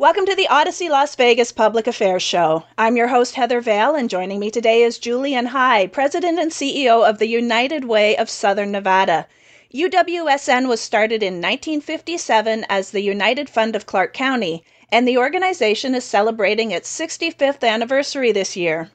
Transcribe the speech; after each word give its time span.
Welcome 0.00 0.26
to 0.26 0.36
the 0.36 0.46
Audacy 0.48 0.88
Las 0.88 1.16
Vegas 1.16 1.50
Public 1.50 1.88
Affairs 1.88 2.22
Show. 2.22 2.62
I'm 2.78 2.96
your 2.96 3.08
host, 3.08 3.34
Heather 3.34 3.60
Vale, 3.60 3.96
and 3.96 4.08
joining 4.08 4.38
me 4.38 4.48
today 4.48 4.84
is 4.84 4.96
Julian 4.96 5.46
High, 5.46 5.88
President 5.88 6.38
and 6.38 6.52
CEO 6.52 7.04
of 7.04 7.18
the 7.18 7.26
United 7.26 7.84
Way 7.84 8.16
of 8.16 8.30
Southern 8.30 8.70
Nevada. 8.70 9.26
UWSN 9.74 10.68
was 10.68 10.80
started 10.80 11.20
in 11.20 11.42
1957 11.42 12.64
as 12.68 12.92
the 12.92 13.00
United 13.00 13.50
Fund 13.50 13.74
of 13.74 13.86
Clark 13.86 14.14
County, 14.14 14.62
and 14.92 15.06
the 15.08 15.18
organization 15.18 15.96
is 15.96 16.04
celebrating 16.04 16.70
its 16.70 16.88
65th 16.96 17.68
anniversary 17.68 18.30
this 18.30 18.54
year. 18.54 18.92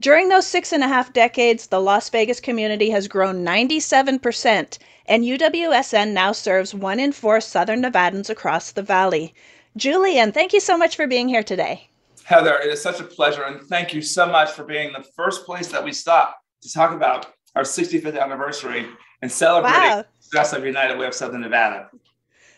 During 0.00 0.30
those 0.30 0.46
six 0.46 0.72
and 0.72 0.82
a 0.82 0.88
half 0.88 1.12
decades, 1.12 1.66
the 1.66 1.78
Las 1.78 2.08
Vegas 2.08 2.40
community 2.40 2.88
has 2.88 3.06
grown 3.06 3.44
97%, 3.44 4.78
and 5.04 5.24
UWSN 5.24 6.12
now 6.12 6.32
serves 6.32 6.74
one 6.74 6.98
in 6.98 7.12
four 7.12 7.42
Southern 7.42 7.82
Nevadans 7.82 8.30
across 8.30 8.72
the 8.72 8.82
valley. 8.82 9.34
Julian, 9.76 10.32
thank 10.32 10.52
you 10.52 10.60
so 10.60 10.76
much 10.76 10.96
for 10.96 11.06
being 11.06 11.28
here 11.28 11.42
today. 11.42 11.88
Heather, 12.24 12.56
it 12.58 12.68
is 12.68 12.82
such 12.82 13.00
a 13.00 13.04
pleasure. 13.04 13.44
And 13.44 13.60
thank 13.62 13.94
you 13.94 14.02
so 14.02 14.26
much 14.26 14.50
for 14.50 14.64
being 14.64 14.92
the 14.92 15.04
first 15.16 15.46
place 15.46 15.68
that 15.68 15.82
we 15.84 15.92
stop 15.92 16.38
to 16.62 16.72
talk 16.72 16.92
about 16.92 17.26
our 17.54 17.62
65th 17.62 18.20
anniversary 18.20 18.86
and 19.22 19.30
celebrating 19.30 19.80
Wow. 19.80 19.96
the 20.02 20.22
success 20.22 20.52
of 20.52 20.64
United 20.64 20.98
Way 20.98 21.06
of 21.06 21.14
Southern 21.14 21.40
Nevada. 21.40 21.88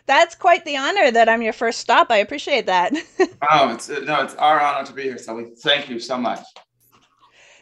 That's 0.06 0.34
quite 0.34 0.64
the 0.64 0.76
honor 0.76 1.10
that 1.12 1.28
I'm 1.28 1.42
your 1.42 1.52
first 1.52 1.78
stop. 1.78 2.10
I 2.10 2.16
appreciate 2.16 2.66
that. 2.66 2.92
Oh, 3.52 3.72
it's 3.72 3.88
no, 3.88 4.22
it's 4.22 4.34
our 4.34 4.60
honor 4.60 4.86
to 4.86 4.92
be 4.92 5.04
here. 5.04 5.16
So 5.16 5.34
we 5.34 5.46
thank 5.62 5.88
you 5.88 5.98
so 5.98 6.18
much. 6.18 6.40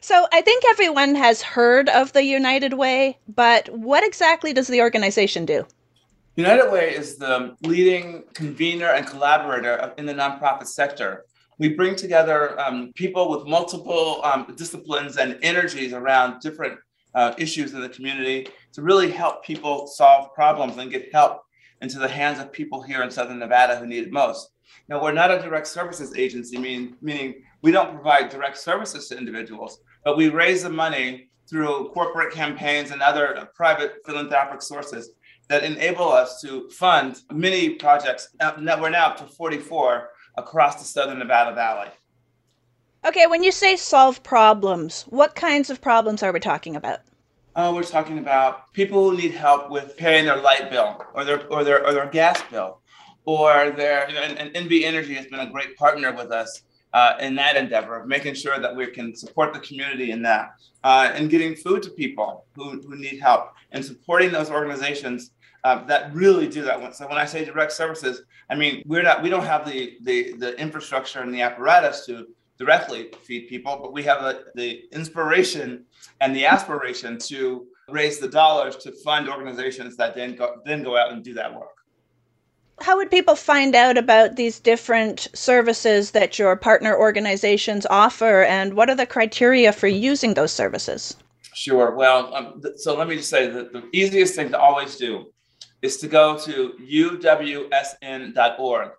so, 0.00 0.26
I 0.32 0.40
think 0.40 0.64
everyone 0.70 1.14
has 1.14 1.40
heard 1.40 1.88
of 1.88 2.12
the 2.12 2.24
United 2.24 2.72
Way, 2.72 3.16
but 3.28 3.68
what 3.68 4.02
exactly 4.02 4.52
does 4.52 4.66
the 4.66 4.80
organization 4.80 5.46
do? 5.46 5.64
United 6.38 6.70
Way 6.70 6.94
is 6.94 7.16
the 7.16 7.56
leading 7.62 8.22
convener 8.32 8.90
and 8.90 9.04
collaborator 9.04 9.92
in 9.98 10.06
the 10.06 10.14
nonprofit 10.14 10.68
sector. 10.68 11.24
We 11.58 11.70
bring 11.70 11.96
together 11.96 12.58
um, 12.60 12.92
people 12.94 13.28
with 13.28 13.48
multiple 13.48 14.20
um, 14.22 14.54
disciplines 14.56 15.16
and 15.16 15.36
energies 15.42 15.92
around 15.92 16.38
different 16.38 16.78
uh, 17.16 17.34
issues 17.38 17.74
in 17.74 17.80
the 17.80 17.88
community 17.88 18.46
to 18.74 18.82
really 18.82 19.10
help 19.10 19.44
people 19.44 19.88
solve 19.88 20.32
problems 20.32 20.76
and 20.76 20.92
get 20.92 21.12
help 21.12 21.42
into 21.82 21.98
the 21.98 22.06
hands 22.06 22.38
of 22.38 22.52
people 22.52 22.82
here 22.82 23.02
in 23.02 23.10
Southern 23.10 23.40
Nevada 23.40 23.76
who 23.76 23.86
need 23.86 24.04
it 24.04 24.12
most. 24.12 24.50
Now, 24.88 25.02
we're 25.02 25.10
not 25.10 25.32
a 25.32 25.40
direct 25.40 25.66
services 25.66 26.14
agency, 26.16 26.56
mean, 26.56 26.94
meaning 27.02 27.42
we 27.62 27.72
don't 27.72 27.92
provide 27.92 28.28
direct 28.28 28.58
services 28.58 29.08
to 29.08 29.18
individuals, 29.18 29.80
but 30.04 30.16
we 30.16 30.28
raise 30.28 30.62
the 30.62 30.70
money 30.70 31.30
through 31.50 31.90
corporate 31.94 32.32
campaigns 32.32 32.92
and 32.92 33.02
other 33.02 33.48
private 33.56 33.96
philanthropic 34.06 34.62
sources 34.62 35.10
that 35.48 35.64
enable 35.64 36.08
us 36.08 36.40
to 36.42 36.68
fund 36.70 37.20
many 37.32 37.70
projects. 37.70 38.28
We're 38.40 38.90
now 38.90 39.08
up 39.08 39.16
to 39.18 39.24
44 39.24 40.10
across 40.36 40.76
the 40.76 40.84
Southern 40.84 41.18
Nevada 41.18 41.54
Valley. 41.54 41.88
Okay, 43.06 43.26
when 43.26 43.42
you 43.42 43.52
say 43.52 43.76
solve 43.76 44.22
problems, 44.22 45.02
what 45.08 45.34
kinds 45.34 45.70
of 45.70 45.80
problems 45.80 46.22
are 46.22 46.32
we 46.32 46.40
talking 46.40 46.76
about? 46.76 47.00
Uh, 47.56 47.72
we're 47.74 47.82
talking 47.82 48.18
about 48.18 48.72
people 48.72 49.10
who 49.10 49.16
need 49.16 49.32
help 49.32 49.70
with 49.70 49.96
paying 49.96 50.26
their 50.26 50.36
light 50.36 50.70
bill 50.70 51.04
or 51.14 51.24
their 51.24 51.46
or 51.48 51.64
their 51.64 51.84
or 51.84 51.92
their 51.92 52.06
gas 52.06 52.40
bill, 52.50 52.80
or 53.24 53.70
their 53.70 54.08
you 54.08 54.14
know, 54.14 54.22
and, 54.22 54.38
and 54.38 54.68
NV 54.68 54.84
Energy 54.84 55.14
has 55.14 55.26
been 55.26 55.40
a 55.40 55.50
great 55.50 55.76
partner 55.76 56.12
with 56.12 56.30
us 56.30 56.62
uh, 56.92 57.14
in 57.20 57.34
that 57.36 57.56
endeavor 57.56 57.96
of 57.96 58.06
making 58.06 58.34
sure 58.34 58.58
that 58.58 58.74
we 58.74 58.86
can 58.86 59.14
support 59.14 59.52
the 59.52 59.60
community 59.60 60.10
in 60.10 60.22
that 60.22 60.50
uh, 60.84 61.10
and 61.14 61.30
getting 61.30 61.54
food 61.54 61.82
to 61.82 61.90
people 61.90 62.44
who, 62.54 62.80
who 62.82 62.96
need 62.96 63.20
help 63.20 63.52
and 63.72 63.84
supporting 63.84 64.32
those 64.32 64.50
organizations 64.50 65.32
uh, 65.64 65.84
that 65.86 66.14
really 66.14 66.48
do 66.48 66.62
that. 66.62 66.94
So 66.94 67.08
when 67.08 67.18
I 67.18 67.24
say 67.24 67.44
direct 67.44 67.72
services, 67.72 68.22
I 68.50 68.54
mean 68.54 68.82
we're 68.86 69.02
not 69.02 69.22
we 69.22 69.28
don't 69.28 69.44
have 69.44 69.68
the 69.68 69.98
the 70.02 70.32
the 70.34 70.58
infrastructure 70.60 71.20
and 71.20 71.34
the 71.34 71.42
apparatus 71.42 72.06
to 72.06 72.26
directly 72.58 73.10
feed 73.22 73.48
people, 73.48 73.78
but 73.80 73.92
we 73.92 74.02
have 74.02 74.22
the, 74.22 74.44
the 74.54 74.82
inspiration 74.92 75.84
and 76.20 76.34
the 76.34 76.44
aspiration 76.44 77.18
to 77.18 77.66
raise 77.88 78.18
the 78.18 78.28
dollars 78.28 78.76
to 78.76 78.92
fund 78.92 79.28
organizations 79.28 79.96
that 79.96 80.14
then 80.14 80.34
go 80.34 80.56
then 80.64 80.82
go 80.82 80.96
out 80.96 81.12
and 81.12 81.24
do 81.24 81.34
that 81.34 81.54
work. 81.54 81.70
How 82.80 82.96
would 82.96 83.10
people 83.10 83.34
find 83.34 83.74
out 83.74 83.98
about 83.98 84.36
these 84.36 84.60
different 84.60 85.26
services 85.34 86.12
that 86.12 86.38
your 86.38 86.54
partner 86.54 86.96
organizations 86.96 87.86
offer, 87.90 88.44
and 88.44 88.74
what 88.74 88.88
are 88.88 88.94
the 88.94 89.06
criteria 89.06 89.72
for 89.72 89.88
using 89.88 90.34
those 90.34 90.52
services? 90.52 91.16
Sure. 91.54 91.96
Well, 91.96 92.32
um, 92.34 92.60
th- 92.62 92.76
so 92.76 92.96
let 92.96 93.08
me 93.08 93.16
just 93.16 93.30
say 93.30 93.48
that 93.48 93.72
the 93.72 93.82
easiest 93.92 94.36
thing 94.36 94.50
to 94.50 94.58
always 94.60 94.96
do 94.96 95.26
is 95.82 95.96
to 95.98 96.08
go 96.08 96.38
to 96.38 96.74
uwsn.org, 96.80 98.90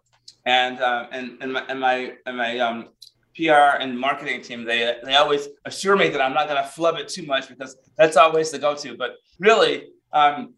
and 0.45 0.79
uh, 0.79 1.07
and 1.12 1.38
and 1.41 1.53
my 1.53 1.63
and 1.67 1.79
my, 1.79 2.13
and 2.25 2.38
my 2.38 2.59
um, 2.59 2.90
PR 3.35 3.78
and 3.79 3.97
marketing 3.97 4.41
team 4.41 4.66
they 4.66 4.97
they 5.03 5.16
always 5.16 5.47
assure 5.66 5.95
me 5.95 6.09
that 6.09 6.22
I'm 6.22 6.34
not 6.34 6.47
going 6.47 6.62
to 6.62 6.68
flub 6.68 6.97
it 6.97 7.07
too 7.07 7.25
much 7.25 7.47
because 7.47 7.78
that's 7.97 8.18
always 8.18 8.51
the 8.51 8.59
go-to. 8.59 8.97
But 8.97 9.16
really, 9.39 9.88
um, 10.13 10.53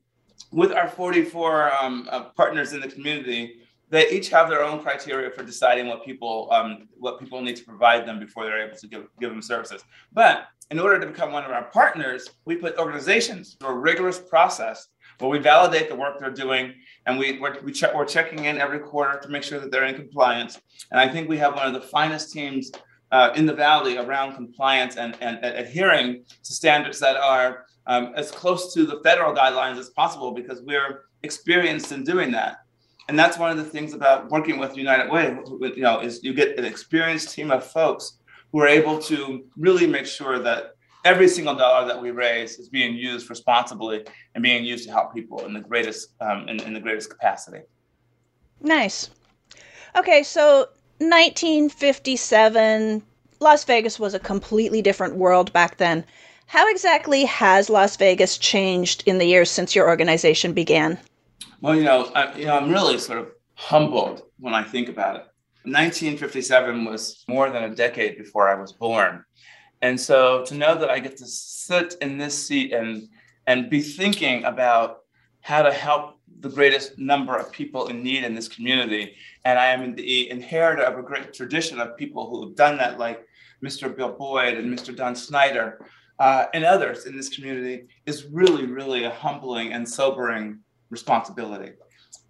with 0.52 0.72
our 0.72 0.88
44 0.88 1.74
um, 1.82 2.08
uh, 2.12 2.24
partners 2.36 2.74
in 2.74 2.80
the 2.80 2.88
community, 2.88 3.58
they 3.90 4.10
each 4.10 4.30
have 4.30 4.50
their 4.50 4.64
own 4.64 4.82
criteria 4.82 5.30
for 5.30 5.44
deciding 5.44 5.88
what 5.88 6.04
people 6.04 6.50
um, 6.52 6.88
what 6.98 7.20
people 7.20 7.42
need 7.42 7.58
to 7.58 7.64
provide 7.64 8.08
them 8.08 8.20
before 8.20 8.46
they're 8.46 8.66
able 8.66 8.78
to 8.78 8.88
give, 8.88 9.08
give 9.20 9.30
them 9.30 9.42
services. 9.42 9.84
But 10.14 10.48
in 10.72 10.80
order 10.80 11.00
to 11.00 11.06
become 11.06 11.34
one 11.34 11.44
of 11.44 11.52
our 11.52 11.66
partners, 11.66 12.30
we 12.46 12.56
put 12.56 12.78
organizations 12.78 13.58
through 13.60 13.70
a 13.70 13.78
rigorous 13.78 14.18
process 14.18 14.88
where 15.22 15.30
we 15.30 15.40
validate 15.40 15.90
the 15.90 15.96
work 15.96 16.20
they're 16.20 16.32
doing 16.32 16.74
and 17.06 17.18
we, 17.18 17.40
we're, 17.40 17.60
we 17.62 17.72
check, 17.72 17.94
we're 17.94 18.06
checking 18.06 18.46
in 18.46 18.58
every 18.58 18.80
quarter 18.80 19.20
to 19.20 19.30
make 19.30 19.44
sure 19.44 19.60
that 19.60 19.72
they're 19.72 19.86
in 19.86 19.96
compliance. 19.96 20.60
And 20.92 21.00
I 21.00 21.08
think 21.08 21.30
we 21.30 21.38
have 21.38 21.56
one 21.56 21.68
of 21.68 21.74
the 21.74 21.88
finest 21.88 22.32
teams 22.32 22.72
uh, 23.12 23.32
in 23.36 23.46
the 23.46 23.54
valley 23.54 23.98
around 23.98 24.36
compliance 24.36 24.98
and, 24.98 25.18
and, 25.22 25.38
and 25.44 25.58
adhering 25.58 26.24
to 26.44 26.54
standards 26.54 27.00
that 27.00 27.18
are 27.18 27.66
um, 27.88 28.14
as 28.16 28.32
close 28.32 28.74
to 28.74 28.86
the 28.86 29.00
federal 29.04 29.36
guidelines 29.36 29.78
as 29.78 29.90
possible 29.90 30.32
because 30.32 30.62
we're 30.62 31.06
experienced 31.24 31.92
in 31.92 32.04
doing 32.04 32.32
that. 32.32 32.58
And 33.10 33.18
that's 33.18 33.38
one 33.38 33.52
of 33.52 33.58
the 33.58 33.64
things 33.64 33.94
about 33.94 34.30
working 34.30 34.58
with 34.60 34.78
United 34.78 35.12
Way, 35.12 35.38
you 35.76 35.82
know, 35.82 36.00
is 36.00 36.24
you 36.24 36.34
get 36.34 36.58
an 36.58 36.66
experienced 36.66 37.34
team 37.34 37.52
of 37.52 37.66
folks 37.66 38.20
who 38.52 38.60
are 38.62 38.68
able 38.68 39.00
to 39.00 39.46
really 39.58 39.88
make 39.88 40.06
sure 40.06 40.40
that 40.40 40.76
every 41.04 41.28
single 41.28 41.56
dollar 41.56 41.88
that 41.88 42.02
we 42.02 42.12
raise 42.12 42.60
is 42.60 42.70
being 42.70 42.96
used 42.96 43.30
responsibly 43.30 44.06
and 44.36 44.44
being 44.44 44.64
used 44.64 44.86
to 44.86 44.92
help 44.92 45.14
people 45.14 45.46
in 45.46 45.54
the 45.54 45.60
greatest 45.60 46.14
um, 46.22 46.48
in, 46.48 46.62
in 46.62 46.74
the 46.74 46.80
greatest 46.80 47.10
capacity. 47.10 47.60
Nice. 48.62 49.10
Okay, 49.98 50.24
so 50.24 50.68
1957, 51.00 53.04
Las 53.40 53.64
Vegas 53.66 54.00
was 54.00 54.14
a 54.14 54.20
completely 54.20 54.82
different 54.82 55.16
world 55.16 55.52
back 55.52 55.78
then. 55.78 56.06
How 56.46 56.70
exactly 56.70 57.26
has 57.26 57.70
Las 57.70 57.96
Vegas 57.96 58.38
changed 58.38 59.04
in 59.06 59.18
the 59.18 59.26
years 59.26 59.50
since 59.50 59.76
your 59.76 59.88
organization 59.88 60.54
began? 60.54 61.00
Well, 61.62 61.76
you 61.76 61.84
know, 61.84 62.12
I, 62.14 62.38
you 62.38 62.46
know, 62.46 62.58
I'm 62.58 62.72
really 62.72 63.00
sort 63.00 63.20
of 63.20 63.32
humbled 63.56 64.24
when 64.40 64.54
I 64.54 64.64
think 64.64 64.90
about 64.90 65.16
it. 65.16 65.24
1957 65.64 66.86
was 66.86 67.24
more 67.28 67.50
than 67.50 67.64
a 67.64 67.76
decade 67.76 68.18
before 68.18 68.50
I 68.50 68.60
was 68.60 68.74
born, 68.74 69.24
and 69.82 70.00
so 70.00 70.46
to 70.46 70.56
know 70.56 70.76
that 70.76 70.90
I 70.90 71.00
get 71.00 71.18
to 71.18 71.26
sit 71.26 71.96
in 72.02 72.18
this 72.18 72.48
seat 72.48 72.74
and 72.74 73.08
and 73.48 73.70
be 73.70 73.82
thinking 73.82 74.44
about 74.46 75.00
how 75.42 75.64
to 75.64 75.72
help 75.72 76.20
the 76.42 76.50
greatest 76.50 76.98
number 76.98 77.36
of 77.38 77.52
people 77.52 77.88
in 77.88 78.04
need 78.04 78.24
in 78.24 78.36
this 78.36 78.48
community. 78.48 79.16
And 79.46 79.60
I 79.60 79.68
am 79.68 79.96
the 79.96 80.30
inheritor 80.30 80.84
of 80.84 80.98
a 80.98 81.04
great 81.04 81.34
tradition 81.34 81.80
of 81.80 81.98
people 81.98 82.30
who 82.30 82.46
have 82.46 82.56
done 82.56 82.78
that, 82.78 83.00
like 83.00 83.26
Mr. 83.64 83.96
Bill 83.96 84.12
Boyd 84.12 84.58
and 84.58 84.72
Mr. 84.72 84.96
Don 84.96 85.16
Snyder 85.16 85.86
uh, 86.20 86.46
and 86.54 86.64
others 86.64 87.06
in 87.06 87.16
this 87.16 87.30
community, 87.30 87.88
is 88.06 88.26
really, 88.26 88.66
really 88.66 89.04
a 89.04 89.10
humbling 89.10 89.74
and 89.74 89.88
sobering 89.88 90.60
responsibility. 90.90 91.74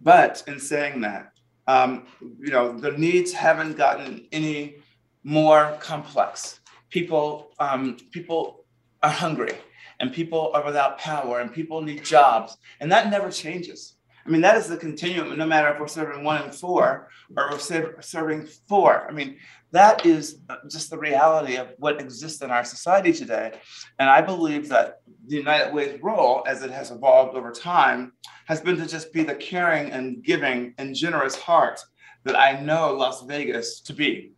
But 0.00 0.42
in 0.46 0.58
saying 0.58 1.00
that, 1.02 1.32
um, 1.66 2.06
you 2.20 2.50
know, 2.50 2.72
the 2.72 2.92
needs 2.92 3.32
haven't 3.32 3.76
gotten 3.76 4.26
any 4.32 4.76
more 5.22 5.76
complex. 5.80 6.60
People, 6.92 7.50
um, 7.58 7.96
people 8.12 8.64
are 9.02 9.10
hungry 9.10 9.54
and 10.00 10.12
people 10.12 10.50
are 10.54 10.64
without 10.64 10.98
power 10.98 11.40
and 11.40 11.52
people 11.52 11.80
need 11.80 12.04
jobs 12.04 12.56
and 12.80 12.90
that 12.92 13.10
never 13.10 13.30
changes. 13.30 13.96
I 14.24 14.30
mean 14.30 14.40
that 14.42 14.56
is 14.56 14.68
the 14.68 14.76
continuum 14.76 15.36
no 15.36 15.46
matter 15.46 15.68
if 15.68 15.80
we're 15.80 15.88
serving 15.88 16.22
one 16.22 16.42
and 16.42 16.54
four 16.54 17.08
or 17.36 17.50
we're 17.50 18.00
serving 18.00 18.46
four. 18.68 19.06
I 19.08 19.12
mean 19.12 19.38
that 19.72 20.06
is 20.06 20.38
just 20.70 20.90
the 20.90 20.98
reality 20.98 21.56
of 21.56 21.68
what 21.78 22.00
exists 22.00 22.42
in 22.42 22.50
our 22.50 22.64
society 22.64 23.12
today. 23.12 23.52
And 23.98 24.08
i 24.08 24.20
believe 24.20 24.68
that 24.68 25.00
the 25.26 25.36
united 25.36 25.74
way's 25.74 26.00
role 26.02 26.44
as 26.46 26.62
it 26.62 26.70
has 26.70 26.90
evolved 26.90 27.36
over 27.36 27.50
time 27.50 28.12
has 28.46 28.60
been 28.60 28.76
to 28.76 28.86
just 28.86 29.12
be 29.12 29.22
the 29.24 29.34
caring 29.34 29.90
and 29.90 30.22
giving 30.22 30.74
and 30.78 30.94
generous 30.94 31.36
heart 31.36 31.80
that 32.24 32.38
i 32.38 32.60
know 32.60 32.92
las 32.92 33.22
vegas 33.22 33.80
to 33.80 33.92
be. 33.92 34.32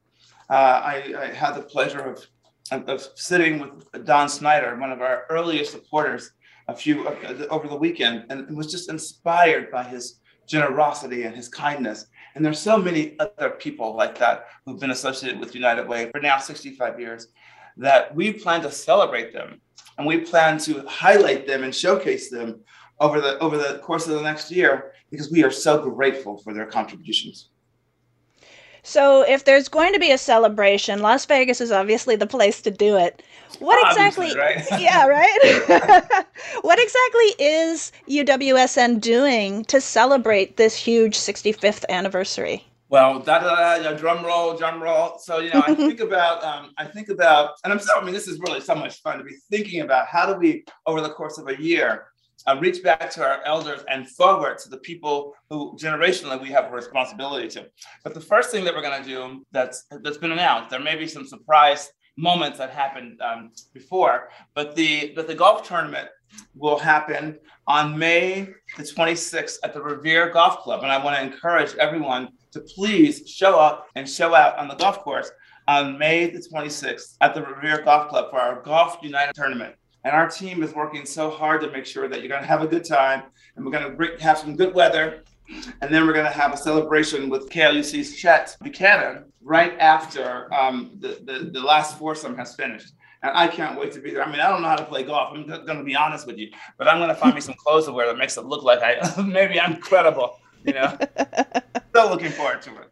Uh, 0.50 0.80
I, 0.92 1.14
I 1.18 1.26
had 1.32 1.54
the 1.54 1.62
pleasure 1.62 2.00
of 2.00 2.26
of 2.70 3.06
sitting 3.14 3.60
with 3.60 4.04
Don 4.04 4.28
Snyder, 4.28 4.76
one 4.76 4.92
of 4.92 5.00
our 5.00 5.24
earliest 5.30 5.72
supporters, 5.72 6.30
a 6.68 6.74
few 6.74 7.06
uh, 7.06 7.46
over 7.50 7.68
the 7.68 7.76
weekend, 7.76 8.24
and 8.30 8.56
was 8.56 8.70
just 8.70 8.90
inspired 8.90 9.70
by 9.70 9.84
his 9.84 10.20
generosity 10.46 11.24
and 11.24 11.36
his 11.36 11.48
kindness. 11.48 12.06
And 12.34 12.44
there's 12.44 12.58
so 12.58 12.78
many 12.78 13.16
other 13.18 13.50
people 13.50 13.94
like 13.94 14.18
that 14.18 14.46
who've 14.64 14.80
been 14.80 14.90
associated 14.90 15.40
with 15.40 15.54
United 15.54 15.86
Way 15.86 16.10
for 16.10 16.20
now 16.20 16.38
65 16.38 16.98
years 16.98 17.28
that 17.76 18.14
we 18.14 18.32
plan 18.32 18.62
to 18.62 18.70
celebrate 18.70 19.32
them 19.32 19.60
and 19.98 20.06
we 20.06 20.20
plan 20.20 20.58
to 20.58 20.84
highlight 20.86 21.46
them 21.46 21.64
and 21.64 21.74
showcase 21.74 22.30
them 22.30 22.60
over 23.00 23.20
the 23.20 23.38
over 23.40 23.56
the 23.56 23.80
course 23.82 24.06
of 24.06 24.14
the 24.14 24.22
next 24.22 24.50
year 24.50 24.92
because 25.10 25.30
we 25.30 25.42
are 25.42 25.50
so 25.50 25.90
grateful 25.90 26.38
for 26.38 26.54
their 26.54 26.66
contributions. 26.66 27.50
So, 28.86 29.22
if 29.22 29.44
there's 29.44 29.68
going 29.68 29.94
to 29.94 29.98
be 29.98 30.12
a 30.12 30.18
celebration, 30.18 31.00
Las 31.00 31.24
Vegas 31.24 31.62
is 31.62 31.72
obviously 31.72 32.16
the 32.16 32.26
place 32.26 32.60
to 32.62 32.70
do 32.70 32.96
it. 32.96 33.22
What 33.58 33.78
exactly? 33.88 34.36
Right? 34.36 34.62
yeah, 34.78 35.06
right. 35.06 36.26
what 36.60 36.78
exactly 36.78 37.44
is 37.46 37.92
UWSN 38.08 39.00
doing 39.00 39.64
to 39.64 39.80
celebrate 39.80 40.58
this 40.58 40.76
huge 40.76 41.16
65th 41.16 41.84
anniversary? 41.88 42.66
Well, 42.90 43.20
da 43.20 43.38
da 43.38 43.82
da, 43.82 43.96
drum 43.96 44.22
roll, 44.22 44.54
drum 44.54 44.82
roll. 44.82 45.18
So 45.18 45.38
you 45.38 45.50
know, 45.52 45.62
I 45.66 45.74
think 45.86 46.00
about, 46.00 46.44
um, 46.44 46.72
I 46.76 46.84
think 46.84 47.08
about, 47.08 47.54
and 47.64 47.72
I'm 47.72 47.80
so. 47.80 47.98
I 47.98 48.04
mean, 48.04 48.12
this 48.12 48.28
is 48.28 48.38
really 48.40 48.60
so 48.60 48.74
much 48.74 49.00
fun 49.00 49.16
to 49.16 49.24
be 49.24 49.34
thinking 49.50 49.80
about. 49.80 50.08
How 50.08 50.30
do 50.30 50.38
we, 50.38 50.64
over 50.86 51.00
the 51.00 51.08
course 51.08 51.38
of 51.38 51.48
a 51.48 51.60
year, 51.60 52.08
uh, 52.46 52.56
reach 52.60 52.82
back 52.82 53.10
to 53.10 53.24
our 53.24 53.42
elders 53.44 53.80
and 53.88 54.08
forward 54.08 54.58
to 54.58 54.68
the 54.68 54.78
people 54.78 55.34
who 55.50 55.76
generationally 55.76 56.40
we 56.40 56.50
have 56.50 56.66
a 56.66 56.70
responsibility 56.70 57.48
to. 57.48 57.66
But 58.02 58.14
the 58.14 58.20
first 58.20 58.50
thing 58.50 58.64
that 58.64 58.74
we're 58.74 58.82
going 58.82 59.02
to 59.02 59.08
do 59.08 59.44
that's 59.52 59.84
that's 60.02 60.18
been 60.18 60.32
announced, 60.32 60.70
there 60.70 60.80
may 60.80 60.96
be 60.96 61.06
some 61.06 61.26
surprise 61.26 61.90
moments 62.16 62.58
that 62.58 62.70
happened 62.70 63.20
um, 63.20 63.50
before, 63.72 64.30
but 64.54 64.74
the 64.76 65.12
but 65.16 65.26
the 65.26 65.34
golf 65.34 65.66
tournament 65.66 66.08
will 66.54 66.78
happen 66.78 67.38
on 67.66 67.96
May 67.96 68.48
the 68.76 68.82
26th 68.82 69.58
at 69.62 69.72
the 69.72 69.80
Revere 69.80 70.30
Golf 70.30 70.58
Club, 70.58 70.82
and 70.82 70.90
I 70.90 71.02
want 71.02 71.16
to 71.16 71.22
encourage 71.22 71.74
everyone 71.76 72.28
to 72.52 72.60
please 72.60 73.28
show 73.28 73.58
up 73.58 73.88
and 73.94 74.08
show 74.08 74.34
out 74.34 74.58
on 74.58 74.68
the 74.68 74.74
golf 74.74 75.00
course 75.00 75.30
on 75.66 75.98
May 75.98 76.30
the 76.30 76.40
26th 76.40 77.16
at 77.20 77.34
the 77.34 77.42
Revere 77.42 77.82
Golf 77.82 78.08
Club 78.08 78.30
for 78.30 78.38
our 78.38 78.60
Golf 78.62 78.98
United 79.02 79.34
tournament. 79.34 79.74
And 80.04 80.14
our 80.14 80.28
team 80.28 80.62
is 80.62 80.74
working 80.74 81.06
so 81.06 81.30
hard 81.30 81.62
to 81.62 81.70
make 81.70 81.86
sure 81.86 82.08
that 82.08 82.20
you're 82.20 82.28
going 82.28 82.42
to 82.42 82.46
have 82.46 82.62
a 82.62 82.66
good 82.66 82.84
time 82.84 83.22
and 83.56 83.64
we're 83.64 83.72
going 83.72 83.96
to 83.96 84.22
have 84.22 84.38
some 84.38 84.54
good 84.54 84.74
weather. 84.74 85.24
And 85.80 85.92
then 85.92 86.06
we're 86.06 86.12
going 86.12 86.26
to 86.26 86.32
have 86.32 86.52
a 86.52 86.56
celebration 86.56 87.28
with 87.28 87.48
KLUC's 87.50 88.16
Chet 88.16 88.56
Buchanan 88.62 89.24
right 89.42 89.78
after 89.78 90.52
um, 90.52 90.96
the, 91.00 91.20
the, 91.24 91.50
the 91.52 91.60
last 91.60 91.98
foursome 91.98 92.36
has 92.36 92.54
finished. 92.54 92.92
And 93.22 93.32
I 93.34 93.48
can't 93.48 93.78
wait 93.78 93.92
to 93.92 94.00
be 94.00 94.10
there. 94.10 94.22
I 94.22 94.30
mean, 94.30 94.40
I 94.40 94.50
don't 94.50 94.60
know 94.60 94.68
how 94.68 94.76
to 94.76 94.84
play 94.84 95.02
golf. 95.02 95.34
I'm 95.34 95.46
going 95.46 95.78
to 95.78 95.84
be 95.84 95.96
honest 95.96 96.26
with 96.26 96.36
you, 96.36 96.50
but 96.76 96.88
I'm 96.88 96.98
going 96.98 97.08
to 97.08 97.14
find 97.14 97.34
me 97.34 97.40
some 97.40 97.54
clothes 97.54 97.86
to 97.86 97.92
wear 97.92 98.06
that 98.06 98.18
makes 98.18 98.36
it 98.36 98.44
look 98.44 98.62
like 98.62 98.80
I 98.82 99.22
maybe 99.26 99.58
I'm 99.58 99.76
credible. 99.76 100.38
You 100.64 100.74
know, 100.74 100.98
still 101.90 102.10
looking 102.10 102.30
forward 102.30 102.60
to 102.62 102.70
it. 102.82 102.90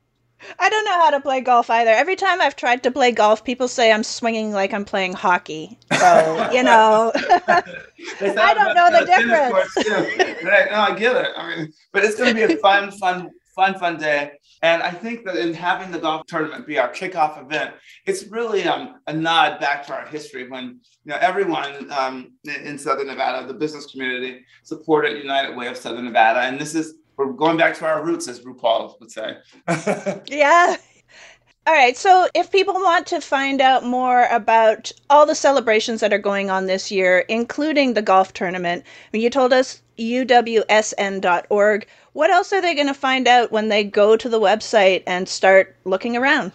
I 0.58 0.68
don't 0.68 0.84
know 0.84 0.92
how 0.92 1.10
to 1.10 1.20
play 1.20 1.40
golf 1.40 1.70
either. 1.70 1.90
Every 1.90 2.16
time 2.16 2.40
I've 2.40 2.56
tried 2.56 2.82
to 2.84 2.90
play 2.90 3.12
golf, 3.12 3.44
people 3.44 3.68
say 3.68 3.92
I'm 3.92 4.02
swinging 4.02 4.52
like 4.52 4.72
I'm 4.72 4.84
playing 4.84 5.12
hockey. 5.12 5.78
So, 5.92 6.50
you 6.52 6.62
know, 6.62 7.12
I 7.16 8.54
don't 8.54 8.74
know 8.74 8.90
the 8.90 9.06
difference. 9.06 10.42
right. 10.44 10.70
No, 10.70 10.80
I 10.80 10.94
get 10.98 11.16
it. 11.16 11.32
I 11.36 11.56
mean, 11.56 11.72
but 11.92 12.04
it's 12.04 12.16
going 12.16 12.34
to 12.34 12.46
be 12.46 12.54
a 12.54 12.56
fun, 12.62 12.90
fun, 12.92 13.30
fun, 13.54 13.78
fun 13.78 13.98
day. 13.98 14.32
And 14.62 14.80
I 14.82 14.92
think 14.92 15.24
that 15.24 15.36
in 15.36 15.54
having 15.54 15.90
the 15.90 15.98
golf 15.98 16.26
tournament 16.26 16.68
be 16.68 16.78
our 16.78 16.88
kickoff 16.88 17.40
event, 17.40 17.74
it's 18.06 18.28
really 18.28 18.62
um, 18.64 19.00
a 19.08 19.12
nod 19.12 19.58
back 19.58 19.84
to 19.86 19.94
our 19.94 20.06
history 20.06 20.48
when 20.48 20.80
you 21.04 21.10
know 21.10 21.16
everyone 21.20 21.90
um, 21.90 22.32
in 22.44 22.78
Southern 22.78 23.08
Nevada, 23.08 23.44
the 23.44 23.54
business 23.54 23.86
community, 23.86 24.44
supported 24.62 25.18
United 25.18 25.56
Way 25.56 25.66
of 25.66 25.76
Southern 25.76 26.04
Nevada, 26.04 26.42
and 26.42 26.60
this 26.60 26.76
is 26.76 26.94
we're 27.16 27.32
going 27.32 27.56
back 27.56 27.76
to 27.78 27.86
our 27.86 28.04
roots, 28.04 28.28
as 28.28 28.40
RuPaul 28.40 28.98
would 29.00 29.10
say. 29.10 29.36
yeah. 30.26 30.76
All 31.66 31.74
right. 31.74 31.96
So, 31.96 32.28
if 32.34 32.50
people 32.50 32.74
want 32.74 33.06
to 33.08 33.20
find 33.20 33.60
out 33.60 33.84
more 33.84 34.26
about 34.30 34.90
all 35.10 35.26
the 35.26 35.34
celebrations 35.34 36.00
that 36.00 36.12
are 36.12 36.18
going 36.18 36.50
on 36.50 36.66
this 36.66 36.90
year, 36.90 37.20
including 37.28 37.94
the 37.94 38.02
golf 38.02 38.32
tournament, 38.32 38.84
I 38.84 39.08
mean, 39.12 39.22
you 39.22 39.30
told 39.30 39.52
us 39.52 39.80
uwsn.org. 39.98 41.86
What 42.14 42.30
else 42.30 42.52
are 42.52 42.60
they 42.60 42.74
going 42.74 42.88
to 42.88 42.94
find 42.94 43.28
out 43.28 43.52
when 43.52 43.68
they 43.68 43.84
go 43.84 44.16
to 44.16 44.28
the 44.28 44.40
website 44.40 45.02
and 45.06 45.28
start 45.28 45.76
looking 45.84 46.16
around? 46.16 46.52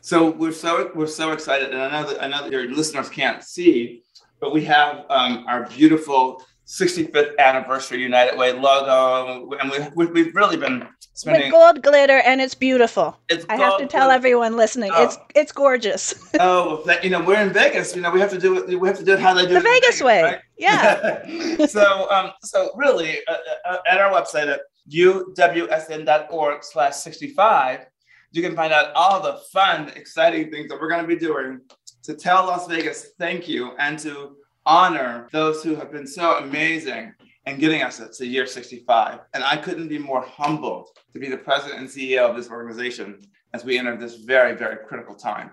So 0.00 0.30
we're 0.30 0.52
so 0.52 0.90
we're 0.94 1.06
so 1.06 1.32
excited, 1.32 1.70
and 1.70 1.82
I 1.82 2.00
know 2.00 2.08
that 2.08 2.22
I 2.22 2.28
know 2.28 2.42
that 2.42 2.52
your 2.52 2.70
listeners 2.70 3.08
can't 3.08 3.42
see, 3.42 4.02
but 4.40 4.52
we 4.52 4.64
have 4.64 5.04
um, 5.10 5.44
our 5.46 5.66
beautiful 5.66 6.42
65th 6.68 7.36
anniversary 7.38 8.02
United 8.02 8.36
Way 8.36 8.52
logo, 8.52 9.56
and 9.56 9.70
we, 9.96 10.04
we, 10.04 10.24
have 10.24 10.34
really 10.34 10.58
been 10.58 10.86
spending 11.14 11.44
with 11.44 11.52
gold 11.52 11.82
glitter, 11.82 12.18
and 12.18 12.42
it's 12.42 12.54
beautiful. 12.54 13.18
It's 13.30 13.46
I 13.48 13.56
have 13.56 13.78
to 13.78 13.86
tell 13.86 14.08
glitter. 14.08 14.16
everyone 14.16 14.58
listening, 14.58 14.90
oh. 14.92 15.04
it's 15.04 15.16
it's 15.34 15.50
gorgeous. 15.50 16.14
oh, 16.40 16.84
you 17.02 17.08
know, 17.08 17.24
we're 17.24 17.40
in 17.40 17.54
Vegas. 17.54 17.96
You 17.96 18.02
know, 18.02 18.10
we 18.10 18.20
have 18.20 18.28
to 18.32 18.38
do 18.38 18.58
it. 18.58 18.78
We 18.78 18.86
have 18.86 18.98
to 18.98 19.04
do 19.04 19.14
it 19.14 19.18
how 19.18 19.32
they 19.32 19.46
do 19.46 19.54
the 19.54 19.56
it. 19.56 19.62
Vegas, 19.62 19.80
Vegas 19.80 20.02
way. 20.02 20.22
Right? 20.22 20.40
Yeah. 20.58 21.66
so, 21.66 22.10
um, 22.10 22.32
so 22.42 22.70
really, 22.76 23.20
uh, 23.26 23.36
uh, 23.64 23.78
at 23.90 23.98
our 23.98 24.12
website 24.12 24.48
at 24.48 24.60
uwsn.org/slash 24.90 26.94
65, 26.94 27.86
you 28.32 28.42
can 28.42 28.54
find 28.54 28.74
out 28.74 28.92
all 28.94 29.22
the 29.22 29.38
fun, 29.50 29.88
exciting 29.96 30.50
things 30.50 30.68
that 30.68 30.78
we're 30.78 30.90
going 30.90 31.00
to 31.00 31.08
be 31.08 31.16
doing 31.16 31.62
to 32.02 32.12
tell 32.12 32.46
Las 32.46 32.66
Vegas 32.66 33.12
thank 33.18 33.48
you 33.48 33.72
and 33.78 33.98
to 34.00 34.36
honor 34.68 35.26
those 35.32 35.64
who 35.64 35.74
have 35.74 35.90
been 35.90 36.06
so 36.06 36.38
amazing 36.38 37.14
and 37.46 37.58
getting 37.58 37.82
us 37.82 38.00
to 38.18 38.26
year 38.26 38.46
65. 38.46 39.20
And 39.32 39.42
I 39.42 39.56
couldn't 39.56 39.88
be 39.88 39.98
more 39.98 40.20
humbled 40.20 40.90
to 41.14 41.18
be 41.18 41.28
the 41.28 41.38
president 41.38 41.80
and 41.80 41.88
CEO 41.88 42.28
of 42.28 42.36
this 42.36 42.50
organization 42.50 43.18
as 43.54 43.64
we 43.64 43.78
enter 43.78 43.96
this 43.96 44.16
very, 44.16 44.54
very 44.54 44.76
critical 44.86 45.14
time. 45.14 45.52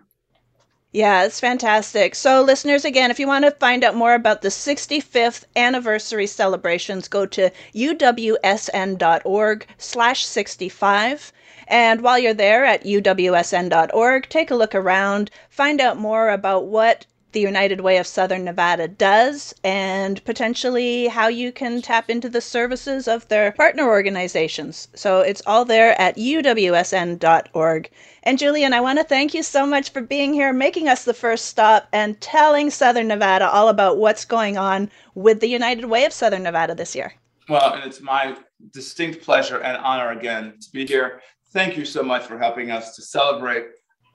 Yeah, 0.92 1.26
it's 1.26 1.40
fantastic. 1.40 2.16
So, 2.16 2.42
listeners, 2.42 2.86
again, 2.86 3.12
if 3.12 3.20
you 3.20 3.28
want 3.28 3.44
to 3.46 3.52
find 3.52 3.84
out 3.84 3.96
more 3.96 4.14
about 4.14 4.42
the 4.42 4.50
65th 4.50 5.44
anniversary 5.56 6.28
celebrations, 6.28 7.08
go 7.08 7.26
to 7.26 7.52
uwsn.org 7.74 9.68
slash 9.78 10.26
65. 10.26 11.34
And 11.68 12.02
while 12.02 12.20
you're 12.20 12.34
there 12.34 12.64
at 12.64 12.84
uwsn.org, 12.86 14.30
take 14.30 14.52
a 14.52 14.56
look 14.56 14.76
around, 14.76 15.32
find 15.50 15.82
out 15.82 15.98
more 15.98 16.30
about 16.30 16.68
what 16.68 17.06
the 17.36 17.42
United 17.42 17.82
Way 17.82 17.98
of 17.98 18.08
Southern 18.08 18.46
Nevada 18.46 18.88
does 18.88 19.54
and 19.62 20.24
potentially 20.24 21.08
how 21.08 21.28
you 21.28 21.52
can 21.52 21.82
tap 21.82 22.10
into 22.10 22.30
the 22.30 22.40
services 22.40 23.10
of 23.10 23.28
their 23.28 23.52
partner 23.52 23.84
organizations. 23.84 24.88
So 24.96 25.20
it's 25.20 25.42
all 25.46 25.66
there 25.66 26.00
at 26.00 26.16
uwsn.org. 26.16 27.90
And 28.24 28.40
Julian, 28.40 28.74
I 28.74 28.80
want 28.80 29.00
to 29.00 29.04
thank 29.04 29.34
you 29.34 29.44
so 29.44 29.66
much 29.66 29.92
for 29.92 30.02
being 30.02 30.34
here, 30.34 30.54
making 30.54 30.88
us 30.88 31.04
the 31.04 31.14
first 31.14 31.48
stop, 31.48 31.90
and 31.92 32.20
telling 32.22 32.70
Southern 32.70 33.10
Nevada 33.10 33.50
all 33.50 33.68
about 33.68 33.98
what's 33.98 34.24
going 34.24 34.58
on 34.58 34.90
with 35.14 35.42
the 35.42 35.50
United 35.50 35.86
Way 35.86 36.06
of 36.06 36.14
Southern 36.14 36.44
Nevada 36.44 36.74
this 36.74 36.96
year. 36.96 37.14
Well, 37.50 37.74
and 37.74 37.84
it's 37.84 38.00
my 38.00 38.38
distinct 38.72 39.22
pleasure 39.24 39.60
and 39.60 39.76
honor 39.78 40.12
again 40.12 40.54
to 40.62 40.72
be 40.72 40.86
here. 40.88 41.20
Thank 41.52 41.76
you 41.76 41.84
so 41.84 42.02
much 42.02 42.24
for 42.24 42.40
helping 42.40 42.72
us 42.72 42.96
to 42.96 43.02
celebrate 43.02 43.66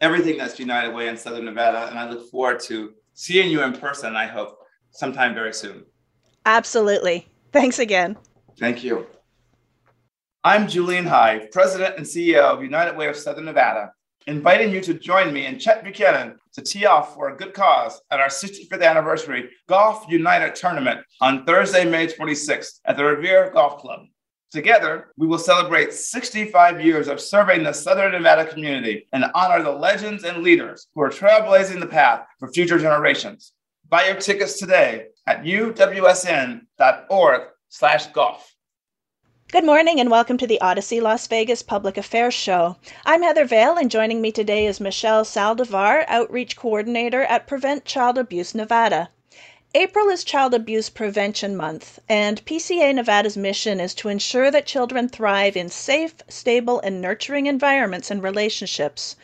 everything 0.01 0.39
that's 0.39 0.59
United 0.59 0.95
Way 0.95 1.09
in 1.09 1.19
Southern 1.19 1.45
Nevada. 1.45 1.87
And 1.91 1.99
I 1.99 2.09
look 2.09 2.31
forward 2.31 2.61
to 2.61 2.95
seeing 3.21 3.51
you 3.51 3.63
in 3.63 3.75
person, 3.75 4.17
I 4.17 4.27
hope, 4.27 4.57
sometime 4.93 5.35
very 5.35 5.53
soon. 5.53 5.85
Absolutely. 6.47 7.29
Thanks 7.53 7.79
again. 7.79 8.17
Thank 8.59 8.83
you. 8.83 9.07
I'm 10.43 10.67
Julian 10.67 11.05
High, 11.05 11.47
President 11.53 11.99
and 11.99 12.07
CEO 12.07 12.41
of 12.41 12.63
United 12.63 12.97
Way 12.97 13.09
of 13.09 13.17
Southern 13.17 13.45
Nevada, 13.45 13.93
inviting 14.27 14.73
you 14.73 14.81
to 14.81 14.95
join 14.95 15.35
me 15.35 15.45
and 15.45 15.61
Chet 15.61 15.85
Buchanan 15.85 16.37
to 16.55 16.63
tee 16.63 16.87
off 16.87 17.15
for 17.15 17.29
a 17.29 17.37
good 17.37 17.53
cause 17.53 18.01
at 18.11 18.21
our 18.21 18.29
65th 18.29 18.83
anniversary 18.83 19.51
Golf 19.69 20.07
United 20.09 20.55
tournament 20.55 21.01
on 21.21 21.45
Thursday, 21.45 21.85
May 21.85 22.07
26th 22.07 22.81
at 22.87 22.97
the 22.97 23.05
Revere 23.05 23.51
Golf 23.51 23.83
Club. 23.83 24.01
Together, 24.51 25.13
we 25.17 25.29
will 25.29 25.39
celebrate 25.39 25.93
65 25.93 26.85
years 26.85 27.07
of 27.07 27.21
serving 27.21 27.63
the 27.63 27.73
Southern 27.73 28.11
Nevada 28.11 28.45
community 28.45 29.07
and 29.13 29.27
honor 29.33 29.63
the 29.63 29.71
legends 29.71 30.25
and 30.25 30.43
leaders 30.43 30.89
who 30.93 31.03
are 31.03 31.09
trailblazing 31.09 31.79
the 31.79 31.87
path 31.87 32.27
for 32.41 32.51
future 32.51 32.79
generations. 32.79 33.53
Buy 33.89 34.07
your 34.07 34.17
tickets 34.17 34.59
today 34.59 35.07
at 35.29 35.45
uwsn.org 35.45 37.43
slash 37.69 38.07
golf. 38.09 38.53
Good 39.53 39.65
morning 39.65 40.01
and 40.01 40.11
welcome 40.11 40.39
to 40.39 40.49
the 40.49 40.59
Audacy 40.61 41.01
Las 41.01 41.29
Vegas 41.29 41.63
Public 41.63 41.97
Affairs 41.97 42.35
Show. 42.35 42.77
I'm 43.07 43.23
Heather 43.23 43.45
Vale 43.45 43.79
and 43.79 43.89
joining 43.89 44.21
me 44.21 44.33
today 44.33 44.67
is 44.67 44.81
Michelle 44.81 45.25
Saldivar, 45.25 46.05
Outreach 46.09 46.57
Coordinator 46.57 47.23
at 47.23 47.47
Prevent 47.47 47.85
Child 47.85 48.19
Abuse 48.19 48.57
Nevada. 48.57 49.11
April 49.73 50.09
is 50.09 50.25
Child 50.25 50.53
Abuse 50.53 50.91
Prevention 50.91 51.57
Month, 51.57 52.01
and 52.09 52.45
PCA 52.45 52.93
Nevada's 52.93 53.37
mission 53.37 53.79
is 53.79 53.95
to 53.95 54.09
ensure 54.09 54.51
that 54.51 54.67
children 54.67 55.09
thrive 55.09 55.57
in 55.57 55.69
safe, 55.69 56.15
stable, 56.27 56.81
and 56.81 57.01
nurturing 57.01 57.47
environments 57.47 58.11
and 58.11 58.21
relationships. 58.21 59.15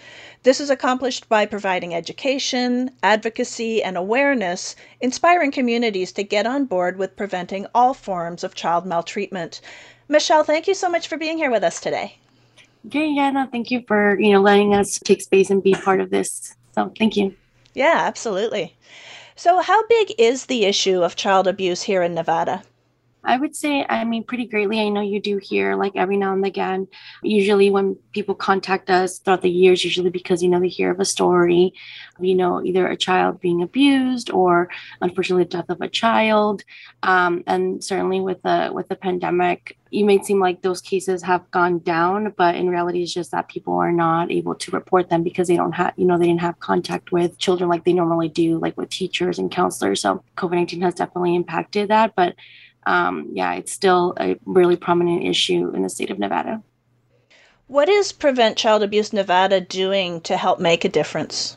This 0.44 0.60
is 0.60 0.70
accomplished 0.70 1.28
by 1.28 1.46
providing 1.46 1.92
education, 1.92 2.92
advocacy, 3.02 3.82
and 3.82 3.96
awareness, 3.96 4.76
inspiring 5.00 5.50
communities 5.50 6.12
to 6.12 6.22
get 6.22 6.46
on 6.46 6.66
board 6.66 6.96
with 6.96 7.16
preventing 7.16 7.66
all 7.74 7.92
forms 7.92 8.44
of 8.44 8.54
child 8.54 8.86
maltreatment. 8.86 9.60
Michelle, 10.08 10.44
thank 10.44 10.68
you 10.68 10.74
so 10.74 10.88
much 10.88 11.08
for 11.08 11.16
being 11.16 11.38
here 11.38 11.50
with 11.50 11.64
us 11.64 11.80
today. 11.80 12.18
Okay, 12.86 13.08
yeah, 13.08 13.32
no, 13.32 13.48
thank 13.50 13.72
you 13.72 13.82
for 13.88 14.16
you 14.20 14.30
know 14.30 14.40
letting 14.40 14.76
us 14.76 15.00
take 15.00 15.22
space 15.22 15.50
and 15.50 15.60
be 15.60 15.72
part 15.72 16.00
of 16.00 16.10
this. 16.10 16.54
So 16.76 16.92
thank 16.96 17.16
you. 17.16 17.34
Yeah, 17.74 17.96
absolutely. 18.06 18.76
So, 19.38 19.60
how 19.60 19.86
big 19.86 20.14
is 20.16 20.46
the 20.46 20.64
issue 20.64 21.02
of 21.02 21.14
child 21.14 21.46
abuse 21.46 21.82
here 21.82 22.02
in 22.02 22.14
Nevada? 22.14 22.62
I 23.26 23.36
would 23.36 23.56
say, 23.56 23.84
I 23.88 24.04
mean, 24.04 24.24
pretty 24.24 24.46
greatly. 24.46 24.80
I 24.80 24.88
know 24.88 25.00
you 25.00 25.20
do 25.20 25.38
hear 25.38 25.74
like 25.74 25.96
every 25.96 26.16
now 26.16 26.32
and 26.32 26.44
again, 26.46 26.86
usually 27.22 27.70
when 27.70 27.96
people 28.12 28.34
contact 28.34 28.88
us 28.88 29.18
throughout 29.18 29.42
the 29.42 29.50
years, 29.50 29.84
usually 29.84 30.10
because, 30.10 30.42
you 30.42 30.48
know, 30.48 30.60
they 30.60 30.68
hear 30.68 30.92
of 30.92 31.00
a 31.00 31.04
story, 31.04 31.74
you 32.20 32.36
know, 32.36 32.64
either 32.64 32.86
a 32.86 32.96
child 32.96 33.40
being 33.40 33.62
abused 33.62 34.30
or 34.30 34.70
unfortunately 35.02 35.44
the 35.44 35.50
death 35.50 35.68
of 35.68 35.80
a 35.80 35.88
child. 35.88 36.62
Um, 37.02 37.42
and 37.48 37.82
certainly 37.82 38.20
with 38.20 38.40
the, 38.42 38.70
with 38.72 38.88
the 38.88 38.96
pandemic, 38.96 39.76
you 39.90 40.04
may 40.04 40.22
seem 40.22 40.40
like 40.40 40.62
those 40.62 40.80
cases 40.80 41.22
have 41.22 41.50
gone 41.50 41.80
down, 41.80 42.34
but 42.36 42.54
in 42.54 42.68
reality, 42.68 43.02
it's 43.02 43.14
just 43.14 43.32
that 43.32 43.48
people 43.48 43.74
are 43.74 43.92
not 43.92 44.30
able 44.30 44.54
to 44.54 44.70
report 44.70 45.08
them 45.10 45.22
because 45.22 45.48
they 45.48 45.56
don't 45.56 45.72
have, 45.72 45.94
you 45.96 46.06
know, 46.06 46.18
they 46.18 46.26
didn't 46.26 46.40
have 46.40 46.60
contact 46.60 47.12
with 47.12 47.38
children 47.38 47.68
like 47.68 47.84
they 47.84 47.92
normally 47.92 48.28
do, 48.28 48.58
like 48.58 48.76
with 48.76 48.90
teachers 48.90 49.38
and 49.38 49.50
counselors. 49.50 50.00
So 50.02 50.22
COVID 50.36 50.52
19 50.52 50.82
has 50.82 50.94
definitely 50.94 51.34
impacted 51.34 51.88
that. 51.88 52.14
But 52.16 52.34
um, 52.86 53.28
yeah, 53.32 53.54
it's 53.54 53.72
still 53.72 54.14
a 54.18 54.36
really 54.46 54.76
prominent 54.76 55.24
issue 55.24 55.70
in 55.74 55.82
the 55.82 55.90
state 55.90 56.10
of 56.10 56.18
Nevada. 56.18 56.62
What 57.66 57.88
is 57.88 58.12
Prevent 58.12 58.56
Child 58.56 58.84
Abuse 58.84 59.12
Nevada 59.12 59.60
doing 59.60 60.20
to 60.22 60.36
help 60.36 60.60
make 60.60 60.84
a 60.84 60.88
difference? 60.88 61.56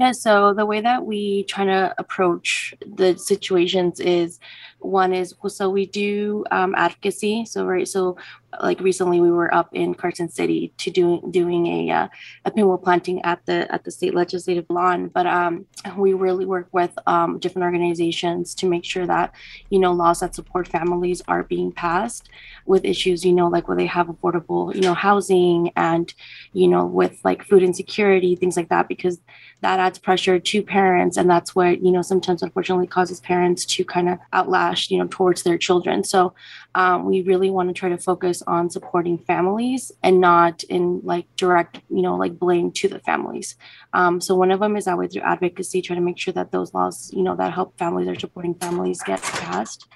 Yeah, 0.00 0.12
so 0.12 0.54
the 0.54 0.66
way 0.66 0.80
that 0.80 1.04
we 1.04 1.44
try 1.44 1.64
to 1.66 1.94
approach 1.98 2.74
the 2.84 3.16
situations 3.16 4.00
is 4.00 4.40
one 4.80 5.12
is 5.12 5.34
so 5.46 5.70
we 5.70 5.86
do 5.86 6.44
um, 6.50 6.74
advocacy. 6.76 7.44
So 7.44 7.64
right, 7.64 7.86
so 7.86 8.16
like 8.62 8.80
recently 8.80 9.20
we 9.20 9.30
were 9.30 9.52
up 9.54 9.68
in 9.72 9.94
Carson 9.94 10.28
City 10.28 10.72
to 10.78 10.90
doing 10.90 11.30
doing 11.30 11.66
a 11.66 11.90
uh, 11.90 12.08
a 12.44 12.50
pinwheel 12.50 12.78
planting 12.78 13.22
at 13.22 13.44
the 13.46 13.72
at 13.72 13.84
the 13.84 13.90
state 13.90 14.14
legislative 14.14 14.66
lawn. 14.68 15.08
But 15.08 15.26
um, 15.26 15.66
we 15.96 16.12
really 16.12 16.46
work 16.46 16.68
with 16.72 16.92
um, 17.06 17.38
different 17.38 17.64
organizations 17.64 18.54
to 18.56 18.66
make 18.66 18.84
sure 18.84 19.06
that 19.06 19.32
you 19.70 19.78
know 19.78 19.92
laws 19.92 20.20
that 20.20 20.34
support 20.34 20.68
families 20.68 21.22
are 21.28 21.42
being 21.42 21.72
passed 21.72 22.28
with 22.66 22.84
issues 22.84 23.24
you 23.24 23.32
know 23.32 23.48
like 23.48 23.68
where 23.68 23.76
they 23.76 23.86
have 23.86 24.06
affordable 24.06 24.74
you 24.74 24.80
know 24.80 24.94
housing 24.94 25.70
and 25.76 26.14
you 26.52 26.68
know 26.68 26.84
with 26.84 27.18
like 27.24 27.44
food 27.44 27.62
insecurity 27.62 28.36
things 28.36 28.56
like 28.56 28.68
that 28.68 28.88
because 28.88 29.20
that 29.64 29.80
adds 29.80 29.98
pressure 29.98 30.38
to 30.38 30.62
parents 30.62 31.16
and 31.16 31.28
that's 31.28 31.54
what 31.54 31.82
you 31.82 31.90
know 31.90 32.02
sometimes 32.02 32.42
unfortunately 32.42 32.86
causes 32.86 33.18
parents 33.20 33.64
to 33.64 33.84
kind 33.84 34.08
of 34.08 34.18
outlash 34.32 34.90
you 34.90 34.98
know 34.98 35.06
towards 35.08 35.42
their 35.42 35.56
children 35.56 36.04
so 36.04 36.34
um, 36.76 37.04
we 37.04 37.22
really 37.22 37.50
want 37.50 37.68
to 37.68 37.72
try 37.72 37.88
to 37.88 37.98
focus 37.98 38.42
on 38.46 38.68
supporting 38.68 39.18
families 39.18 39.92
and 40.02 40.20
not 40.20 40.64
in 40.64 41.00
like 41.04 41.26
direct, 41.36 41.80
you 41.88 42.02
know, 42.02 42.16
like 42.16 42.38
blame 42.38 42.72
to 42.72 42.88
the 42.88 42.98
families. 43.00 43.56
Um, 43.92 44.20
so 44.20 44.34
one 44.34 44.50
of 44.50 44.60
them 44.60 44.76
is 44.76 44.86
that 44.86 44.98
way 44.98 45.06
through 45.06 45.22
advocacy, 45.22 45.82
trying 45.82 46.00
to 46.00 46.04
make 46.04 46.18
sure 46.18 46.34
that 46.34 46.50
those 46.50 46.74
laws, 46.74 47.10
you 47.14 47.22
know, 47.22 47.36
that 47.36 47.52
help 47.52 47.78
families 47.78 48.08
or 48.08 48.18
supporting 48.18 48.54
families 48.54 49.00
get 49.02 49.22
passed. 49.22 49.86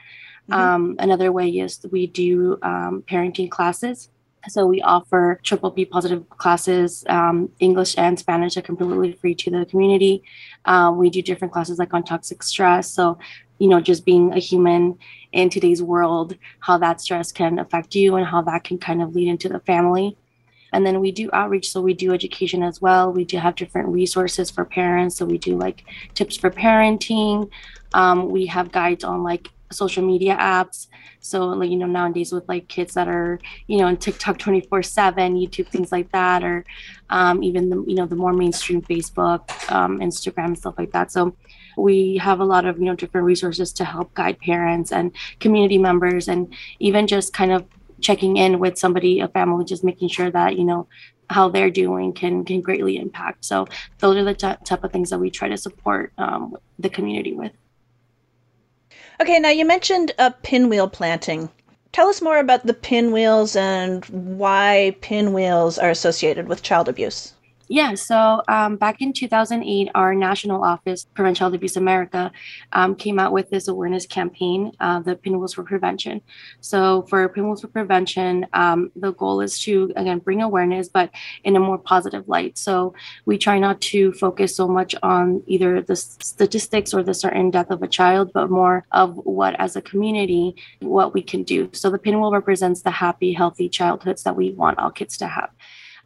Mm-hmm. 0.49 0.61
Um, 0.61 0.97
another 1.01 1.33
way 1.33 1.49
is 1.49 1.85
we 1.91 2.07
do 2.07 2.59
um, 2.63 3.03
parenting 3.07 3.51
classes. 3.51 4.09
So 4.47 4.67
we 4.67 4.81
offer 4.83 5.41
Triple 5.43 5.71
P 5.73 5.85
positive 5.85 6.29
classes, 6.31 7.05
um, 7.09 7.51
English 7.59 7.99
and 7.99 8.19
Spanish 8.19 8.57
are 8.57 8.63
completely 8.63 9.13
free 9.13 9.35
to 9.35 9.51
the 9.51 9.67
community. 9.67 10.23
Uh, 10.65 10.93
we 10.95 11.11
do 11.11 11.21
different 11.23 11.53
classes 11.53 11.79
like 11.79 11.93
on 11.93 12.05
toxic 12.05 12.43
stress. 12.43 12.91
So, 12.91 13.19
you 13.59 13.69
know, 13.69 13.81
just 13.81 14.05
being 14.05 14.33
a 14.33 14.39
human 14.39 14.99
in 15.33 15.51
today's 15.51 15.83
world, 15.83 16.37
how 16.61 16.79
that 16.79 17.01
stress 17.01 17.33
can 17.33 17.59
affect 17.59 17.95
you 17.95 18.17
and 18.17 18.27
how 18.27 18.43
that 18.43 18.65
can 18.65 18.79
kind 18.79 19.03
of 19.03 19.15
lead 19.15 19.29
into 19.29 19.49
the 19.49 19.61
family. 19.61 20.17
And 20.73 20.87
then 20.87 21.01
we 21.01 21.13
do 21.13 21.31
outreach, 21.33 21.71
so 21.71 21.81
we 21.81 21.95
do 21.95 22.13
education 22.13 22.63
as 22.63 22.81
well. 22.81 23.11
We 23.11 23.25
do 23.25 23.39
have 23.39 23.55
different 23.57 23.89
resources 23.89 24.51
for 24.51 24.65
parents. 24.65 25.17
So 25.17 25.25
we 25.25 25.39
do 25.39 25.57
like 25.57 25.85
tips 26.15 26.37
for 26.37 26.51
parenting. 26.51 27.51
Um, 27.95 28.29
we 28.29 28.47
have 28.47 28.71
guides 28.71 29.03
on 29.03 29.23
like 29.23 29.49
social 29.71 30.05
media 30.05 30.37
apps. 30.37 30.87
So 31.21 31.47
like 31.49 31.71
you 31.71 31.77
know 31.77 31.87
nowadays 31.87 32.33
with 32.33 32.49
like 32.49 32.69
kids 32.69 32.95
that 32.95 33.09
are 33.09 33.39
you 33.67 33.79
know 33.79 33.87
on 33.87 33.97
TikTok 33.97 34.39
24 34.39 34.83
seven, 34.83 35.37
YouTube 35.37 35.69
things 35.69 35.93
like 35.93 36.11
that, 36.13 36.45
or 36.45 36.65
um, 37.11 37.43
even 37.43 37.71
the 37.71 37.85
you 37.87 37.95
know 37.95 38.07
the 38.07 38.17
more 38.17 38.33
mainstream 38.33 38.83
Facebook, 38.83 39.51
um, 39.73 39.99
Instagram, 40.01 40.57
stuff 40.57 40.75
like 40.79 40.93
that. 40.93 41.11
So 41.13 41.35
we 41.77 42.17
have 42.17 42.41
a 42.41 42.45
lot 42.45 42.65
of 42.67 42.79
you 42.79 42.85
know 42.85 42.95
different 42.95 43.25
resources 43.25 43.73
to 43.75 43.85
help 43.85 44.13
guide 44.15 44.39
parents 44.41 44.93
and 44.93 45.13
community 45.41 45.79
members 45.79 46.29
and 46.29 46.53
even 46.81 47.07
just 47.07 47.33
kind 47.33 47.53
of 47.53 47.65
checking 48.01 48.37
in 48.37 48.59
with 48.59 48.79
somebody 48.79 49.21
a 49.21 49.29
family 49.29 49.65
just 49.65 49.85
making 49.85 50.09
sure 50.09 50.31
that 50.31 50.57
you 50.57 50.65
know 50.65 50.87
how 51.31 51.49
they're 51.49 51.71
doing 51.71 52.13
can 52.13 52.45
can 52.45 52.61
greatly 52.61 52.97
impact 52.97 53.45
so 53.45 53.67
those 53.99 54.17
are 54.17 54.25
the 54.25 54.35
t- 54.35 54.65
type 54.65 54.85
of 54.85 54.93
things 54.93 55.11
that 55.11 55.19
we 55.19 55.31
try 55.31 55.49
to 55.49 55.57
support 55.57 56.13
um, 56.19 56.57
the 56.79 56.89
community 56.89 57.33
with 57.33 57.53
okay 59.21 59.39
now 59.39 59.51
you 59.51 59.65
mentioned 59.65 60.13
a 60.19 60.31
pinwheel 60.31 60.89
planting. 60.89 61.49
Tell 61.93 62.09
us 62.09 62.23
more 62.23 62.39
about 62.39 62.67
the 62.67 62.75
pinwheels 62.75 63.57
and 63.57 64.05
why 64.07 64.97
pinwheels 65.01 65.79
are 65.79 65.91
associated 65.91 66.49
with 66.49 66.63
child 66.63 66.89
abuse 66.89 67.33
yeah, 67.69 67.95
so 67.95 68.43
um, 68.49 68.77
back 68.77 69.03
in 69.03 69.13
2008, 69.13 69.91
our 69.95 70.15
national 70.15 70.65
office, 70.65 71.07
Prevent 71.15 71.37
Child 71.37 71.55
Abuse 71.55 71.77
America, 71.77 72.33
um, 72.73 72.95
came 72.95 73.19
out 73.19 73.33
with 73.33 73.51
this 73.51 73.69
awareness 73.69 74.07
campaign, 74.07 74.73
uh, 74.81 75.01
the 75.01 75.17
Pinwheels 75.17 75.53
for 75.55 75.63
Prevention. 75.63 76.23
So 76.61 77.03
for 77.03 77.29
Pinwheels 77.29 77.61
for 77.61 77.69
Prevention, 77.69 78.47
um, 78.55 78.91
the 78.97 79.13
goal 79.13 79.43
is 79.43 79.59
to, 79.61 79.93
again, 79.97 80.19
bring 80.19 80.41
awareness, 80.41 80.89
but 80.89 81.11
in 81.45 81.57
a 81.57 81.61
more 81.61 81.77
positive 81.77 82.27
light. 82.27 82.57
So 82.57 82.95
we 83.27 83.37
try 83.37 83.59
not 83.59 83.81
to 83.83 84.13
focus 84.13 84.57
so 84.57 84.67
much 84.67 84.95
on 85.03 85.43
either 85.47 85.83
the 85.83 85.97
statistics 85.97 86.95
or 86.95 87.03
the 87.03 87.15
certain 87.15 87.51
death 87.51 87.71
of 87.71 87.83
a 87.83 87.89
child, 87.89 88.33
but 88.33 88.51
more 88.51 88.87
of 88.93 89.17
what, 89.19 89.55
as 89.61 89.77
a 89.77 89.83
community, 89.83 90.57
what 90.81 91.13
we 91.13 91.23
can 91.23 91.43
do. 91.43 91.69
So 91.73 91.91
the 91.91 91.99
pinwheel 91.99 92.33
represents 92.33 92.81
the 92.81 92.91
happy, 92.91 93.35
healthy 93.35 93.69
childhoods 93.69 94.23
that 94.23 94.37
we 94.37 94.53
want 94.53 94.79
all 94.79 94.91
kids 94.91 95.19
to 95.19 95.27
have. 95.27 95.51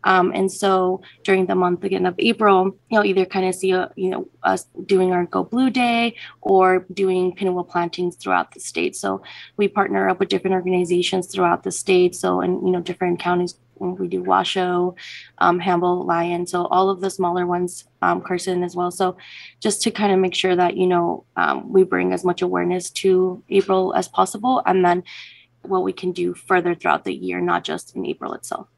Um, 0.04 0.32
and 0.34 0.50
so 0.50 1.02
during 1.24 1.46
the 1.46 1.54
month 1.54 1.84
again 1.84 2.06
of 2.06 2.14
April, 2.18 2.76
you'll 2.90 3.04
either 3.04 3.24
kind 3.24 3.46
of 3.46 3.54
see, 3.54 3.72
a, 3.72 3.90
you 3.96 4.10
know, 4.10 4.28
us 4.42 4.66
doing 4.86 5.12
our 5.12 5.26
Go 5.26 5.44
Blue 5.44 5.70
Day 5.70 6.16
or 6.40 6.86
doing 6.92 7.34
pinwheel 7.34 7.64
plantings 7.64 8.16
throughout 8.16 8.52
the 8.52 8.60
state. 8.60 8.96
So 8.96 9.22
we 9.56 9.68
partner 9.68 10.08
up 10.08 10.18
with 10.20 10.28
different 10.28 10.54
organizations 10.54 11.26
throughout 11.26 11.62
the 11.62 11.70
state. 11.70 12.14
So 12.14 12.40
in, 12.40 12.64
you 12.64 12.72
know, 12.72 12.80
different 12.80 13.20
counties, 13.20 13.56
we 13.78 14.06
do 14.06 14.22
Washoe, 14.22 14.94
um, 15.38 15.58
Hamble, 15.58 16.04
Lyon. 16.04 16.46
So 16.46 16.66
all 16.66 16.88
of 16.88 17.00
the 17.00 17.10
smaller 17.10 17.46
ones, 17.46 17.84
um, 18.00 18.20
Carson 18.20 18.62
as 18.62 18.76
well. 18.76 18.92
So 18.92 19.16
just 19.60 19.82
to 19.82 19.90
kind 19.90 20.12
of 20.12 20.20
make 20.20 20.34
sure 20.34 20.54
that, 20.54 20.76
you 20.76 20.86
know, 20.86 21.24
um, 21.36 21.72
we 21.72 21.82
bring 21.82 22.12
as 22.12 22.24
much 22.24 22.42
awareness 22.42 22.90
to 22.90 23.42
April 23.48 23.92
as 23.94 24.06
possible. 24.06 24.62
And 24.66 24.84
then 24.84 25.02
what 25.62 25.82
we 25.82 25.92
can 25.92 26.12
do 26.12 26.34
further 26.34 26.74
throughout 26.74 27.04
the 27.04 27.14
year, 27.14 27.40
not 27.40 27.64
just 27.64 27.96
in 27.96 28.06
April 28.06 28.34
itself. 28.34 28.68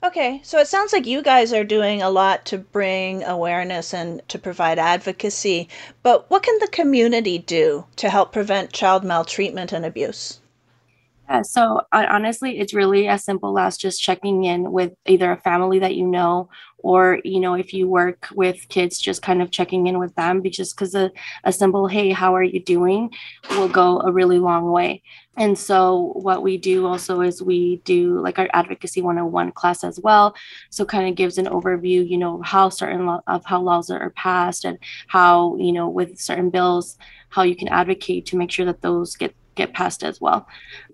Okay, 0.00 0.40
so 0.44 0.58
it 0.58 0.68
sounds 0.68 0.92
like 0.92 1.06
you 1.06 1.22
guys 1.22 1.52
are 1.52 1.64
doing 1.64 2.00
a 2.02 2.10
lot 2.10 2.44
to 2.46 2.58
bring 2.58 3.24
awareness 3.24 3.92
and 3.92 4.22
to 4.28 4.38
provide 4.38 4.78
advocacy, 4.78 5.68
but 6.04 6.30
what 6.30 6.44
can 6.44 6.56
the 6.60 6.68
community 6.68 7.38
do 7.38 7.84
to 7.96 8.08
help 8.08 8.32
prevent 8.32 8.72
child 8.72 9.02
maltreatment 9.02 9.72
and 9.72 9.84
abuse? 9.84 10.38
Yeah, 11.28 11.42
so 11.42 11.82
honestly, 11.92 12.58
it's 12.58 12.72
really 12.72 13.06
as 13.06 13.22
simple 13.22 13.58
as 13.58 13.76
just 13.76 14.00
checking 14.00 14.44
in 14.44 14.72
with 14.72 14.92
either 15.06 15.30
a 15.30 15.36
family 15.36 15.78
that 15.80 15.94
you 15.94 16.06
know, 16.06 16.48
or 16.78 17.18
you 17.22 17.38
know, 17.38 17.52
if 17.54 17.74
you 17.74 17.86
work 17.86 18.28
with 18.34 18.66
kids, 18.70 18.98
just 18.98 19.20
kind 19.20 19.42
of 19.42 19.50
checking 19.50 19.88
in 19.88 19.98
with 19.98 20.14
them, 20.14 20.40
because 20.40 20.72
because 20.72 20.94
a, 20.94 21.10
a 21.44 21.52
simple 21.52 21.86
"Hey, 21.86 22.12
how 22.12 22.34
are 22.34 22.42
you 22.42 22.60
doing?" 22.62 23.10
will 23.50 23.68
go 23.68 24.00
a 24.00 24.10
really 24.10 24.38
long 24.38 24.70
way. 24.70 25.02
And 25.36 25.58
so, 25.58 26.12
what 26.14 26.42
we 26.42 26.56
do 26.56 26.86
also 26.86 27.20
is 27.20 27.42
we 27.42 27.82
do 27.84 28.20
like 28.20 28.38
our 28.38 28.48
advocacy 28.54 29.02
101 29.02 29.52
class 29.52 29.84
as 29.84 30.00
well. 30.02 30.34
So, 30.70 30.86
kind 30.86 31.08
of 31.10 31.14
gives 31.14 31.36
an 31.36 31.44
overview, 31.46 32.08
you 32.08 32.16
know, 32.16 32.40
how 32.42 32.70
certain 32.70 33.04
lo- 33.04 33.22
of 33.26 33.44
how 33.44 33.60
laws 33.60 33.90
are 33.90 34.10
passed 34.16 34.64
and 34.64 34.78
how 35.08 35.56
you 35.58 35.72
know 35.72 35.88
with 35.90 36.18
certain 36.18 36.48
bills 36.48 36.96
how 37.30 37.42
you 37.42 37.54
can 37.54 37.68
advocate 37.68 38.24
to 38.24 38.36
make 38.38 38.50
sure 38.50 38.64
that 38.64 38.80
those 38.80 39.14
get 39.16 39.34
get 39.54 39.74
passed 39.74 40.02
as 40.04 40.20
well 40.20 40.46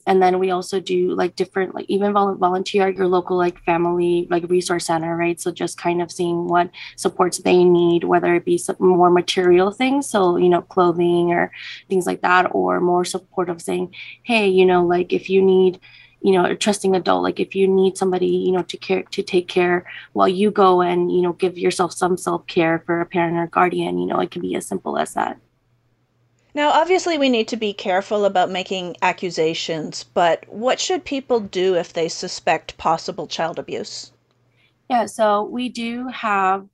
and 0.06 0.22
then 0.22 0.38
we 0.38 0.50
also 0.50 0.80
do 0.80 1.14
like 1.14 1.36
different 1.36 1.74
like 1.74 1.86
even 1.88 2.12
volunteer 2.12 2.88
your 2.88 3.06
local 3.06 3.36
like 3.36 3.58
family 3.64 4.26
like 4.30 4.44
resource 4.48 4.86
center 4.86 5.16
right? 5.16 5.40
So 5.40 5.50
just 5.50 5.78
kind 5.78 6.02
of 6.02 6.12
seeing 6.12 6.48
what 6.48 6.70
supports 6.96 7.38
they 7.38 7.64
need 7.64 8.04
whether 8.04 8.34
it 8.34 8.44
be 8.44 8.58
some 8.58 8.76
more 8.78 9.10
material 9.10 9.70
things 9.70 10.08
so 10.08 10.36
you 10.36 10.48
know 10.48 10.62
clothing 10.62 11.32
or 11.32 11.50
things 11.88 12.06
like 12.06 12.22
that 12.22 12.48
or 12.52 12.80
more 12.80 13.04
support 13.04 13.48
of 13.48 13.62
saying 13.62 13.94
hey 14.22 14.48
you 14.48 14.66
know 14.66 14.84
like 14.84 15.12
if 15.12 15.28
you 15.30 15.42
need 15.42 15.80
you 16.24 16.32
know 16.32 16.44
a 16.44 16.56
trusting 16.56 16.96
adult 16.96 17.22
like 17.22 17.38
if 17.38 17.54
you 17.54 17.68
need 17.68 17.98
somebody 17.98 18.26
you 18.26 18.50
know 18.50 18.62
to 18.62 18.76
care 18.78 19.02
to 19.10 19.22
take 19.22 19.46
care 19.46 19.86
while 20.14 20.28
you 20.28 20.50
go 20.50 20.80
and 20.80 21.12
you 21.12 21.20
know 21.20 21.34
give 21.34 21.58
yourself 21.58 21.92
some 21.92 22.16
self-care 22.16 22.82
for 22.86 23.00
a 23.00 23.06
parent 23.06 23.36
or 23.36 23.46
guardian 23.46 23.98
you 23.98 24.06
know 24.06 24.18
it 24.20 24.30
can 24.30 24.40
be 24.40 24.54
as 24.54 24.66
simple 24.66 24.96
as 24.96 25.14
that 25.14 25.38
now, 26.54 26.70
obviously, 26.70 27.18
we 27.18 27.28
need 27.28 27.48
to 27.48 27.56
be 27.56 27.72
careful 27.72 28.24
about 28.24 28.50
making 28.50 28.96
accusations, 29.02 30.04
but 30.04 30.44
what 30.48 30.78
should 30.78 31.04
people 31.04 31.40
do 31.40 31.74
if 31.74 31.92
they 31.92 32.08
suspect 32.08 32.76
possible 32.78 33.26
child 33.26 33.58
abuse? 33.58 34.12
Yeah, 34.88 35.06
so 35.06 35.44
we 35.44 35.68
do 35.68 36.08
have 36.08 36.66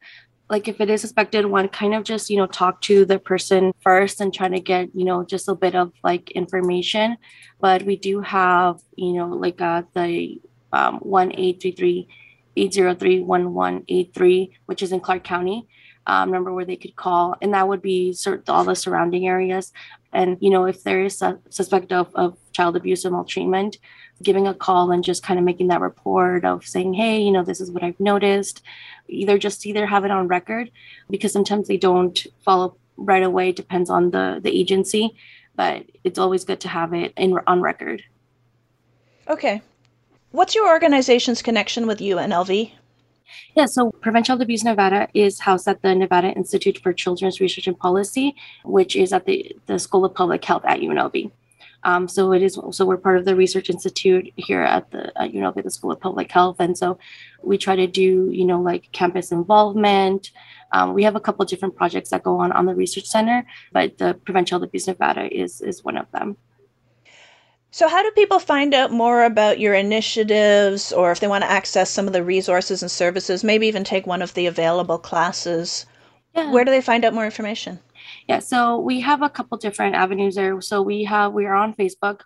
like 0.50 0.66
if 0.66 0.80
it 0.80 0.90
is 0.90 1.00
suspected 1.00 1.46
one 1.46 1.68
kind 1.68 1.94
of 1.94 2.02
just 2.02 2.28
you 2.28 2.36
know 2.36 2.46
talk 2.46 2.80
to 2.82 3.04
the 3.04 3.18
person 3.18 3.72
first 3.80 4.20
and 4.20 4.34
try 4.34 4.48
to 4.48 4.60
get 4.60 4.88
you 4.94 5.04
know 5.04 5.24
just 5.24 5.48
a 5.48 5.54
bit 5.54 5.76
of 5.76 5.92
like 6.02 6.30
information 6.32 7.16
but 7.60 7.82
we 7.84 7.96
do 7.96 8.20
have 8.20 8.80
you 8.96 9.12
know 9.12 9.28
like 9.28 9.60
uh 9.60 9.82
the 9.94 10.40
um 10.72 10.98
1833 10.98 12.08
803 12.56 13.20
1183 13.20 14.58
which 14.66 14.82
is 14.82 14.92
in 14.92 15.00
clark 15.00 15.22
county 15.22 15.68
um, 16.06 16.30
number 16.30 16.52
where 16.52 16.64
they 16.64 16.76
could 16.76 16.96
call, 16.96 17.36
and 17.40 17.54
that 17.54 17.68
would 17.68 17.82
be 17.82 18.16
all 18.48 18.64
the 18.64 18.74
surrounding 18.74 19.26
areas. 19.26 19.72
And 20.12 20.36
you 20.40 20.50
know, 20.50 20.64
if 20.66 20.82
there 20.82 21.04
is 21.04 21.22
a 21.22 21.38
suspect 21.50 21.92
of, 21.92 22.14
of 22.14 22.36
child 22.52 22.76
abuse 22.76 23.04
or 23.04 23.10
maltreatment, 23.10 23.78
giving 24.22 24.46
a 24.46 24.54
call 24.54 24.90
and 24.90 25.04
just 25.04 25.22
kind 25.22 25.38
of 25.38 25.44
making 25.44 25.68
that 25.68 25.80
report 25.80 26.44
of 26.44 26.66
saying, 26.66 26.94
hey, 26.94 27.20
you 27.20 27.30
know, 27.30 27.44
this 27.44 27.60
is 27.60 27.70
what 27.70 27.82
I've 27.82 28.00
noticed. 28.00 28.62
Either 29.08 29.38
just 29.38 29.66
either 29.66 29.86
have 29.86 30.04
it 30.04 30.10
on 30.10 30.28
record, 30.28 30.70
because 31.08 31.32
sometimes 31.32 31.68
they 31.68 31.76
don't 31.76 32.26
follow 32.44 32.76
right 32.96 33.22
away. 33.22 33.52
Depends 33.52 33.90
on 33.90 34.10
the 34.10 34.40
the 34.42 34.50
agency, 34.50 35.10
but 35.56 35.84
it's 36.04 36.18
always 36.18 36.44
good 36.44 36.60
to 36.60 36.68
have 36.68 36.92
it 36.92 37.12
in 37.16 37.38
on 37.46 37.60
record. 37.60 38.02
Okay. 39.28 39.62
What's 40.32 40.54
your 40.54 40.68
organization's 40.68 41.42
connection 41.42 41.86
with 41.86 41.98
UNLV? 41.98 42.72
Yeah, 43.54 43.66
so 43.66 43.90
Prevent 43.90 44.26
Child 44.26 44.42
Abuse 44.42 44.64
Nevada 44.64 45.08
is 45.14 45.40
housed 45.40 45.68
at 45.68 45.82
the 45.82 45.94
Nevada 45.94 46.28
Institute 46.28 46.78
for 46.78 46.92
Children's 46.92 47.40
Research 47.40 47.66
and 47.66 47.78
Policy, 47.78 48.34
which 48.64 48.96
is 48.96 49.12
at 49.12 49.26
the, 49.26 49.56
the 49.66 49.78
School 49.78 50.04
of 50.04 50.14
Public 50.14 50.44
Health 50.44 50.64
at 50.66 50.80
UNLV. 50.80 51.30
Um, 51.82 52.08
so 52.08 52.32
it 52.32 52.42
is 52.42 52.58
so 52.72 52.84
we're 52.84 52.98
part 52.98 53.18
of 53.18 53.24
the 53.24 53.34
research 53.34 53.70
institute 53.70 54.30
here 54.36 54.60
at 54.60 54.90
the 54.90 55.06
at 55.20 55.32
UNLV, 55.32 55.62
the 55.62 55.70
School 55.70 55.92
of 55.92 56.00
Public 56.00 56.30
Health, 56.30 56.56
and 56.60 56.76
so 56.76 56.98
we 57.42 57.56
try 57.56 57.74
to 57.74 57.86
do 57.86 58.30
you 58.30 58.44
know 58.44 58.60
like 58.60 58.92
campus 58.92 59.32
involvement. 59.32 60.30
Um, 60.72 60.92
we 60.92 61.02
have 61.04 61.16
a 61.16 61.20
couple 61.20 61.44
different 61.46 61.76
projects 61.76 62.10
that 62.10 62.22
go 62.22 62.38
on 62.38 62.52
on 62.52 62.66
the 62.66 62.74
research 62.74 63.06
center, 63.06 63.46
but 63.72 63.98
the 63.98 64.14
Prevent 64.24 64.48
Child 64.48 64.64
Abuse 64.64 64.86
Nevada 64.86 65.34
is 65.34 65.60
is 65.62 65.82
one 65.82 65.96
of 65.96 66.10
them. 66.12 66.36
So, 67.72 67.88
how 67.88 68.02
do 68.02 68.10
people 68.12 68.40
find 68.40 68.74
out 68.74 68.90
more 68.90 69.24
about 69.24 69.60
your 69.60 69.74
initiatives 69.74 70.92
or 70.92 71.12
if 71.12 71.20
they 71.20 71.28
want 71.28 71.44
to 71.44 71.50
access 71.50 71.90
some 71.90 72.06
of 72.06 72.12
the 72.12 72.24
resources 72.24 72.82
and 72.82 72.90
services, 72.90 73.44
maybe 73.44 73.68
even 73.68 73.84
take 73.84 74.06
one 74.06 74.22
of 74.22 74.34
the 74.34 74.46
available 74.46 74.98
classes? 74.98 75.86
Yeah. 76.34 76.50
Where 76.50 76.64
do 76.64 76.70
they 76.70 76.80
find 76.80 77.04
out 77.04 77.14
more 77.14 77.24
information? 77.24 77.78
Yeah, 78.28 78.40
so 78.40 78.78
we 78.78 79.00
have 79.00 79.22
a 79.22 79.30
couple 79.30 79.56
different 79.58 79.94
avenues 79.94 80.34
there. 80.34 80.60
So, 80.60 80.82
we 80.82 81.04
have, 81.04 81.32
we 81.32 81.46
are 81.46 81.54
on 81.54 81.74
Facebook 81.74 82.22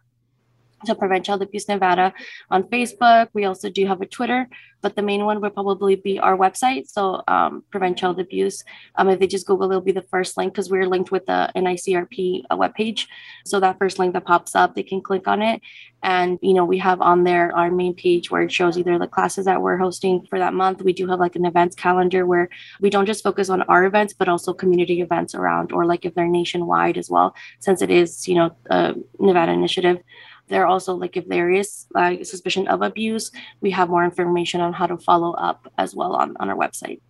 to 0.86 0.94
Prevent 0.94 1.24
Child 1.24 1.42
Abuse 1.42 1.68
Nevada 1.68 2.12
on 2.50 2.64
Facebook. 2.64 3.28
We 3.32 3.44
also 3.44 3.70
do 3.70 3.86
have 3.86 4.00
a 4.00 4.06
Twitter, 4.06 4.48
but 4.82 4.96
the 4.96 5.02
main 5.02 5.24
one 5.24 5.40
would 5.40 5.54
probably 5.54 5.96
be 5.96 6.18
our 6.18 6.36
website. 6.36 6.88
So 6.88 7.22
um, 7.28 7.64
Prevent 7.70 7.96
Child 7.98 8.20
Abuse. 8.20 8.64
Um, 8.96 9.08
if 9.08 9.18
they 9.18 9.26
just 9.26 9.46
Google, 9.46 9.70
it'll 9.70 9.80
be 9.80 9.92
the 9.92 10.02
first 10.02 10.36
link 10.36 10.52
because 10.52 10.70
we're 10.70 10.86
linked 10.86 11.10
with 11.10 11.26
the 11.26 11.50
NICRP 11.56 12.44
uh, 12.50 12.56
webpage. 12.56 13.06
So 13.44 13.60
that 13.60 13.78
first 13.78 13.98
link 13.98 14.12
that 14.14 14.24
pops 14.24 14.54
up, 14.54 14.74
they 14.74 14.82
can 14.82 15.00
click 15.00 15.26
on 15.26 15.42
it. 15.42 15.60
And, 16.02 16.38
you 16.42 16.52
know, 16.52 16.66
we 16.66 16.76
have 16.78 17.00
on 17.00 17.24
there 17.24 17.50
our 17.56 17.70
main 17.70 17.94
page 17.94 18.30
where 18.30 18.42
it 18.42 18.52
shows 18.52 18.76
either 18.76 18.98
the 18.98 19.06
classes 19.06 19.46
that 19.46 19.62
we're 19.62 19.78
hosting 19.78 20.26
for 20.28 20.38
that 20.38 20.52
month. 20.52 20.82
We 20.82 20.92
do 20.92 21.08
have 21.08 21.18
like 21.18 21.34
an 21.34 21.46
events 21.46 21.74
calendar 21.74 22.26
where 22.26 22.50
we 22.78 22.90
don't 22.90 23.06
just 23.06 23.24
focus 23.24 23.48
on 23.48 23.62
our 23.62 23.86
events, 23.86 24.12
but 24.12 24.28
also 24.28 24.52
community 24.52 25.00
events 25.00 25.34
around, 25.34 25.72
or 25.72 25.86
like 25.86 26.04
if 26.04 26.14
they're 26.14 26.28
nationwide 26.28 26.98
as 26.98 27.08
well, 27.08 27.34
since 27.58 27.80
it 27.80 27.90
is, 27.90 28.28
you 28.28 28.34
know, 28.34 28.54
a 28.68 28.94
Nevada 29.18 29.52
initiative. 29.52 30.02
There 30.48 30.66
also, 30.66 30.94
like 30.94 31.16
if 31.16 31.26
there 31.28 31.50
is 31.50 31.86
like 31.94 32.26
suspicion 32.26 32.68
of 32.68 32.82
abuse, 32.82 33.30
we 33.60 33.70
have 33.70 33.88
more 33.88 34.04
information 34.04 34.60
on 34.60 34.72
how 34.72 34.86
to 34.86 34.98
follow 34.98 35.32
up 35.32 35.72
as 35.78 35.94
well 35.94 36.14
on, 36.14 36.36
on 36.38 36.50
our 36.50 36.56
website. 36.56 37.00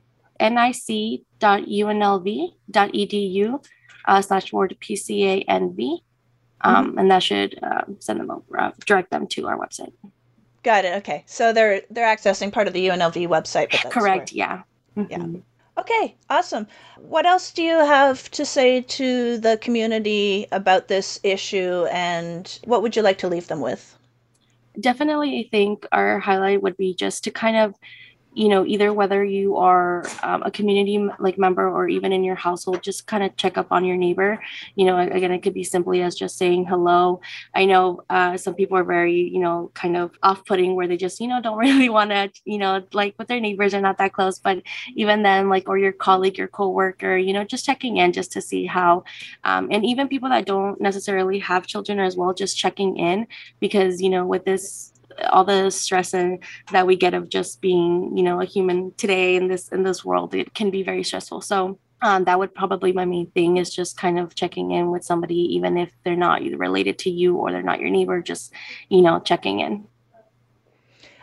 nic.unlv.edu 0.40 1.34
uh, 4.06 4.22
slash 4.22 4.52
word 4.52 4.76
PCANV. 4.80 6.00
Um, 6.60 6.88
mm-hmm. 6.88 6.98
And 6.98 7.10
that 7.10 7.22
should 7.22 7.58
uh, 7.62 7.82
send 7.98 8.20
them 8.20 8.30
over, 8.30 8.60
uh, 8.60 8.70
direct 8.86 9.10
them 9.10 9.26
to 9.28 9.48
our 9.48 9.58
website. 9.58 9.92
Got 10.62 10.84
it. 10.86 10.94
Okay. 10.98 11.24
So 11.26 11.52
they're 11.52 11.82
they're 11.90 12.06
accessing 12.06 12.50
part 12.50 12.68
of 12.68 12.72
the 12.72 12.88
UNLV 12.88 13.28
website. 13.28 13.70
But 13.70 13.92
Correct. 13.92 14.32
Where, 14.32 14.38
yeah. 14.38 14.62
Mm-hmm. 14.96 15.34
Yeah. 15.34 15.40
Okay, 15.78 16.16
awesome. 16.28 16.66
What 16.96 17.26
else 17.26 17.52
do 17.52 17.62
you 17.62 17.78
have 17.78 18.28
to 18.32 18.44
say 18.44 18.80
to 18.80 19.38
the 19.38 19.56
community 19.56 20.46
about 20.50 20.88
this 20.88 21.20
issue 21.22 21.86
and 21.92 22.58
what 22.64 22.82
would 22.82 22.96
you 22.96 23.02
like 23.02 23.18
to 23.18 23.28
leave 23.28 23.46
them 23.46 23.60
with? 23.60 23.96
Definitely, 24.80 25.38
I 25.40 25.48
think 25.50 25.86
our 25.92 26.18
highlight 26.18 26.62
would 26.62 26.76
be 26.76 26.94
just 26.94 27.24
to 27.24 27.30
kind 27.30 27.56
of 27.56 27.74
you 28.34 28.48
know 28.48 28.66
either 28.66 28.92
whether 28.92 29.24
you 29.24 29.56
are 29.56 30.04
um, 30.22 30.42
a 30.42 30.50
community 30.50 31.08
like 31.18 31.38
member 31.38 31.68
or 31.68 31.88
even 31.88 32.12
in 32.12 32.24
your 32.24 32.34
household 32.34 32.82
just 32.82 33.06
kind 33.06 33.22
of 33.22 33.36
check 33.36 33.56
up 33.58 33.68
on 33.70 33.84
your 33.84 33.96
neighbor. 33.96 34.40
You 34.74 34.86
know 34.86 34.98
again 34.98 35.32
it 35.32 35.42
could 35.42 35.54
be 35.54 35.64
simply 35.64 36.02
as 36.02 36.14
just 36.14 36.36
saying 36.36 36.66
hello. 36.66 37.20
I 37.54 37.64
know 37.64 38.02
uh, 38.10 38.36
some 38.36 38.54
people 38.54 38.76
are 38.76 38.84
very 38.84 39.14
you 39.14 39.40
know 39.40 39.70
kind 39.74 39.96
of 39.96 40.12
off-putting 40.22 40.74
where 40.74 40.88
they 40.88 40.96
just 40.96 41.20
you 41.20 41.28
know 41.28 41.40
don't 41.40 41.58
really 41.68 41.88
want 41.88 42.10
to 42.10 42.30
you 42.44 42.58
know 42.58 42.82
like 42.92 43.14
with 43.18 43.28
their 43.28 43.40
neighbors 43.40 43.74
are 43.74 43.80
not 43.80 43.98
that 43.98 44.12
close. 44.12 44.38
But 44.38 44.62
even 44.94 45.22
then 45.22 45.48
like 45.48 45.68
or 45.68 45.78
your 45.78 45.92
colleague 45.92 46.38
your 46.38 46.48
coworker 46.48 47.16
you 47.16 47.32
know 47.32 47.44
just 47.44 47.64
checking 47.64 47.96
in 47.96 48.12
just 48.12 48.32
to 48.32 48.40
see 48.40 48.66
how 48.66 49.04
um, 49.44 49.68
and 49.70 49.84
even 49.84 50.08
people 50.08 50.28
that 50.28 50.46
don't 50.46 50.80
necessarily 50.80 51.38
have 51.38 51.66
children 51.66 52.00
as 52.00 52.16
well 52.16 52.32
just 52.34 52.56
checking 52.56 52.96
in 52.96 53.26
because 53.60 54.00
you 54.00 54.10
know 54.10 54.26
with 54.26 54.44
this 54.44 54.93
all 55.30 55.44
the 55.44 55.70
stress 55.70 56.14
and 56.14 56.38
that 56.72 56.86
we 56.86 56.96
get 56.96 57.14
of 57.14 57.28
just 57.28 57.60
being 57.60 58.16
you 58.16 58.22
know 58.22 58.40
a 58.40 58.44
human 58.44 58.92
today 58.96 59.36
in 59.36 59.48
this 59.48 59.68
in 59.68 59.82
this 59.82 60.04
world 60.04 60.34
it 60.34 60.54
can 60.54 60.70
be 60.70 60.82
very 60.82 61.02
stressful. 61.02 61.40
So 61.40 61.78
um, 62.02 62.24
that 62.24 62.38
would 62.38 62.54
probably 62.54 62.92
my 62.92 63.06
main 63.06 63.30
thing 63.30 63.56
is 63.56 63.74
just 63.74 63.96
kind 63.96 64.18
of 64.18 64.34
checking 64.34 64.72
in 64.72 64.90
with 64.90 65.04
somebody 65.04 65.36
even 65.54 65.78
if 65.78 65.90
they're 66.04 66.16
not 66.16 66.42
related 66.42 66.98
to 66.98 67.10
you 67.10 67.36
or 67.36 67.50
they're 67.50 67.62
not 67.62 67.80
your 67.80 67.90
neighbor 67.90 68.20
just 68.20 68.52
you 68.90 69.00
know 69.00 69.20
checking 69.20 69.60
in 69.60 69.86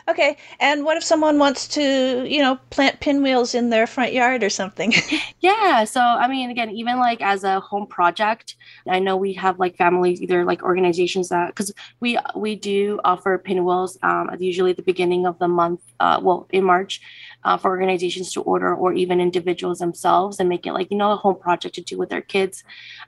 Okay. 0.08 0.36
And 0.58 0.84
what 0.84 0.96
if 0.96 1.04
someone 1.04 1.38
wants 1.38 1.68
to, 1.68 2.26
you 2.28 2.40
know, 2.40 2.58
plant 2.70 3.00
pinwheels 3.00 3.54
in 3.54 3.70
their 3.70 3.86
front 3.86 4.12
yard 4.12 4.42
or 4.42 4.50
something? 4.50 4.92
yeah. 5.40 5.84
So, 5.84 6.00
I 6.00 6.26
mean, 6.28 6.50
again, 6.50 6.70
even 6.70 6.98
like 6.98 7.22
as 7.22 7.44
a 7.44 7.60
home 7.60 7.86
project, 7.86 8.56
I 8.88 8.98
know 8.98 9.16
we 9.16 9.32
have 9.34 9.60
like 9.60 9.76
families, 9.76 10.20
either 10.20 10.44
like 10.44 10.62
organizations 10.62 11.28
that, 11.28 11.48
because 11.48 11.72
we 12.00 12.18
we 12.34 12.56
do 12.56 13.00
offer 13.04 13.38
pinwheels 13.38 13.96
um, 14.02 14.30
usually 14.40 14.70
at 14.72 14.76
the 14.76 14.82
beginning 14.82 15.26
of 15.26 15.38
the 15.38 15.48
month, 15.48 15.80
uh, 16.00 16.18
well, 16.20 16.48
in 16.50 16.64
March, 16.64 17.00
uh, 17.44 17.56
for 17.56 17.70
organizations 17.70 18.32
to 18.32 18.42
order 18.42 18.74
or 18.74 18.92
even 18.92 19.20
individuals 19.20 19.78
themselves 19.78 20.40
and 20.40 20.48
make 20.48 20.66
it 20.66 20.72
like, 20.72 20.90
you 20.90 20.96
know, 20.96 21.12
a 21.12 21.16
home 21.16 21.36
project 21.36 21.76
to 21.76 21.80
do 21.80 21.96
with 21.96 22.08
their 22.08 22.20
kids. 22.22 22.64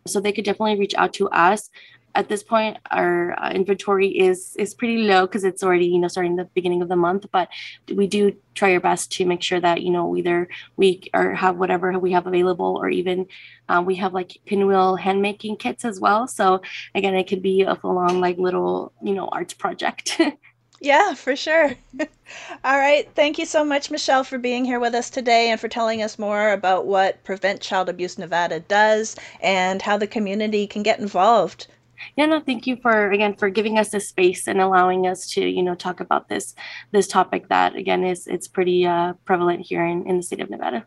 So 0.07 0.21
they 0.21 0.33
could 0.33 0.45
definitely 0.45 0.79
reach 0.79 0.95
out 0.95 1.13
to 1.15 1.29
us 1.31 1.71
at 2.15 2.29
this 2.29 2.43
point 2.43 2.79
our 2.91 3.33
uh, 3.39 3.51
inventory 3.51 4.09
is 4.09 4.55
is 4.57 4.75
pretty 4.75 4.99
low 4.99 5.27
because 5.27 5.45
it's 5.45 5.63
already 5.63 5.87
you 5.87 5.99
know 5.99 6.09
starting 6.09 6.37
the 6.37 6.45
beginning 6.55 6.83
of 6.83 6.89
the 6.89 6.97
month 6.97 7.27
but 7.33 7.49
we 7.95 8.07
do 8.07 8.35
try 8.55 8.73
our 8.73 8.81
best 8.81 9.11
to 9.13 9.25
make 9.25 9.43
sure 9.43 9.61
that 9.61 9.83
you 9.83 9.91
know 9.91 10.17
either 10.17 10.49
we 10.77 11.03
or 11.13 11.35
have 11.35 11.57
whatever 11.57 11.99
we 11.99 12.13
have 12.13 12.27
available 12.27 12.77
or 12.81 12.89
even 12.89 13.27
uh, 13.69 13.83
we 13.85 13.95
have 13.97 14.15
like 14.15 14.39
pinwheel 14.47 14.97
hand 14.97 15.21
making 15.23 15.57
kits 15.57 15.85
as 15.85 16.01
well 16.01 16.27
so 16.27 16.61
again 16.95 17.15
it 17.15 17.27
could 17.27 17.43
be 17.43 17.63
a 17.63 17.77
full-on 17.77 18.21
like 18.21 18.39
little 18.39 18.93
you 19.03 19.15
know 19.15 19.29
arts 19.29 19.55
project 19.55 20.21
Yeah, 20.81 21.15
for 21.15 21.35
sure. 21.35 21.75
All 22.65 22.79
right. 22.79 23.09
Thank 23.15 23.39
you 23.39 23.47
so 23.47 23.65
much, 23.65 23.91
Michelle, 23.91 24.23
for 24.23 24.37
being 24.37 24.67
here 24.67 24.79
with 24.79 24.95
us 24.95 25.09
today 25.09 25.49
and 25.51 25.59
for 25.59 25.69
telling 25.69 26.03
us 26.03 26.19
more 26.19 26.53
about 26.53 26.85
what 26.85 27.25
Prevent 27.25 27.63
Child 27.63 27.89
Abuse 27.89 28.19
Nevada 28.19 28.61
does 28.61 29.17
and 29.41 29.81
how 29.81 29.97
the 29.97 30.07
community 30.07 30.67
can 30.67 30.83
get 30.83 30.99
involved. 30.99 31.69
Yeah, 32.17 32.27
no, 32.27 32.41
thank 32.41 32.67
you 32.67 32.77
for 32.77 33.11
again 33.11 33.35
for 33.35 33.49
giving 33.49 33.79
us 33.79 33.91
this 33.91 34.09
space 34.09 34.47
and 34.47 34.61
allowing 34.61 35.07
us 35.07 35.27
to, 35.33 35.41
you 35.47 35.63
know, 35.63 35.75
talk 35.75 36.01
about 36.01 36.29
this 36.29 36.55
this 36.93 37.07
topic 37.07 37.49
that 37.49 37.77
again 37.77 38.05
is 38.05 38.27
it's 38.27 38.49
pretty 38.49 38.87
uh, 38.87 39.15
prevalent 39.25 39.67
here 39.67 39.85
in, 39.85 40.07
in 40.09 40.17
the 40.17 40.23
state 40.23 40.41
of 40.41 40.51
Nevada. 40.51 40.85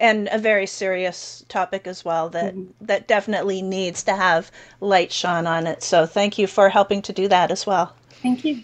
And 0.00 0.28
a 0.30 0.38
very 0.38 0.66
serious 0.66 1.44
topic 1.48 1.88
as 1.88 2.04
well 2.04 2.28
that 2.30 2.54
mm-hmm. 2.54 2.86
that 2.86 3.08
definitely 3.08 3.62
needs 3.62 4.04
to 4.04 4.14
have 4.14 4.50
light 4.80 5.12
shone 5.12 5.46
on 5.46 5.66
it. 5.66 5.82
So 5.82 6.06
thank 6.06 6.38
you 6.38 6.46
for 6.46 6.68
helping 6.68 7.02
to 7.02 7.12
do 7.12 7.28
that 7.28 7.50
as 7.50 7.66
well. 7.66 7.94
Thank 8.22 8.44
you. 8.44 8.62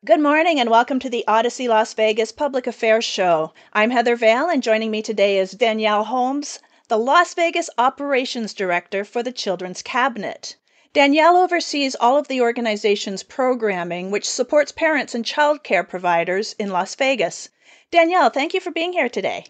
Good 0.05 0.21
morning 0.21 0.61
and 0.61 0.71
welcome 0.71 1.01
to 1.01 1.11
the 1.11 1.25
Audacy 1.27 1.67
Las 1.67 1.93
Vegas 1.93 2.31
Public 2.31 2.69
Affairs 2.69 3.05
Show. 3.05 3.53
I'm 3.73 3.91
Heather 3.91 4.15
Vale 4.15 4.49
and 4.49 4.63
joining 4.63 4.93
me 4.93 5.03
today 5.03 5.39
is 5.39 5.51
Danielle 5.51 6.05
Holmes, 6.05 6.61
the 6.87 6.97
Las 6.97 7.35
Vegas 7.35 7.69
Operations 7.77 8.55
Director 8.55 9.05
for 9.05 9.25
the 9.25 9.33
Children's 9.33 9.83
Cabinet. 9.83 10.55
Danielle 10.93 11.37
oversees 11.37 11.97
all 11.97 12.17
of 12.17 12.29
the 12.29 12.41
organization's 12.41 13.25
programming, 13.25 14.13
which 14.13 14.31
supports 14.31 14.71
parents 14.71 15.17
and 15.17 15.27
child 15.27 15.65
care 15.65 15.83
providers 15.83 16.55
in 16.61 16.71
Las 16.71 16.95
Vegas. 16.95 17.49
Danielle, 17.91 18.31
thank 18.31 18.55
you 18.55 18.61
for 18.61 18.71
being 18.71 18.93
here 18.93 19.09
today. 19.09 19.47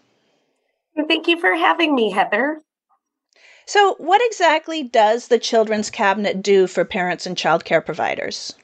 Thank 1.07 1.27
you 1.27 1.39
for 1.39 1.53
having 1.53 1.93
me, 1.93 2.09
Heather. 2.09 2.63
So, 3.67 3.93
what 3.99 4.19
exactly 4.25 4.81
does 4.81 5.27
the 5.27 5.37
Children's 5.37 5.91
Cabinet 5.91 6.41
do 6.41 6.65
for 6.65 6.85
parents 6.85 7.27
and 7.27 7.37
child 7.37 7.65
care 7.65 7.81
providers? 7.81 8.55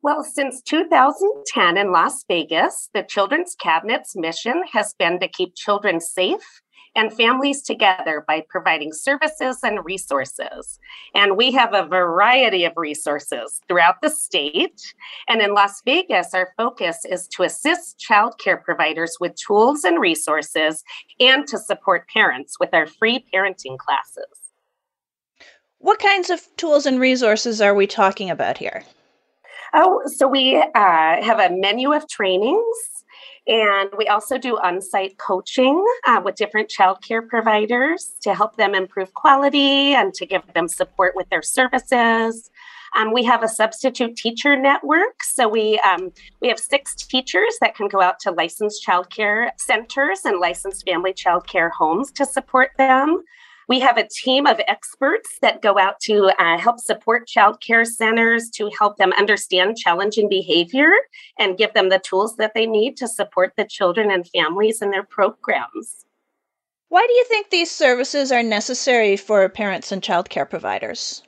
Well, 0.00 0.22
since 0.22 0.62
2010 0.62 1.76
in 1.76 1.90
Las 1.90 2.24
Vegas, 2.28 2.88
the 2.94 3.02
Children's 3.02 3.56
Cabinet's 3.60 4.14
mission 4.14 4.62
has 4.72 4.94
been 4.96 5.18
to 5.18 5.26
keep 5.26 5.56
children 5.56 6.00
safe 6.00 6.62
and 6.94 7.12
families 7.12 7.62
together 7.62 8.24
by 8.26 8.44
providing 8.48 8.92
services 8.92 9.58
and 9.64 9.84
resources. 9.84 10.78
And 11.16 11.36
we 11.36 11.50
have 11.52 11.74
a 11.74 11.84
variety 11.86 12.64
of 12.64 12.74
resources 12.76 13.60
throughout 13.66 13.96
the 14.00 14.08
state. 14.08 14.80
And 15.28 15.42
in 15.42 15.52
Las 15.52 15.82
Vegas, 15.84 16.32
our 16.32 16.52
focus 16.56 17.04
is 17.04 17.26
to 17.28 17.42
assist 17.42 17.98
child 17.98 18.38
care 18.38 18.56
providers 18.56 19.16
with 19.20 19.34
tools 19.34 19.82
and 19.82 20.00
resources 20.00 20.84
and 21.18 21.46
to 21.48 21.58
support 21.58 22.08
parents 22.08 22.54
with 22.60 22.72
our 22.72 22.86
free 22.86 23.24
parenting 23.34 23.78
classes. 23.78 24.26
What 25.78 25.98
kinds 25.98 26.30
of 26.30 26.40
tools 26.56 26.86
and 26.86 27.00
resources 27.00 27.60
are 27.60 27.74
we 27.74 27.88
talking 27.88 28.30
about 28.30 28.58
here? 28.58 28.84
Oh, 29.74 30.02
so 30.06 30.26
we 30.26 30.56
uh, 30.56 30.70
have 30.74 31.38
a 31.38 31.50
menu 31.50 31.92
of 31.92 32.08
trainings. 32.08 32.64
And 33.46 33.88
we 33.96 34.06
also 34.08 34.36
do 34.36 34.58
on 34.58 34.82
site 34.82 35.16
coaching 35.16 35.82
uh, 36.06 36.20
with 36.22 36.34
different 36.34 36.68
childcare 36.68 37.26
providers 37.26 38.12
to 38.20 38.34
help 38.34 38.56
them 38.56 38.74
improve 38.74 39.14
quality 39.14 39.94
and 39.94 40.12
to 40.14 40.26
give 40.26 40.42
them 40.52 40.68
support 40.68 41.16
with 41.16 41.30
their 41.30 41.40
services. 41.40 42.50
Um, 42.96 43.12
we 43.12 43.24
have 43.24 43.42
a 43.42 43.48
substitute 43.48 44.16
teacher 44.16 44.54
network. 44.54 45.22
So 45.22 45.48
we, 45.48 45.78
um, 45.78 46.12
we 46.40 46.48
have 46.48 46.58
six 46.58 46.94
teachers 46.94 47.56
that 47.62 47.74
can 47.74 47.88
go 47.88 48.02
out 48.02 48.20
to 48.20 48.32
licensed 48.32 48.86
childcare 48.86 49.50
centers 49.56 50.26
and 50.26 50.40
licensed 50.40 50.86
family 50.86 51.14
childcare 51.14 51.70
homes 51.70 52.12
to 52.12 52.26
support 52.26 52.72
them. 52.76 53.24
We 53.68 53.80
have 53.80 53.98
a 53.98 54.08
team 54.08 54.46
of 54.46 54.60
experts 54.66 55.38
that 55.42 55.60
go 55.60 55.78
out 55.78 56.00
to 56.00 56.32
uh, 56.38 56.58
help 56.58 56.80
support 56.80 57.28
child 57.28 57.60
care 57.60 57.84
centers 57.84 58.48
to 58.54 58.70
help 58.78 58.96
them 58.96 59.12
understand 59.12 59.76
challenging 59.76 60.26
behavior 60.26 60.90
and 61.38 61.58
give 61.58 61.74
them 61.74 61.90
the 61.90 61.98
tools 61.98 62.36
that 62.36 62.54
they 62.54 62.66
need 62.66 62.96
to 62.96 63.06
support 63.06 63.52
the 63.56 63.66
children 63.66 64.10
and 64.10 64.26
families 64.26 64.80
in 64.80 64.90
their 64.90 65.02
programs. 65.02 66.06
Why 66.88 67.06
do 67.06 67.12
you 67.12 67.24
think 67.26 67.50
these 67.50 67.70
services 67.70 68.32
are 68.32 68.42
necessary 68.42 69.18
for 69.18 69.46
parents 69.50 69.92
and 69.92 70.02
child 70.02 70.30
care 70.30 70.46
providers? 70.46 71.22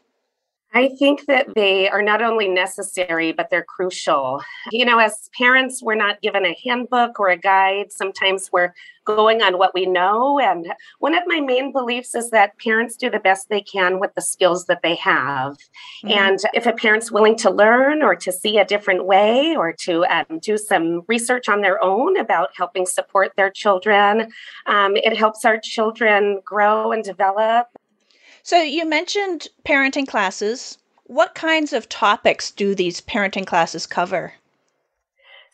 I 0.73 0.89
think 0.99 1.27
that 1.27 1.49
they 1.57 1.89
are 1.89 2.01
not 2.01 2.23
only 2.23 2.49
necessary, 2.49 3.33
but 3.33 3.51
they're 3.51 3.65
crucial. 3.65 4.41
You 4.71 4.85
know, 4.85 4.99
as 4.99 5.29
parents, 5.37 5.83
we're 5.83 5.97
not 5.97 6.23
given 6.23 6.47
a 6.47 6.57
handbook 6.65 7.19
or 7.19 7.29
a 7.29 7.37
guide. 7.37 7.91
Sometimes 7.91 8.51
we're 8.53 8.73
going 9.17 9.43
on 9.43 9.59
what 9.59 9.75
we 9.75 9.87
know. 9.87 10.39
And 10.41 10.73
one 10.99 11.15
of 11.15 11.25
my 11.27 11.41
main 11.41 11.73
beliefs 11.73 12.15
is 12.15 12.31
that 12.31 12.59
parents 12.59 12.97
do 12.97 13.11
the 13.11 13.19
best 13.19 13.49
they 13.49 13.61
can 13.61 14.01
with 14.01 14.15
the 14.15 14.23
skills 14.23 14.67
that 14.67 14.83
they 14.83 14.95
have. 14.97 15.57
Mm-hmm. 16.05 16.11
And 16.11 16.39
if 16.55 16.67
a 16.67 16.73
parent's 16.73 17.11
willing 17.11 17.37
to 17.39 17.51
learn 17.51 18.03
or 18.03 18.15
to 18.17 18.33
see 18.33 18.59
a 18.59 18.65
different 18.65 19.07
way 19.07 19.57
or 19.57 19.73
to 19.85 20.05
um, 20.07 20.39
do 20.41 20.59
some 20.59 21.03
research 21.09 21.49
on 21.49 21.61
their 21.61 21.83
own 21.83 22.17
about 22.17 22.51
helping 22.57 22.87
support 22.87 23.33
their 23.37 23.51
children, 23.51 24.33
um, 24.67 24.97
it 24.97 25.17
helps 25.17 25.45
our 25.45 25.59
children 25.59 26.41
grow 26.45 26.93
and 26.93 27.05
develop 27.05 27.69
so 28.43 28.61
you 28.63 28.87
mentioned 28.87 29.49
parenting 29.65 30.09
classes. 30.09 30.79
What 31.05 31.35
kinds 31.35 31.73
of 31.73 31.89
topics 31.89 32.51
do 32.51 32.75
these 32.75 33.01
parenting 33.01 33.47
classes 33.47 33.87
cover? 33.87 34.33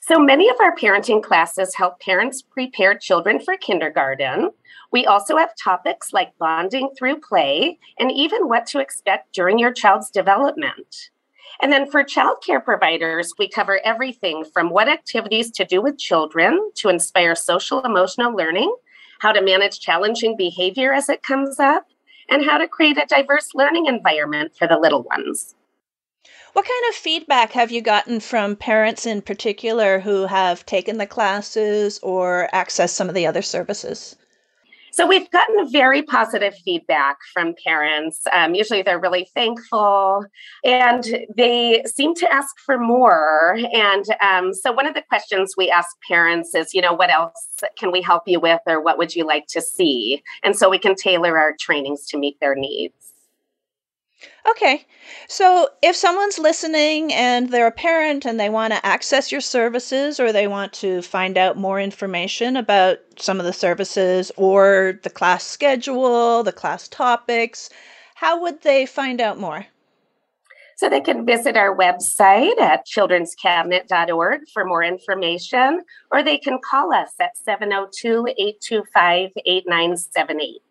So 0.09 0.21
many 0.21 0.49
of 0.49 0.55
our 0.61 0.73
parenting 0.73 1.21
classes 1.21 1.75
help 1.75 1.99
parents 1.99 2.41
prepare 2.41 2.97
children 2.97 3.41
for 3.41 3.57
kindergarten. 3.57 4.51
We 4.93 5.05
also 5.05 5.37
have 5.37 5.51
topics 5.57 6.13
like 6.13 6.39
bonding 6.39 6.91
through 6.97 7.23
play 7.23 7.81
and 7.99 8.13
even 8.13 8.47
what 8.47 8.67
to 8.67 8.79
expect 8.79 9.33
during 9.33 9.59
your 9.59 9.73
child's 9.73 10.09
development. 10.09 11.11
And 11.61 11.73
then 11.73 11.91
for 11.91 12.05
childcare 12.05 12.65
providers, 12.65 13.35
we 13.37 13.49
cover 13.49 13.81
everything 13.85 14.45
from 14.45 14.71
what 14.71 14.89
activities 14.89 15.51
to 15.51 15.65
do 15.65 15.83
with 15.83 15.99
children 15.99 16.71
to 16.77 16.89
inspire 16.89 17.35
social 17.35 17.83
emotional 17.83 18.33
learning, 18.33 18.73
how 19.19 19.33
to 19.33 19.43
manage 19.43 19.81
challenging 19.81 20.37
behavior 20.37 20.93
as 20.93 21.09
it 21.09 21.25
comes 21.25 21.59
up, 21.59 21.89
and 22.29 22.45
how 22.45 22.59
to 22.59 22.69
create 22.69 22.97
a 22.97 23.07
diverse 23.09 23.57
learning 23.57 23.87
environment 23.87 24.53
for 24.57 24.69
the 24.69 24.79
little 24.79 25.03
ones. 25.03 25.56
What 26.57 26.65
kind 26.65 26.85
of 26.89 26.95
feedback 26.95 27.53
have 27.53 27.71
you 27.71 27.83
gotten 27.83 28.19
from 28.19 28.57
parents 28.57 29.05
in 29.05 29.21
particular 29.21 30.01
who 30.01 30.25
have 30.25 30.65
taken 30.65 30.97
the 30.97 31.07
classes 31.07 32.01
or 32.03 32.49
accessed 32.55 32.95
some 32.95 33.11
of 33.11 33.15
the 33.15 33.27
other 33.27 33.43
services? 33.43 34.17
So 34.91 35.07
we've 35.07 35.31
gotten 35.31 35.71
very 35.71 36.01
positive 36.01 36.55
feedback 36.65 37.19
from 37.35 37.55
parents. 37.63 38.23
Um, 38.33 38.55
usually 38.55 38.81
they're 38.81 38.99
really 38.99 39.29
thankful 39.35 40.25
and 40.65 41.27
they 41.37 41.83
seem 41.85 42.15
to 42.15 42.33
ask 42.33 42.59
for 42.65 42.79
more. 42.79 43.59
And 43.75 44.07
um, 44.23 44.55
so 44.55 44.73
one 44.73 44.87
of 44.87 44.95
the 44.95 45.05
questions 45.07 45.57
we 45.59 45.71
ask 45.71 45.95
parents 46.09 46.55
is, 46.55 46.73
you 46.73 46.81
know, 46.81 46.95
what 46.95 47.11
else 47.11 47.61
can 47.79 47.93
we 47.93 48.01
help 48.01 48.23
you 48.25 48.41
with 48.41 48.63
or 48.67 48.81
what 48.81 48.97
would 48.97 49.15
you 49.15 49.27
like 49.27 49.47
to 49.49 49.61
see? 49.61 50.23
And 50.43 50.57
so 50.57 50.71
we 50.71 50.79
can 50.79 50.95
tailor 50.95 51.39
our 51.39 51.55
trainings 51.61 52.07
to 52.07 52.17
meet 52.17 52.41
their 52.41 52.55
needs. 52.55 53.13
Okay. 54.49 54.87
So 55.29 55.69
if 55.83 55.97
someone's 55.97 56.39
listening 56.39 57.13
and 57.13 57.51
they're 57.51 57.67
a 57.67 57.73
parent 57.73 58.25
and 58.25 58.39
they 58.39 58.49
want 58.49 58.73
to 58.73 58.87
access 58.87 59.31
your 59.31 59.41
services 59.41 60.19
or 60.19 60.33
they 60.33 60.47
want 60.47 60.73
to 60.75 61.03
find 61.03 61.37
out 61.37 61.57
more 61.57 61.81
information 61.81 62.57
about 62.57 62.99
some 63.19 63.41
of 63.41 63.47
the 63.47 63.53
services 63.53 64.33
or 64.37 64.99
the 65.03 65.11
class 65.11 65.45
schedule, 65.45 66.43
the 66.43 66.53
class 66.53 66.89
topics, 66.89 67.71
how 68.15 68.41
would 68.41 68.63
they 68.63 68.87
find 68.87 69.21
out 69.21 69.39
more? 69.39 69.67
So 70.77 70.91
they 70.91 71.01
can 71.01 71.25
visit 71.25 71.57
our 71.57 71.75
website 71.75 72.61
at 72.61 72.87
childrenscabinet.org 72.87 74.41
for 74.53 74.65
more 74.65 74.83
information, 74.83 75.83
or 76.13 76.23
they 76.23 76.37
can 76.37 76.59
call 76.63 76.93
us 76.93 77.15
at 77.19 77.37
702 77.39 78.27
825 78.37 79.31
8978. 79.47 80.66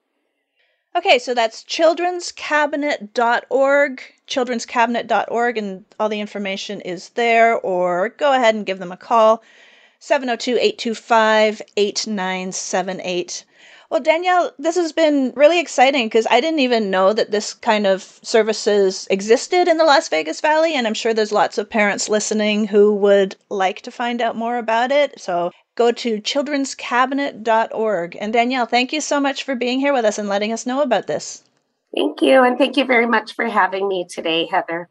Okay, 0.96 1.20
so 1.20 1.34
that's 1.34 1.66
children'scabinet.org, 1.66 4.02
children'scabinet.org, 4.28 5.58
and 5.58 5.84
all 6.00 6.08
the 6.08 6.22
information 6.22 6.80
is 6.82 7.10
there, 7.10 7.60
or 7.60 8.10
go 8.10 8.32
ahead 8.32 8.56
and 8.56 8.66
give 8.66 8.80
them 8.80 8.94
a 8.94 8.98
call, 8.98 9.44
702 10.00 10.58
825 10.58 11.62
8978. 11.76 13.44
Well, 13.90 14.00
Danielle, 14.00 14.54
this 14.58 14.78
has 14.78 14.94
been 14.94 15.34
really 15.36 15.60
exciting 15.60 16.08
because 16.08 16.28
I 16.32 16.40
didn't 16.40 16.60
even 16.60 16.90
know 16.90 17.12
that 17.12 17.32
this 17.32 17.54
kind 17.54 17.86
of 17.86 18.18
services 18.24 19.06
existed 19.10 19.68
in 19.68 19.78
the 19.78 19.84
Las 19.84 20.08
Vegas 20.08 20.40
Valley. 20.40 20.76
And 20.76 20.88
I'm 20.88 20.94
sure 20.94 21.14
there's 21.14 21.34
lots 21.34 21.58
of 21.58 21.70
parents 21.70 22.08
listening 22.08 22.68
who 22.68 22.96
would 22.96 23.36
like 23.50 23.82
to 23.82 23.92
find 23.92 24.22
out 24.22 24.38
more 24.38 24.58
about 24.58 24.92
it. 24.92 25.20
So 25.20 25.52
go 25.76 25.92
to 25.92 26.22
children'scabinet.org. 26.22 28.18
And 28.20 28.34
Danielle, 28.34 28.66
thank 28.66 28.94
you 28.94 29.02
so 29.02 29.20
much 29.20 29.44
for 29.44 29.56
being 29.56 29.80
here 29.80 29.94
with 29.94 30.06
us 30.06 30.18
and 30.18 30.28
letting 30.28 30.52
us 30.52 30.66
know 30.66 30.82
about 30.82 31.08
this. 31.08 31.44
Thank 31.94 32.22
you. 32.22 32.44
And 32.44 32.58
thank 32.58 32.78
you 32.78 32.86
very 32.86 33.06
much 33.06 33.36
for 33.36 33.46
having 33.46 33.88
me 33.88 34.06
today, 34.10 34.48
Heather. 34.48 34.90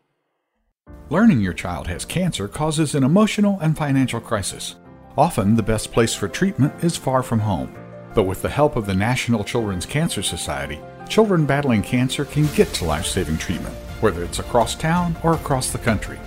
Learning 1.11 1.41
your 1.41 1.53
child 1.53 1.87
has 1.87 2.05
cancer 2.05 2.49
causes 2.49 2.95
an 2.95 3.05
emotional 3.05 3.59
and 3.61 3.77
financial 3.77 4.21
crisis. 4.21 4.77
Often, 5.17 5.57
the 5.57 5.63
best 5.63 5.93
place 5.93 6.15
for 6.15 6.29
treatment 6.29 6.73
is 6.83 6.97
far 6.97 7.23
from 7.23 7.41
home. 7.41 7.75
But 8.15 8.25
with 8.25 8.43
the 8.43 8.49
help 8.49 8.77
of 8.77 8.87
the 8.87 8.95
National 8.95 9.45
Children's 9.45 9.87
Cancer 9.87 10.23
Society, 10.23 10.81
children 11.09 11.47
battling 11.47 11.83
cancer 11.83 12.25
can 12.25 12.47
get 12.55 12.69
to 12.75 12.85
life 12.85 13.07
saving 13.07 13.39
treatment, 13.39 13.75
whether 14.01 14.25
it's 14.25 14.39
across 14.39 14.75
town 14.75 15.17
or 15.23 15.35
across 15.35 15.71
the 15.71 15.79
country. 15.79 16.19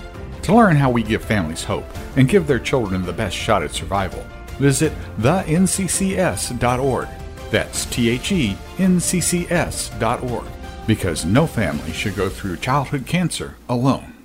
To 0.43 0.55
learn 0.55 0.75
how 0.75 0.89
we 0.89 1.03
give 1.03 1.23
families 1.23 1.63
hope 1.63 1.85
and 2.15 2.29
give 2.29 2.45
their 2.45 2.59
children 2.59 3.03
the 3.03 3.13
best 3.13 3.35
shot 3.35 3.63
at 3.63 3.73
survival, 3.73 4.25
visit 4.59 4.93
thenccs.org. 5.17 7.07
That's 7.51 7.85
T 7.85 8.09
H 8.09 8.31
E 8.31 8.57
N 8.77 8.99
C 8.99 9.21
C 9.21 9.47
S.org. 9.49 10.45
Because 10.85 11.25
no 11.25 11.47
family 11.47 11.91
should 11.91 12.15
go 12.15 12.29
through 12.29 12.57
childhood 12.57 13.05
cancer 13.05 13.55
alone. 13.69 14.16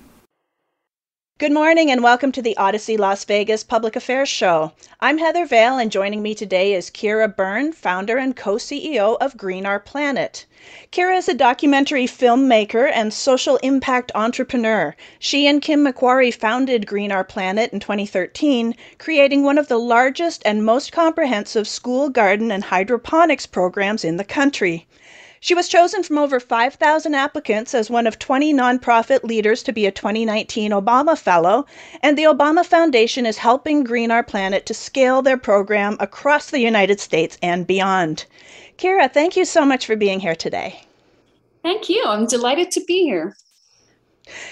Good 1.39 1.51
morning 1.51 1.89
and 1.89 2.03
welcome 2.03 2.31
to 2.33 2.43
the 2.43 2.55
Audacy 2.59 2.95
Las 2.95 3.25
Vegas 3.25 3.63
Public 3.63 3.95
Affairs 3.95 4.29
Show. 4.29 4.73
I'm 4.99 5.17
Heather 5.17 5.47
Vale, 5.47 5.79
and 5.79 5.91
joining 5.91 6.21
me 6.21 6.35
today 6.35 6.75
is 6.75 6.91
Ciara 6.91 7.27
Byrne, 7.27 7.73
founder 7.73 8.17
and 8.17 8.35
co 8.35 8.57
CEO 8.57 9.17
of 9.19 9.35
Green 9.35 9.65
Our 9.65 9.79
Planet. 9.79 10.45
Ciara 10.91 11.15
is 11.17 11.27
a 11.27 11.33
documentary 11.33 12.05
filmmaker 12.05 12.87
and 12.93 13.11
social 13.11 13.57
impact 13.63 14.11
entrepreneur. 14.13 14.95
She 15.17 15.47
and 15.47 15.59
Kim 15.59 15.83
McQuarrie 15.83 16.31
founded 16.31 16.85
Green 16.85 17.11
Our 17.11 17.23
Planet 17.23 17.73
in 17.73 17.79
2013, 17.79 18.75
creating 18.99 19.41
one 19.41 19.57
of 19.57 19.69
the 19.69 19.79
largest 19.79 20.43
and 20.45 20.63
most 20.63 20.91
comprehensive 20.91 21.67
school 21.67 22.09
garden 22.09 22.51
and 22.51 22.65
hydroponics 22.65 23.47
programs 23.47 24.05
in 24.05 24.17
the 24.17 24.23
country. 24.23 24.85
She 25.43 25.53
was 25.53 25.67
chosen 25.67 26.03
from 26.03 26.17
over 26.17 26.39
5,000 26.39 27.13
applicants 27.13 27.75
as 27.75 27.89
one 27.89 28.07
of 28.07 28.17
20 28.17 28.53
nonprofit 28.53 29.25
leaders 29.25 29.61
to 29.63 29.73
be 29.73 29.85
a 29.85 29.91
2019 29.91 30.71
Obama 30.71 31.17
Fellow, 31.17 31.65
and 32.01 32.17
the 32.17 32.23
Obama 32.23 32.65
Foundation 32.65 33.25
is 33.25 33.39
helping 33.39 33.83
Green 33.83 34.09
Our 34.09 34.23
Planet 34.23 34.65
to 34.67 34.73
scale 34.73 35.21
their 35.21 35.35
program 35.35 35.97
across 35.99 36.49
the 36.49 36.61
United 36.61 37.01
States 37.01 37.37
and 37.41 37.67
beyond. 37.67 38.23
Ciara, 38.77 39.09
thank 39.09 39.35
you 39.35 39.43
so 39.43 39.65
much 39.65 39.85
for 39.85 39.97
being 39.97 40.21
here 40.21 40.33
today. 40.33 40.85
Thank 41.61 41.89
you. 41.89 42.05
I'm 42.05 42.25
delighted 42.25 42.71
to 42.71 42.85
be 42.85 43.03
here. 43.03 43.35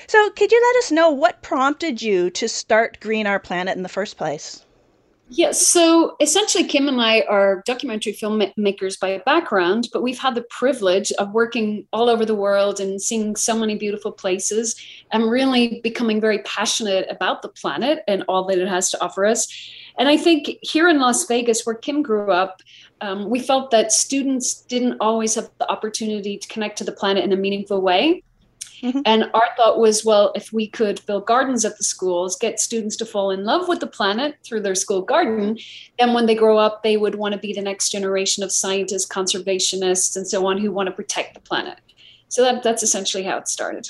So, 0.07 0.29
could 0.31 0.51
you 0.51 0.61
let 0.61 0.83
us 0.83 0.91
know 0.91 1.09
what 1.09 1.41
prompted 1.41 2.01
you 2.01 2.29
to 2.31 2.49
start 2.49 2.99
Green 2.99 3.27
Our 3.27 3.39
Planet 3.39 3.77
in 3.77 3.83
the 3.83 3.87
first 3.87 4.17
place? 4.17 4.65
Yes. 5.33 5.65
So 5.65 6.17
essentially, 6.19 6.65
Kim 6.65 6.89
and 6.89 6.99
I 6.99 7.21
are 7.21 7.63
documentary 7.65 8.11
filmmakers 8.11 8.99
by 8.99 9.17
background, 9.19 9.87
but 9.93 10.03
we've 10.03 10.19
had 10.19 10.35
the 10.35 10.41
privilege 10.41 11.13
of 11.13 11.31
working 11.31 11.87
all 11.93 12.09
over 12.09 12.25
the 12.25 12.35
world 12.35 12.81
and 12.81 13.01
seeing 13.01 13.37
so 13.37 13.57
many 13.57 13.75
beautiful 13.75 14.11
places 14.11 14.75
and 15.09 15.31
really 15.31 15.79
becoming 15.85 16.19
very 16.19 16.39
passionate 16.39 17.07
about 17.09 17.43
the 17.43 17.47
planet 17.47 18.03
and 18.09 18.25
all 18.27 18.43
that 18.47 18.57
it 18.57 18.67
has 18.67 18.91
to 18.91 19.01
offer 19.01 19.25
us. 19.25 19.47
And 19.97 20.09
I 20.09 20.17
think 20.17 20.57
here 20.63 20.89
in 20.89 20.99
Las 20.99 21.25
Vegas, 21.27 21.65
where 21.65 21.75
Kim 21.75 22.03
grew 22.03 22.29
up, 22.29 22.61
um, 22.99 23.29
we 23.29 23.39
felt 23.39 23.71
that 23.71 23.93
students 23.93 24.55
didn't 24.63 24.97
always 24.99 25.35
have 25.35 25.49
the 25.59 25.71
opportunity 25.71 26.37
to 26.37 26.47
connect 26.49 26.77
to 26.79 26.83
the 26.83 26.91
planet 26.91 27.23
in 27.23 27.31
a 27.31 27.37
meaningful 27.37 27.79
way. 27.79 28.21
Mm-hmm. 28.81 29.01
And 29.05 29.29
our 29.33 29.49
thought 29.55 29.79
was, 29.79 30.03
well, 30.03 30.31
if 30.35 30.51
we 30.51 30.67
could 30.67 31.05
build 31.05 31.27
gardens 31.27 31.65
at 31.65 31.77
the 31.77 31.83
schools, 31.83 32.35
get 32.35 32.59
students 32.59 32.95
to 32.97 33.05
fall 33.05 33.29
in 33.29 33.43
love 33.43 33.67
with 33.67 33.79
the 33.79 33.87
planet 33.87 34.37
through 34.43 34.61
their 34.61 34.75
school 34.75 35.01
garden, 35.01 35.57
then 35.99 36.13
when 36.13 36.25
they 36.25 36.35
grow 36.35 36.57
up, 36.57 36.81
they 36.81 36.97
would 36.97 37.15
want 37.15 37.33
to 37.33 37.39
be 37.39 37.53
the 37.53 37.61
next 37.61 37.89
generation 37.89 38.43
of 38.43 38.51
scientists, 38.51 39.07
conservationists, 39.07 40.15
and 40.15 40.27
so 40.27 40.47
on 40.47 40.57
who 40.57 40.71
want 40.71 40.87
to 40.87 40.95
protect 40.95 41.35
the 41.35 41.39
planet. 41.41 41.79
So 42.29 42.41
that, 42.41 42.63
that's 42.63 42.81
essentially 42.81 43.23
how 43.23 43.37
it 43.37 43.47
started. 43.47 43.87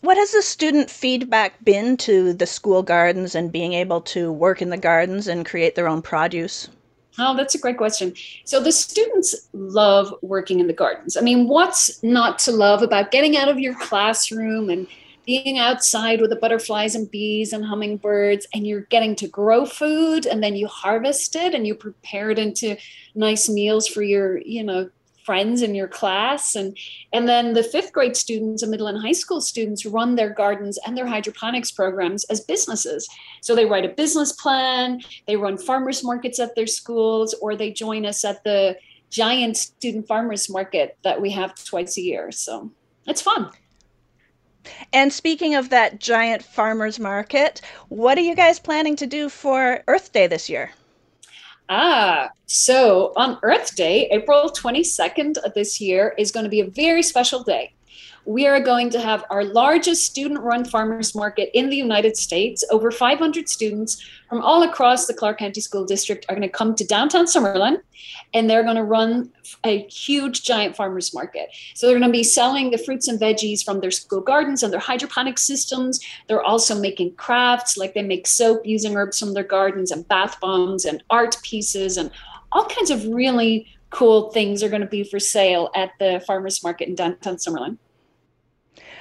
What 0.00 0.16
has 0.16 0.30
the 0.30 0.42
student 0.42 0.88
feedback 0.88 1.64
been 1.64 1.96
to 1.98 2.32
the 2.32 2.46
school 2.46 2.84
gardens 2.84 3.34
and 3.34 3.50
being 3.50 3.72
able 3.72 4.00
to 4.02 4.30
work 4.30 4.62
in 4.62 4.70
the 4.70 4.76
gardens 4.76 5.26
and 5.26 5.44
create 5.44 5.74
their 5.74 5.88
own 5.88 6.02
produce? 6.02 6.68
Oh, 7.18 7.36
that's 7.36 7.54
a 7.54 7.58
great 7.58 7.76
question. 7.76 8.14
So 8.44 8.62
the 8.62 8.72
students 8.72 9.48
love 9.52 10.14
working 10.22 10.60
in 10.60 10.68
the 10.68 10.72
gardens. 10.72 11.16
I 11.16 11.20
mean, 11.20 11.48
what's 11.48 12.02
not 12.02 12.38
to 12.40 12.52
love 12.52 12.82
about 12.82 13.10
getting 13.10 13.36
out 13.36 13.48
of 13.48 13.58
your 13.58 13.74
classroom 13.74 14.70
and 14.70 14.86
being 15.26 15.58
outside 15.58 16.22
with 16.22 16.30
the 16.30 16.36
butterflies 16.36 16.94
and 16.94 17.10
bees 17.10 17.52
and 17.52 17.62
hummingbirds 17.62 18.46
and 18.54 18.66
you're 18.66 18.82
getting 18.82 19.14
to 19.14 19.28
grow 19.28 19.66
food 19.66 20.24
and 20.24 20.42
then 20.42 20.56
you 20.56 20.66
harvest 20.66 21.36
it 21.36 21.54
and 21.54 21.66
you 21.66 21.74
prepare 21.74 22.30
it 22.30 22.38
into 22.38 22.76
nice 23.14 23.46
meals 23.46 23.86
for 23.86 24.02
your, 24.02 24.38
you 24.38 24.64
know, 24.64 24.88
friends 25.28 25.60
in 25.60 25.74
your 25.74 25.88
class. 26.00 26.56
And 26.56 26.74
and 27.12 27.28
then 27.28 27.52
the 27.52 27.62
fifth 27.74 27.92
grade 27.92 28.16
students 28.16 28.62
and 28.62 28.70
middle 28.70 28.86
and 28.86 28.98
high 29.06 29.18
school 29.22 29.42
students 29.42 29.84
run 29.84 30.14
their 30.14 30.32
gardens 30.42 30.78
and 30.86 30.96
their 30.96 31.06
hydroponics 31.06 31.70
programs 31.70 32.24
as 32.32 32.40
businesses. 32.40 33.06
So 33.42 33.54
they 33.54 33.66
write 33.66 33.84
a 33.84 33.94
business 34.02 34.32
plan 34.32 34.88
they 35.26 35.36
run 35.36 35.58
farmers 35.58 36.02
markets 36.02 36.38
at 36.40 36.54
their 36.54 36.66
schools 36.66 37.34
or 37.42 37.54
they 37.54 37.70
join 37.70 38.06
us 38.06 38.24
at 38.24 38.42
the 38.44 38.78
giant 39.10 39.56
student 39.56 40.06
farmers 40.06 40.48
market 40.48 40.96
that 41.02 41.20
we 41.20 41.30
have 41.30 41.54
twice 41.62 41.98
a 41.98 42.02
year. 42.02 42.32
So 42.32 42.70
it's 43.06 43.20
fun. 43.20 43.50
And 44.92 45.12
speaking 45.12 45.54
of 45.54 45.68
that 45.70 46.00
giant 46.00 46.42
farmers 46.42 46.98
market, 46.98 47.60
what 47.88 48.16
are 48.18 48.22
you 48.30 48.34
guys 48.34 48.58
planning 48.58 48.96
to 48.96 49.06
do 49.06 49.28
for 49.28 49.82
Earth 49.86 50.12
Day 50.12 50.26
this 50.26 50.48
year? 50.48 50.70
Ah, 51.68 52.30
so 52.46 53.12
on 53.16 53.38
Earth 53.42 53.76
Day, 53.76 54.08
April 54.10 54.50
22nd 54.50 55.36
of 55.38 55.52
this 55.52 55.80
year, 55.80 56.14
is 56.16 56.32
going 56.32 56.44
to 56.44 56.50
be 56.50 56.60
a 56.60 56.66
very 56.66 57.02
special 57.02 57.42
day 57.42 57.72
we 58.28 58.46
are 58.46 58.60
going 58.60 58.90
to 58.90 59.00
have 59.00 59.24
our 59.30 59.42
largest 59.42 60.04
student 60.04 60.38
run 60.40 60.62
farmers 60.62 61.14
market 61.14 61.48
in 61.54 61.70
the 61.70 61.76
United 61.76 62.14
States. 62.14 62.62
Over 62.70 62.90
500 62.90 63.48
students 63.48 64.06
from 64.28 64.42
all 64.42 64.64
across 64.64 65.06
the 65.06 65.14
Clark 65.14 65.38
County 65.38 65.62
School 65.62 65.86
District 65.86 66.26
are 66.28 66.34
going 66.34 66.46
to 66.46 66.54
come 66.54 66.74
to 66.74 66.84
downtown 66.84 67.24
Summerlin 67.24 67.80
and 68.34 68.48
they're 68.48 68.64
going 68.64 68.76
to 68.76 68.84
run 68.84 69.32
a 69.64 69.86
huge 69.86 70.42
giant 70.42 70.76
farmers 70.76 71.14
market. 71.14 71.48
So 71.74 71.86
they're 71.86 71.98
going 71.98 72.06
to 72.06 72.12
be 72.12 72.22
selling 72.22 72.70
the 72.70 72.76
fruits 72.76 73.08
and 73.08 73.18
veggies 73.18 73.64
from 73.64 73.80
their 73.80 73.90
school 73.90 74.20
gardens 74.20 74.62
and 74.62 74.74
their 74.74 74.78
hydroponic 74.78 75.38
systems. 75.38 75.98
They're 76.26 76.44
also 76.44 76.78
making 76.78 77.14
crafts 77.14 77.78
like 77.78 77.94
they 77.94 78.02
make 78.02 78.26
soap 78.26 78.66
using 78.66 78.94
herbs 78.94 79.18
from 79.18 79.32
their 79.32 79.42
gardens 79.42 79.90
and 79.90 80.06
bath 80.06 80.38
bombs 80.38 80.84
and 80.84 81.02
art 81.08 81.38
pieces 81.42 81.96
and 81.96 82.10
all 82.52 82.66
kinds 82.66 82.90
of 82.90 83.06
really 83.06 83.68
cool 83.88 84.30
things 84.32 84.62
are 84.62 84.68
going 84.68 84.82
to 84.82 84.86
be 84.86 85.02
for 85.02 85.18
sale 85.18 85.70
at 85.74 85.92
the 85.98 86.22
farmers 86.26 86.62
market 86.62 86.88
in 86.88 86.94
downtown 86.94 87.36
Summerlin. 87.36 87.78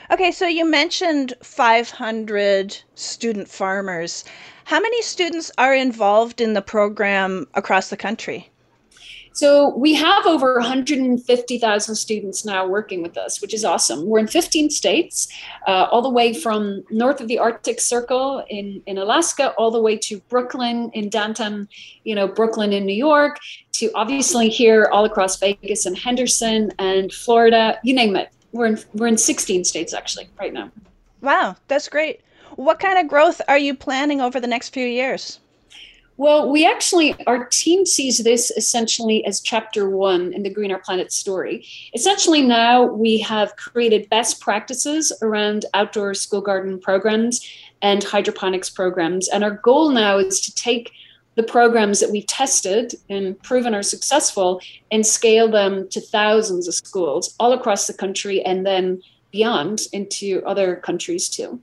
Okay, 0.09 0.31
so 0.31 0.47
you 0.47 0.65
mentioned 0.65 1.33
500 1.43 2.77
student 2.95 3.49
farmers. 3.49 4.23
How 4.63 4.79
many 4.79 5.01
students 5.01 5.51
are 5.57 5.75
involved 5.75 6.39
in 6.39 6.53
the 6.53 6.61
program 6.61 7.45
across 7.55 7.89
the 7.89 7.97
country? 7.97 8.49
So 9.33 9.75
we 9.77 9.93
have 9.93 10.25
over 10.25 10.55
150,000 10.55 11.95
students 11.95 12.45
now 12.45 12.65
working 12.65 13.03
with 13.03 13.17
us, 13.17 13.41
which 13.41 13.53
is 13.53 13.65
awesome. 13.65 14.07
We're 14.07 14.19
in 14.19 14.27
15 14.27 14.69
states, 14.71 15.27
uh, 15.67 15.87
all 15.91 16.01
the 16.01 16.09
way 16.09 16.33
from 16.33 16.83
north 16.89 17.21
of 17.21 17.27
the 17.27 17.37
Arctic 17.37 17.79
Circle 17.79 18.43
in, 18.49 18.81
in 18.87 18.97
Alaska, 18.97 19.51
all 19.51 19.69
the 19.69 19.81
way 19.81 19.95
to 19.97 20.19
Brooklyn 20.29 20.89
in 20.93 21.09
downtown, 21.09 21.67
you 22.03 22.15
know, 22.15 22.27
Brooklyn 22.27 22.73
in 22.73 22.85
New 22.85 22.95
York, 22.95 23.37
to 23.73 23.91
obviously 23.93 24.49
here 24.49 24.89
all 24.91 25.05
across 25.05 25.37
Vegas 25.37 25.85
and 25.85 25.95
Henderson 25.95 26.71
and 26.79 27.13
Florida, 27.13 27.77
you 27.83 27.93
name 27.93 28.15
it. 28.15 28.29
We're 28.57 28.65
in 28.65 28.79
we're 28.93 29.07
in 29.07 29.17
16 29.17 29.63
states 29.63 29.93
actually 29.93 30.29
right 30.39 30.51
now. 30.51 30.71
Wow, 31.21 31.55
that's 31.67 31.87
great. 31.87 32.21
What 32.55 32.79
kind 32.79 32.97
of 32.97 33.07
growth 33.07 33.39
are 33.47 33.57
you 33.57 33.75
planning 33.75 34.19
over 34.19 34.39
the 34.39 34.47
next 34.47 34.69
few 34.69 34.87
years? 34.87 35.39
Well, 36.17 36.49
we 36.49 36.65
actually, 36.65 37.15
our 37.27 37.45
team 37.45 37.85
sees 37.85 38.17
this 38.17 38.49
essentially 38.49 39.23
as 39.25 39.39
chapter 39.39 39.87
one 39.87 40.33
in 40.33 40.41
the 40.41 40.49
Green 40.49 40.71
Our 40.71 40.79
Planet 40.79 41.11
story. 41.11 41.63
Essentially, 41.93 42.41
now 42.41 42.83
we 42.83 43.19
have 43.19 43.55
created 43.55 44.09
best 44.09 44.41
practices 44.41 45.13
around 45.21 45.65
outdoor 45.75 46.15
school 46.15 46.41
garden 46.41 46.79
programs 46.79 47.47
and 47.83 48.03
hydroponics 48.03 48.71
programs. 48.71 49.29
And 49.29 49.43
our 49.43 49.51
goal 49.51 49.91
now 49.91 50.17
is 50.17 50.41
to 50.41 50.55
take 50.55 50.91
the 51.37 51.43
programs 51.43 51.99
that 51.99 52.11
we've 52.11 52.25
tested 52.25 52.95
and 53.09 53.41
proven 53.43 53.75
are 53.75 53.83
successful 53.83 54.59
and 54.91 55.05
scale 55.05 55.49
them 55.49 55.87
to 55.89 56.01
thousands 56.01 56.67
of 56.67 56.73
schools 56.73 57.35
all 57.39 57.53
across 57.53 57.85
the 57.85 57.93
country 57.93 58.43
and 58.43 58.65
then 58.65 59.01
beyond 59.31 59.81
into 59.93 60.41
other 60.47 60.75
countries 60.77 61.29
too. 61.29 61.61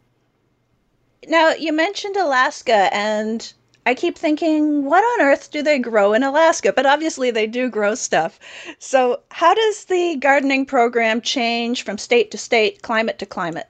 Now, 1.26 1.50
you 1.50 1.72
mentioned 1.72 2.16
Alaska, 2.16 2.88
and 2.94 3.52
I 3.84 3.94
keep 3.94 4.16
thinking, 4.16 4.84
what 4.84 5.02
on 5.02 5.26
earth 5.26 5.50
do 5.50 5.60
they 5.60 5.80
grow 5.80 6.12
in 6.12 6.22
Alaska? 6.22 6.72
But 6.72 6.86
obviously, 6.86 7.32
they 7.32 7.48
do 7.48 7.68
grow 7.68 7.96
stuff. 7.96 8.38
So, 8.78 9.20
how 9.30 9.54
does 9.54 9.86
the 9.86 10.16
gardening 10.16 10.66
program 10.66 11.20
change 11.20 11.82
from 11.82 11.98
state 11.98 12.30
to 12.30 12.38
state, 12.38 12.82
climate 12.82 13.18
to 13.18 13.26
climate? 13.26 13.66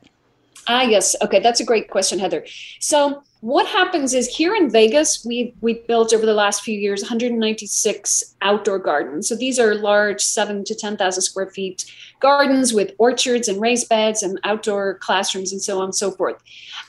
Ah, 0.66 0.82
yes. 0.82 1.14
Okay, 1.22 1.40
that's 1.40 1.60
a 1.60 1.64
great 1.64 1.90
question, 1.90 2.18
Heather. 2.18 2.44
So, 2.80 3.22
what 3.44 3.66
happens 3.66 4.14
is 4.14 4.26
here 4.26 4.54
in 4.54 4.70
Vegas, 4.70 5.22
we 5.22 5.52
we 5.60 5.74
built 5.86 6.14
over 6.14 6.24
the 6.24 6.32
last 6.32 6.62
few 6.62 6.80
years 6.80 7.02
196 7.02 8.34
outdoor 8.40 8.78
gardens. 8.78 9.28
So 9.28 9.36
these 9.36 9.58
are 9.58 9.74
large, 9.74 10.22
seven 10.22 10.64
to 10.64 10.74
10,000 10.74 11.20
square 11.20 11.50
feet 11.50 11.84
gardens 12.20 12.72
with 12.72 12.92
orchards 12.96 13.46
and 13.46 13.60
raised 13.60 13.90
beds 13.90 14.22
and 14.22 14.40
outdoor 14.44 14.94
classrooms 14.94 15.52
and 15.52 15.60
so 15.60 15.76
on 15.80 15.84
and 15.84 15.94
so 15.94 16.10
forth. 16.10 16.42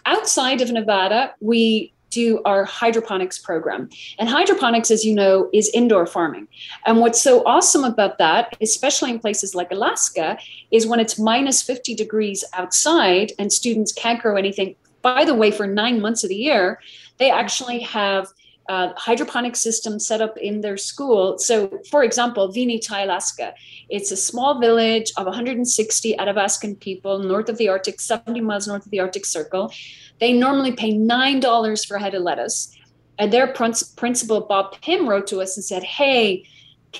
Outside 0.05 0.61
of 0.61 0.71
Nevada, 0.71 1.33
we 1.41 1.91
do 2.09 2.41
our 2.45 2.63
hydroponics 2.63 3.37
program. 3.37 3.89
And 4.17 4.29
hydroponics, 4.29 4.89
as 4.91 5.03
you 5.03 5.13
know, 5.13 5.49
is 5.51 5.69
indoor 5.73 6.05
farming. 6.05 6.47
And 6.85 7.01
what's 7.01 7.21
so 7.21 7.43
awesome 7.45 7.83
about 7.83 8.17
that, 8.19 8.55
especially 8.61 9.11
in 9.11 9.19
places 9.19 9.55
like 9.55 9.71
Alaska, 9.71 10.37
is 10.71 10.87
when 10.87 11.01
it's 11.01 11.19
minus 11.19 11.61
50 11.61 11.93
degrees 11.95 12.45
outside 12.53 13.33
and 13.37 13.51
students 13.51 13.91
can't 13.91 14.21
grow 14.21 14.37
anything. 14.37 14.77
By 15.05 15.23
the 15.23 15.35
way, 15.35 15.51
for 15.51 15.67
nine 15.67 16.01
months 16.01 16.23
of 16.23 16.29
the 16.29 16.35
year, 16.49 16.79
they 17.19 17.29
actually 17.29 17.81
have 17.81 18.33
hydroponic 18.67 19.55
system 19.55 19.99
set 19.99 20.19
up 20.19 20.35
in 20.37 20.61
their 20.61 20.77
school. 20.77 21.37
So, 21.37 21.79
for 21.91 22.03
example, 22.03 22.51
Venetie, 22.51 23.03
Alaska, 23.03 23.53
it's 23.87 24.11
a 24.11 24.17
small 24.17 24.59
village 24.59 25.11
of 25.17 25.27
160 25.27 26.15
Athabascan 26.17 26.79
people 26.79 27.19
north 27.19 27.49
of 27.49 27.57
the 27.59 27.69
Arctic, 27.69 27.99
70 27.99 28.41
miles 28.41 28.67
north 28.67 28.83
of 28.83 28.91
the 28.91 28.99
Arctic 28.99 29.25
Circle. 29.27 29.71
They 30.19 30.33
normally 30.33 30.71
pay 30.71 30.91
$9 30.91 31.87
for 31.87 31.97
a 31.97 31.99
head 31.99 32.15
of 32.15 32.23
lettuce. 32.23 32.75
And 33.19 33.31
their 33.31 33.47
principal, 33.53 34.41
Bob 34.41 34.81
Pim, 34.81 35.07
wrote 35.07 35.27
to 35.27 35.39
us 35.39 35.55
and 35.55 35.63
said, 35.63 35.83
Hey, 35.83 36.47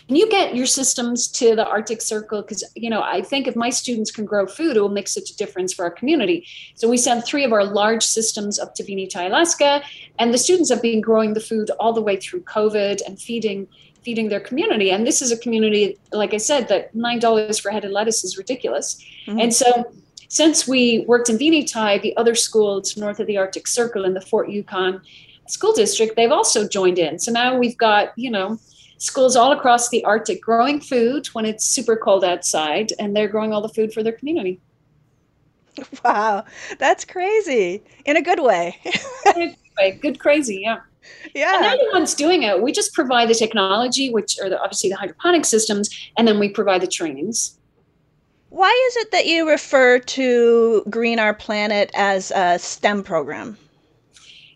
can 0.08 0.16
you 0.16 0.30
get 0.30 0.56
your 0.56 0.66
systems 0.66 1.28
to 1.30 1.56
the 1.56 1.66
Arctic 1.66 2.02
Circle? 2.02 2.42
Because, 2.42 2.64
you 2.76 2.90
know, 2.90 3.02
I 3.02 3.22
think 3.22 3.48
if 3.48 3.56
my 3.56 3.70
students 3.70 4.12
can 4.12 4.26
grow 4.26 4.46
food, 4.46 4.78
it 4.78 4.82
will 4.82 4.90
make 4.90 5.08
such 5.08 5.30
a 5.30 5.36
difference 5.36 5.74
for 5.74 5.86
our 5.86 5.92
community. 5.92 6.46
So 6.76 6.90
we 6.90 6.98
sent 6.98 7.26
three 7.26 7.44
of 7.44 7.52
our 7.54 7.64
large 7.64 8.04
systems 8.04 8.60
up 8.60 8.76
to 8.76 8.84
Venetie, 8.84 9.28
Alaska, 9.28 9.84
and 10.20 10.34
the 10.34 10.38
students 10.38 10.70
have 10.70 10.82
been 10.82 11.02
growing 11.02 11.34
the 11.34 11.40
food 11.40 11.70
all 11.80 11.94
the 11.94 12.02
way 12.02 12.18
through 12.18 12.42
COVID 12.42 13.02
and 13.06 13.20
feeding 13.20 13.68
feeding 14.04 14.30
their 14.30 14.40
community. 14.40 14.92
And 14.92 15.06
this 15.08 15.20
is 15.20 15.32
a 15.32 15.38
community, 15.38 15.98
like 16.12 16.36
I 16.36 16.38
said, 16.38 16.68
that 16.68 16.94
nine 16.94 17.18
dollars 17.18 17.58
for 17.58 17.70
a 17.70 17.74
head 17.74 17.86
of 17.86 17.92
lettuce 17.92 18.24
is 18.24 18.38
ridiculous. 18.38 19.04
Mm-hmm. 19.26 19.40
And 19.40 19.54
so 19.54 19.92
since 20.28 20.68
we 20.68 21.04
worked 21.08 21.28
in 21.28 21.40
Venetie, 21.40 22.02
the 22.04 22.16
other 22.16 22.36
schools 22.36 22.96
north 22.98 23.20
of 23.20 23.26
the 23.26 23.38
Arctic 23.38 23.66
Circle 23.66 24.06
in 24.06 24.14
the 24.14 24.22
Fort 24.22 24.50
Yukon 24.50 25.02
school 25.48 25.74
district, 25.74 26.16
they've 26.16 26.32
also 26.32 26.68
joined 26.68 27.00
in. 27.00 27.18
So 27.18 27.32
now 27.32 27.58
we've 27.58 27.78
got, 27.78 28.14
you 28.16 28.30
know, 28.30 28.60
schools 28.98 29.36
all 29.36 29.52
across 29.52 29.90
the 29.90 30.04
Arctic 30.06 30.42
growing 30.42 30.80
food 30.80 31.28
when 31.28 31.46
it's 31.46 31.66
super 31.66 31.96
cold 31.96 32.24
outside, 32.24 32.92
and 33.00 33.16
they're 33.16 33.28
growing 33.28 33.54
all 33.54 33.62
the 33.62 33.70
food 33.70 33.94
for 33.94 34.04
their 34.04 34.14
community. 34.14 34.60
Wow, 36.06 36.46
that's 36.80 37.04
crazy 37.04 37.84
in 38.06 38.16
a 38.16 38.22
good 38.22 38.40
way. 38.40 38.80
good, 39.34 39.56
way. 39.78 39.92
good 40.02 40.20
crazy, 40.22 40.62
yeah. 40.62 40.80
Yeah. 41.34 41.58
And 41.58 41.66
anyone's 41.66 42.14
doing 42.14 42.44
it. 42.44 42.62
We 42.62 42.72
just 42.72 42.94
provide 42.94 43.30
the 43.30 43.36
technology, 43.36 44.10
which 44.10 44.40
are 44.40 44.50
the, 44.50 44.62
obviously 44.62 44.90
the 44.90 44.96
hydroponic 44.96 45.46
systems, 45.46 45.90
and 46.18 46.28
then 46.28 46.40
we 46.40 46.50
provide 46.50 46.82
the 46.82 46.88
trainings. 46.88 47.58
Why 48.50 48.72
is 48.88 48.96
it 48.98 49.12
that 49.12 49.26
you 49.26 49.50
refer 49.50 50.00
to 50.00 50.84
Green 50.90 51.20
Our 51.20 51.34
Planet 51.34 51.92
as 51.94 52.32
a 52.32 52.58
STEM 52.58 53.04
program? 53.04 53.58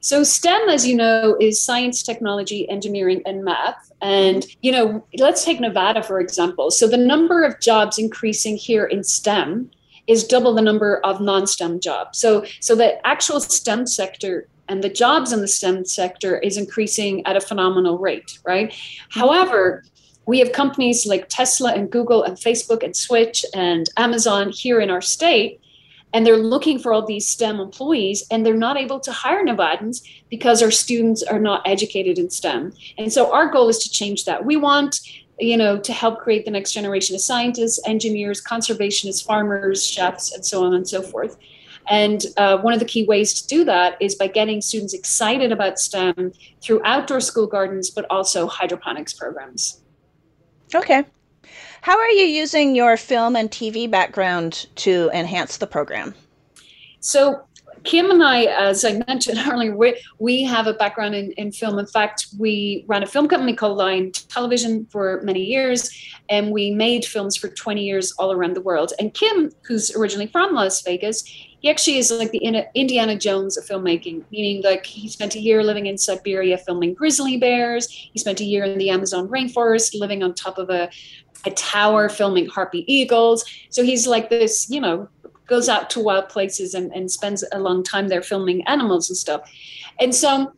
So 0.01 0.23
STEM, 0.23 0.69
as 0.69 0.87
you 0.87 0.95
know, 0.95 1.35
is 1.39 1.61
science, 1.61 2.03
technology, 2.03 2.69
engineering, 2.69 3.21
and 3.25 3.43
math. 3.43 3.91
And, 4.01 4.45
you 4.61 4.71
know, 4.71 5.05
let's 5.17 5.43
take 5.43 5.59
Nevada, 5.59 6.01
for 6.01 6.19
example. 6.19 6.71
So 6.71 6.87
the 6.87 6.97
number 6.97 7.43
of 7.43 7.59
jobs 7.59 7.97
increasing 7.99 8.55
here 8.55 8.85
in 8.85 9.03
STEM 9.03 9.71
is 10.07 10.23
double 10.23 10.53
the 10.55 10.61
number 10.61 10.99
of 11.05 11.21
non-STEM 11.21 11.81
jobs. 11.81 12.17
So, 12.17 12.45
so 12.59 12.75
the 12.75 13.05
actual 13.05 13.39
STEM 13.39 13.87
sector 13.87 14.47
and 14.69 14.83
the 14.83 14.89
jobs 14.89 15.33
in 15.33 15.41
the 15.41 15.47
STEM 15.47 15.85
sector 15.85 16.37
is 16.37 16.57
increasing 16.57 17.25
at 17.25 17.35
a 17.35 17.41
phenomenal 17.41 17.97
rate, 17.97 18.39
right? 18.45 18.69
Mm-hmm. 18.69 19.19
However, 19.19 19.83
we 20.25 20.39
have 20.39 20.51
companies 20.51 21.05
like 21.05 21.27
Tesla 21.27 21.73
and 21.73 21.91
Google 21.91 22.23
and 22.23 22.37
Facebook 22.37 22.83
and 22.83 22.95
Switch 22.95 23.43
and 23.53 23.89
Amazon 23.97 24.51
here 24.51 24.79
in 24.79 24.89
our 24.89 25.01
state 25.01 25.59
and 26.13 26.25
they're 26.25 26.37
looking 26.37 26.79
for 26.79 26.91
all 26.91 27.05
these 27.05 27.27
STEM 27.27 27.59
employees, 27.59 28.23
and 28.31 28.45
they're 28.45 28.55
not 28.55 28.77
able 28.77 28.99
to 29.01 29.11
hire 29.11 29.45
Nevadans 29.45 30.01
because 30.29 30.61
our 30.63 30.71
students 30.71 31.21
are 31.23 31.39
not 31.39 31.67
educated 31.67 32.17
in 32.17 32.29
STEM. 32.29 32.73
And 32.97 33.11
so 33.13 33.31
our 33.31 33.47
goal 33.47 33.69
is 33.69 33.79
to 33.79 33.89
change 33.89 34.25
that. 34.25 34.45
We 34.45 34.57
want 34.57 34.99
you 35.39 35.57
know 35.57 35.77
to 35.77 35.93
help 35.93 36.19
create 36.19 36.45
the 36.45 36.51
next 36.51 36.73
generation 36.73 37.15
of 37.15 37.21
scientists 37.21 37.79
engineers 37.87 38.43
conservationists 38.43 39.25
farmers 39.25 39.85
chefs 39.85 40.33
and 40.33 40.45
so 40.45 40.63
on 40.63 40.73
and 40.73 40.87
so 40.87 41.01
forth 41.01 41.37
and 41.89 42.25
uh, 42.37 42.57
one 42.57 42.73
of 42.73 42.79
the 42.79 42.85
key 42.85 43.05
ways 43.05 43.41
to 43.41 43.47
do 43.47 43.63
that 43.63 43.95
is 43.99 44.15
by 44.15 44.27
getting 44.27 44.61
students 44.61 44.93
excited 44.93 45.51
about 45.51 45.79
stem 45.79 46.31
through 46.61 46.81
outdoor 46.83 47.19
school 47.19 47.47
gardens 47.47 47.89
but 47.89 48.05
also 48.09 48.47
hydroponics 48.47 49.13
programs 49.13 49.81
okay 50.75 51.05
how 51.81 51.97
are 51.97 52.09
you 52.09 52.25
using 52.25 52.75
your 52.75 52.97
film 52.97 53.35
and 53.35 53.49
TV 53.49 53.89
background 53.89 54.67
to 54.75 55.09
enhance 55.13 55.57
the 55.57 55.67
program? 55.67 56.13
So, 56.99 57.43
Kim 57.85 58.11
and 58.11 58.21
I, 58.21 58.43
as 58.43 58.83
I 58.83 59.01
mentioned 59.07 59.39
earlier, 59.47 59.75
we, 59.75 59.99
we 60.19 60.43
have 60.43 60.67
a 60.67 60.73
background 60.73 61.15
in, 61.15 61.31
in 61.33 61.51
film. 61.51 61.79
In 61.79 61.87
fact, 61.87 62.27
we 62.37 62.83
ran 62.87 63.03
a 63.03 63.07
film 63.07 63.27
company 63.27 63.55
called 63.55 63.77
Lion 63.77 64.11
Television 64.11 64.85
for 64.87 65.21
many 65.23 65.43
years, 65.43 65.89
and 66.29 66.51
we 66.51 66.71
made 66.71 67.05
films 67.05 67.37
for 67.37 67.47
20 67.47 67.81
years 67.81 68.11
all 68.19 68.31
around 68.31 68.55
the 68.55 68.61
world. 68.61 68.91
And 68.99 69.13
Kim, 69.13 69.51
who's 69.61 69.95
originally 69.95 70.27
from 70.27 70.53
Las 70.53 70.81
Vegas, 70.81 71.23
he 71.61 71.69
actually 71.69 71.97
is 71.97 72.11
like 72.11 72.31
the 72.31 72.65
Indiana 72.73 73.17
Jones 73.17 73.57
of 73.57 73.65
filmmaking, 73.65 74.23
meaning 74.31 74.61
like 74.63 74.85
he 74.85 75.09
spent 75.09 75.35
a 75.35 75.39
year 75.39 75.61
living 75.61 75.87
in 75.87 75.97
Siberia 75.97 76.57
filming 76.57 76.93
grizzly 76.93 77.37
bears. 77.37 77.87
He 77.89 78.17
spent 78.17 78.39
a 78.39 78.45
year 78.45 78.63
in 78.63 78.77
the 78.77 78.89
Amazon 78.89 79.27
rainforest 79.27 79.99
living 79.99 80.23
on 80.23 80.33
top 80.33 80.57
of 80.57 80.69
a, 80.69 80.89
a 81.45 81.51
tower 81.51 82.09
filming 82.09 82.47
harpy 82.47 82.83
eagles. 82.91 83.45
So 83.69 83.83
he's 83.83 84.07
like 84.07 84.29
this, 84.29 84.69
you 84.69 84.81
know, 84.81 85.07
goes 85.47 85.67
out 85.67 85.89
to 85.91 85.99
wild 85.99 86.29
places 86.29 86.73
and, 86.73 86.91
and 86.93 87.11
spends 87.11 87.43
a 87.51 87.59
long 87.59 87.83
time 87.83 88.07
there 88.07 88.21
filming 88.21 88.65
animals 88.67 89.09
and 89.09 89.17
stuff. 89.17 89.41
And 89.99 90.13
so 90.13 90.53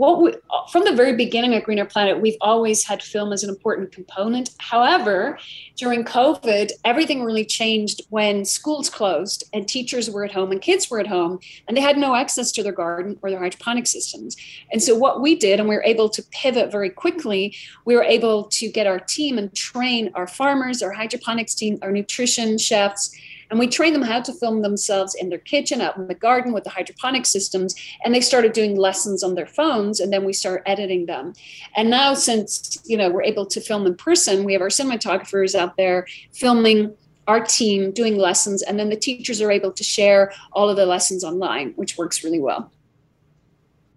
what 0.00 0.22
we, 0.22 0.32
uh, 0.32 0.66
from 0.72 0.84
the 0.84 0.94
very 0.94 1.14
beginning 1.14 1.54
at 1.54 1.62
Green 1.62 1.78
Our 1.78 1.84
Planet, 1.84 2.22
we've 2.22 2.38
always 2.40 2.82
had 2.86 3.02
film 3.02 3.34
as 3.34 3.44
an 3.44 3.50
important 3.50 3.92
component. 3.92 4.48
However, 4.56 5.38
during 5.76 6.04
COVID, 6.04 6.72
everything 6.86 7.22
really 7.22 7.44
changed 7.44 8.00
when 8.08 8.46
schools 8.46 8.88
closed 8.88 9.44
and 9.52 9.68
teachers 9.68 10.08
were 10.08 10.24
at 10.24 10.32
home 10.32 10.52
and 10.52 10.62
kids 10.62 10.90
were 10.90 11.00
at 11.00 11.06
home 11.06 11.38
and 11.68 11.76
they 11.76 11.82
had 11.82 11.98
no 11.98 12.14
access 12.14 12.50
to 12.52 12.62
their 12.62 12.72
garden 12.72 13.18
or 13.20 13.28
their 13.28 13.40
hydroponic 13.40 13.86
systems. 13.86 14.38
And 14.72 14.82
so, 14.82 14.94
what 14.94 15.20
we 15.20 15.34
did, 15.34 15.60
and 15.60 15.68
we 15.68 15.74
were 15.74 15.84
able 15.84 16.08
to 16.08 16.22
pivot 16.30 16.72
very 16.72 16.88
quickly, 16.88 17.54
we 17.84 17.94
were 17.94 18.02
able 18.02 18.44
to 18.44 18.70
get 18.70 18.86
our 18.86 19.00
team 19.00 19.36
and 19.36 19.54
train 19.54 20.12
our 20.14 20.26
farmers, 20.26 20.82
our 20.82 20.92
hydroponics 20.92 21.54
team, 21.54 21.78
our 21.82 21.92
nutrition 21.92 22.56
chefs 22.56 23.14
and 23.50 23.58
we 23.58 23.66
trained 23.66 23.94
them 23.94 24.02
how 24.02 24.20
to 24.20 24.32
film 24.32 24.62
themselves 24.62 25.14
in 25.14 25.28
their 25.28 25.38
kitchen, 25.38 25.80
out 25.80 25.96
in 25.96 26.06
the 26.06 26.14
garden 26.14 26.52
with 26.52 26.64
the 26.64 26.70
hydroponic 26.70 27.26
systems. 27.26 27.74
And 28.04 28.14
they 28.14 28.20
started 28.20 28.52
doing 28.52 28.76
lessons 28.76 29.24
on 29.24 29.34
their 29.34 29.46
phones. 29.46 29.98
And 29.98 30.12
then 30.12 30.24
we 30.24 30.32
started 30.32 30.68
editing 30.68 31.06
them. 31.06 31.34
And 31.76 31.90
now, 31.90 32.14
since 32.14 32.78
you 32.84 32.96
know 32.96 33.10
we're 33.10 33.24
able 33.24 33.46
to 33.46 33.60
film 33.60 33.86
in 33.86 33.96
person, 33.96 34.44
we 34.44 34.52
have 34.52 34.62
our 34.62 34.68
cinematographers 34.68 35.54
out 35.54 35.76
there 35.76 36.06
filming 36.32 36.94
our 37.26 37.44
team 37.44 37.90
doing 37.90 38.16
lessons. 38.16 38.62
And 38.62 38.78
then 38.78 38.88
the 38.88 38.96
teachers 38.96 39.40
are 39.40 39.50
able 39.50 39.72
to 39.72 39.84
share 39.84 40.32
all 40.52 40.68
of 40.68 40.76
the 40.76 40.86
lessons 40.86 41.24
online, 41.24 41.72
which 41.76 41.98
works 41.98 42.22
really 42.24 42.40
well. 42.40 42.70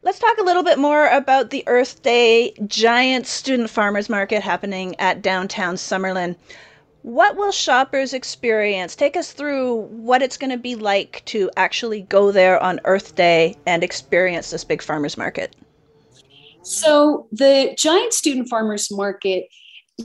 Let's 0.01 0.19
talk 0.19 0.37
a 0.37 0.43
little 0.43 0.63
bit 0.63 0.77
more 0.77 1.07
about 1.07 1.49
the 1.49 1.63
Earth 1.65 2.03
Day 2.03 2.53
giant 2.67 3.25
student 3.25 3.69
farmers 3.69 4.09
market 4.09 4.41
happening 4.41 4.95
at 4.99 5.21
downtown 5.21 5.75
Summerlin. 5.75 6.35
What 7.03 7.35
will 7.35 7.51
shoppers 7.51 8.13
experience? 8.13 8.95
Take 8.95 9.17
us 9.17 9.33
through 9.33 9.81
what 9.87 10.21
it's 10.21 10.37
going 10.37 10.51
to 10.51 10.57
be 10.57 10.75
like 10.75 11.21
to 11.25 11.51
actually 11.57 12.03
go 12.03 12.31
there 12.31 12.63
on 12.63 12.79
Earth 12.85 13.15
Day 13.15 13.57
and 13.65 13.83
experience 13.83 14.51
this 14.51 14.63
big 14.63 14.81
farmers 14.81 15.17
market. 15.17 15.53
So, 16.63 17.27
the 17.33 17.75
Giant 17.77 18.13
Student 18.13 18.47
Farmers 18.47 18.89
Market, 18.89 19.47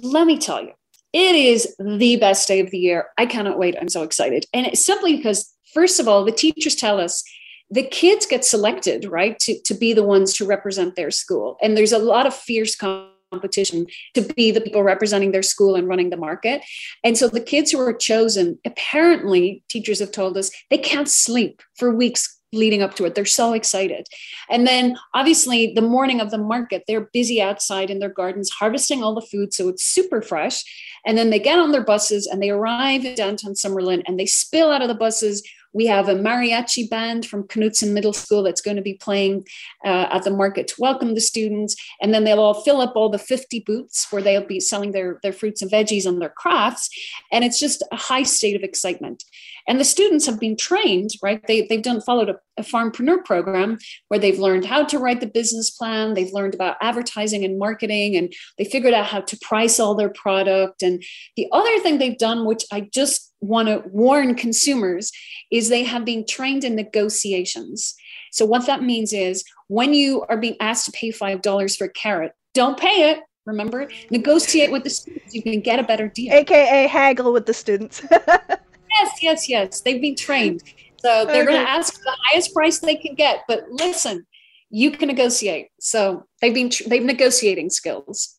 let 0.02 0.26
me 0.26 0.38
tell 0.38 0.60
you, 0.60 0.72
it 1.12 1.36
is 1.36 1.72
the 1.78 2.16
best 2.16 2.48
day 2.48 2.58
of 2.58 2.72
the 2.72 2.78
year. 2.78 3.06
I 3.16 3.26
cannot 3.26 3.60
wait. 3.60 3.76
I'm 3.80 3.88
so 3.88 4.02
excited. 4.02 4.44
And 4.52 4.66
it's 4.66 4.84
simply 4.84 5.16
because, 5.16 5.54
first 5.72 6.00
of 6.00 6.08
all, 6.08 6.24
the 6.24 6.32
teachers 6.32 6.74
tell 6.74 7.00
us 7.00 7.22
the 7.70 7.84
kids 7.84 8.26
get 8.26 8.44
selected, 8.44 9.04
right, 9.04 9.38
to, 9.38 9.60
to 9.62 9.74
be 9.74 9.92
the 9.92 10.02
ones 10.02 10.34
to 10.34 10.44
represent 10.44 10.96
their 10.96 11.12
school. 11.12 11.58
And 11.62 11.76
there's 11.76 11.92
a 11.92 11.98
lot 11.98 12.26
of 12.26 12.34
fierce 12.34 12.74
competition 12.74 13.14
to 13.30 14.34
be 14.34 14.50
the 14.50 14.60
people 14.60 14.82
representing 14.82 15.32
their 15.32 15.42
school 15.42 15.74
and 15.74 15.88
running 15.88 16.10
the 16.10 16.16
market. 16.16 16.62
And 17.04 17.16
so 17.16 17.28
the 17.28 17.40
kids 17.40 17.70
who 17.70 17.80
are 17.80 17.92
chosen, 17.92 18.58
apparently, 18.64 19.62
teachers 19.68 20.00
have 20.00 20.12
told 20.12 20.36
us 20.36 20.50
they 20.70 20.78
can't 20.78 21.08
sleep 21.08 21.62
for 21.76 21.94
weeks 21.94 22.38
leading 22.52 22.82
up 22.82 22.94
to 22.94 23.04
it. 23.04 23.14
They're 23.14 23.26
so 23.26 23.52
excited. 23.52 24.06
And 24.48 24.66
then 24.66 24.96
obviously 25.14 25.74
the 25.74 25.82
morning 25.82 26.20
of 26.20 26.30
the 26.30 26.38
market, 26.38 26.84
they're 26.86 27.08
busy 27.12 27.42
outside 27.42 27.90
in 27.90 27.98
their 27.98 28.08
gardens 28.08 28.50
harvesting 28.50 29.02
all 29.02 29.14
the 29.14 29.26
food. 29.26 29.52
So 29.52 29.68
it's 29.68 29.84
super 29.84 30.22
fresh. 30.22 30.64
And 31.04 31.18
then 31.18 31.30
they 31.30 31.38
get 31.38 31.58
on 31.58 31.72
their 31.72 31.84
buses 31.84 32.26
and 32.26 32.42
they 32.42 32.50
arrive 32.50 33.04
in 33.04 33.14
downtown 33.14 33.52
Summerlin 33.52 34.02
and 34.06 34.18
they 34.18 34.26
spill 34.26 34.70
out 34.70 34.82
of 34.82 34.88
the 34.88 34.94
buses 34.94 35.42
we 35.72 35.86
have 35.86 36.08
a 36.08 36.14
mariachi 36.14 36.88
band 36.88 37.26
from 37.26 37.44
Knudson 37.44 37.92
Middle 37.92 38.12
School 38.12 38.42
that's 38.42 38.60
going 38.60 38.76
to 38.76 38.82
be 38.82 38.94
playing 38.94 39.46
uh, 39.84 40.08
at 40.10 40.24
the 40.24 40.30
market 40.30 40.68
to 40.68 40.74
welcome 40.78 41.14
the 41.14 41.20
students. 41.20 41.76
And 42.00 42.12
then 42.12 42.24
they'll 42.24 42.40
all 42.40 42.62
fill 42.62 42.80
up 42.80 42.94
all 42.96 43.08
the 43.08 43.18
50 43.18 43.60
booths 43.60 44.06
where 44.10 44.22
they'll 44.22 44.46
be 44.46 44.60
selling 44.60 44.92
their, 44.92 45.18
their 45.22 45.32
fruits 45.32 45.62
and 45.62 45.70
veggies 45.70 46.06
and 46.06 46.20
their 46.20 46.30
crafts. 46.30 46.88
And 47.30 47.44
it's 47.44 47.60
just 47.60 47.82
a 47.92 47.96
high 47.96 48.22
state 48.22 48.56
of 48.56 48.62
excitement. 48.62 49.24
And 49.68 49.78
the 49.78 49.84
students 49.84 50.24
have 50.24 50.40
been 50.40 50.56
trained, 50.56 51.10
right? 51.22 51.46
They, 51.46 51.66
they've 51.66 51.82
done 51.82 52.00
followed 52.00 52.30
a, 52.30 52.36
a 52.56 52.62
farmpreneur 52.62 53.22
program 53.24 53.78
where 54.08 54.18
they've 54.18 54.38
learned 54.38 54.64
how 54.64 54.82
to 54.84 54.98
write 54.98 55.20
the 55.20 55.26
business 55.26 55.70
plan. 55.70 56.14
They've 56.14 56.32
learned 56.32 56.54
about 56.54 56.78
advertising 56.80 57.44
and 57.44 57.58
marketing, 57.58 58.16
and 58.16 58.32
they 58.56 58.64
figured 58.64 58.94
out 58.94 59.06
how 59.06 59.20
to 59.20 59.38
price 59.42 59.78
all 59.78 59.94
their 59.94 60.08
product. 60.08 60.82
And 60.82 61.04
the 61.36 61.48
other 61.52 61.78
thing 61.80 61.98
they've 61.98 62.16
done, 62.16 62.46
which 62.46 62.64
I 62.72 62.88
just 62.92 63.32
want 63.40 63.68
to 63.68 63.82
warn 63.90 64.34
consumers, 64.34 65.12
is 65.52 65.68
they 65.68 65.84
have 65.84 66.04
been 66.04 66.26
trained 66.26 66.64
in 66.64 66.74
negotiations. 66.74 67.94
So 68.32 68.46
what 68.46 68.66
that 68.66 68.82
means 68.82 69.12
is 69.12 69.44
when 69.68 69.92
you 69.92 70.24
are 70.30 70.38
being 70.38 70.56
asked 70.60 70.86
to 70.86 70.92
pay 70.92 71.12
$5 71.12 71.76
for 71.76 71.84
a 71.84 71.92
carrot, 71.92 72.32
don't 72.54 72.78
pay 72.78 73.10
it. 73.10 73.20
Remember, 73.44 73.88
negotiate 74.10 74.70
with 74.70 74.84
the 74.84 74.90
students. 74.90 75.34
You 75.34 75.42
can 75.42 75.60
get 75.60 75.78
a 75.78 75.82
better 75.82 76.08
deal. 76.08 76.32
AKA 76.34 76.86
haggle 76.86 77.32
with 77.32 77.46
the 77.46 77.54
students. 77.54 78.02
yes, 78.98 79.22
yes, 79.22 79.48
yes. 79.48 79.80
They've 79.80 80.00
been 80.00 80.16
trained. 80.16 80.62
So 80.98 81.24
they're 81.26 81.42
okay. 81.42 81.52
going 81.52 81.64
to 81.64 81.70
ask 81.70 81.94
the 81.94 82.16
highest 82.24 82.54
price 82.54 82.78
they 82.78 82.96
can 82.96 83.14
get. 83.14 83.44
But 83.48 83.64
listen, 83.70 84.26
you 84.70 84.90
can 84.90 85.08
negotiate. 85.08 85.68
So 85.80 86.24
they've 86.40 86.54
been 86.54 86.70
they've 86.86 87.04
negotiating 87.04 87.70
skills. 87.70 88.38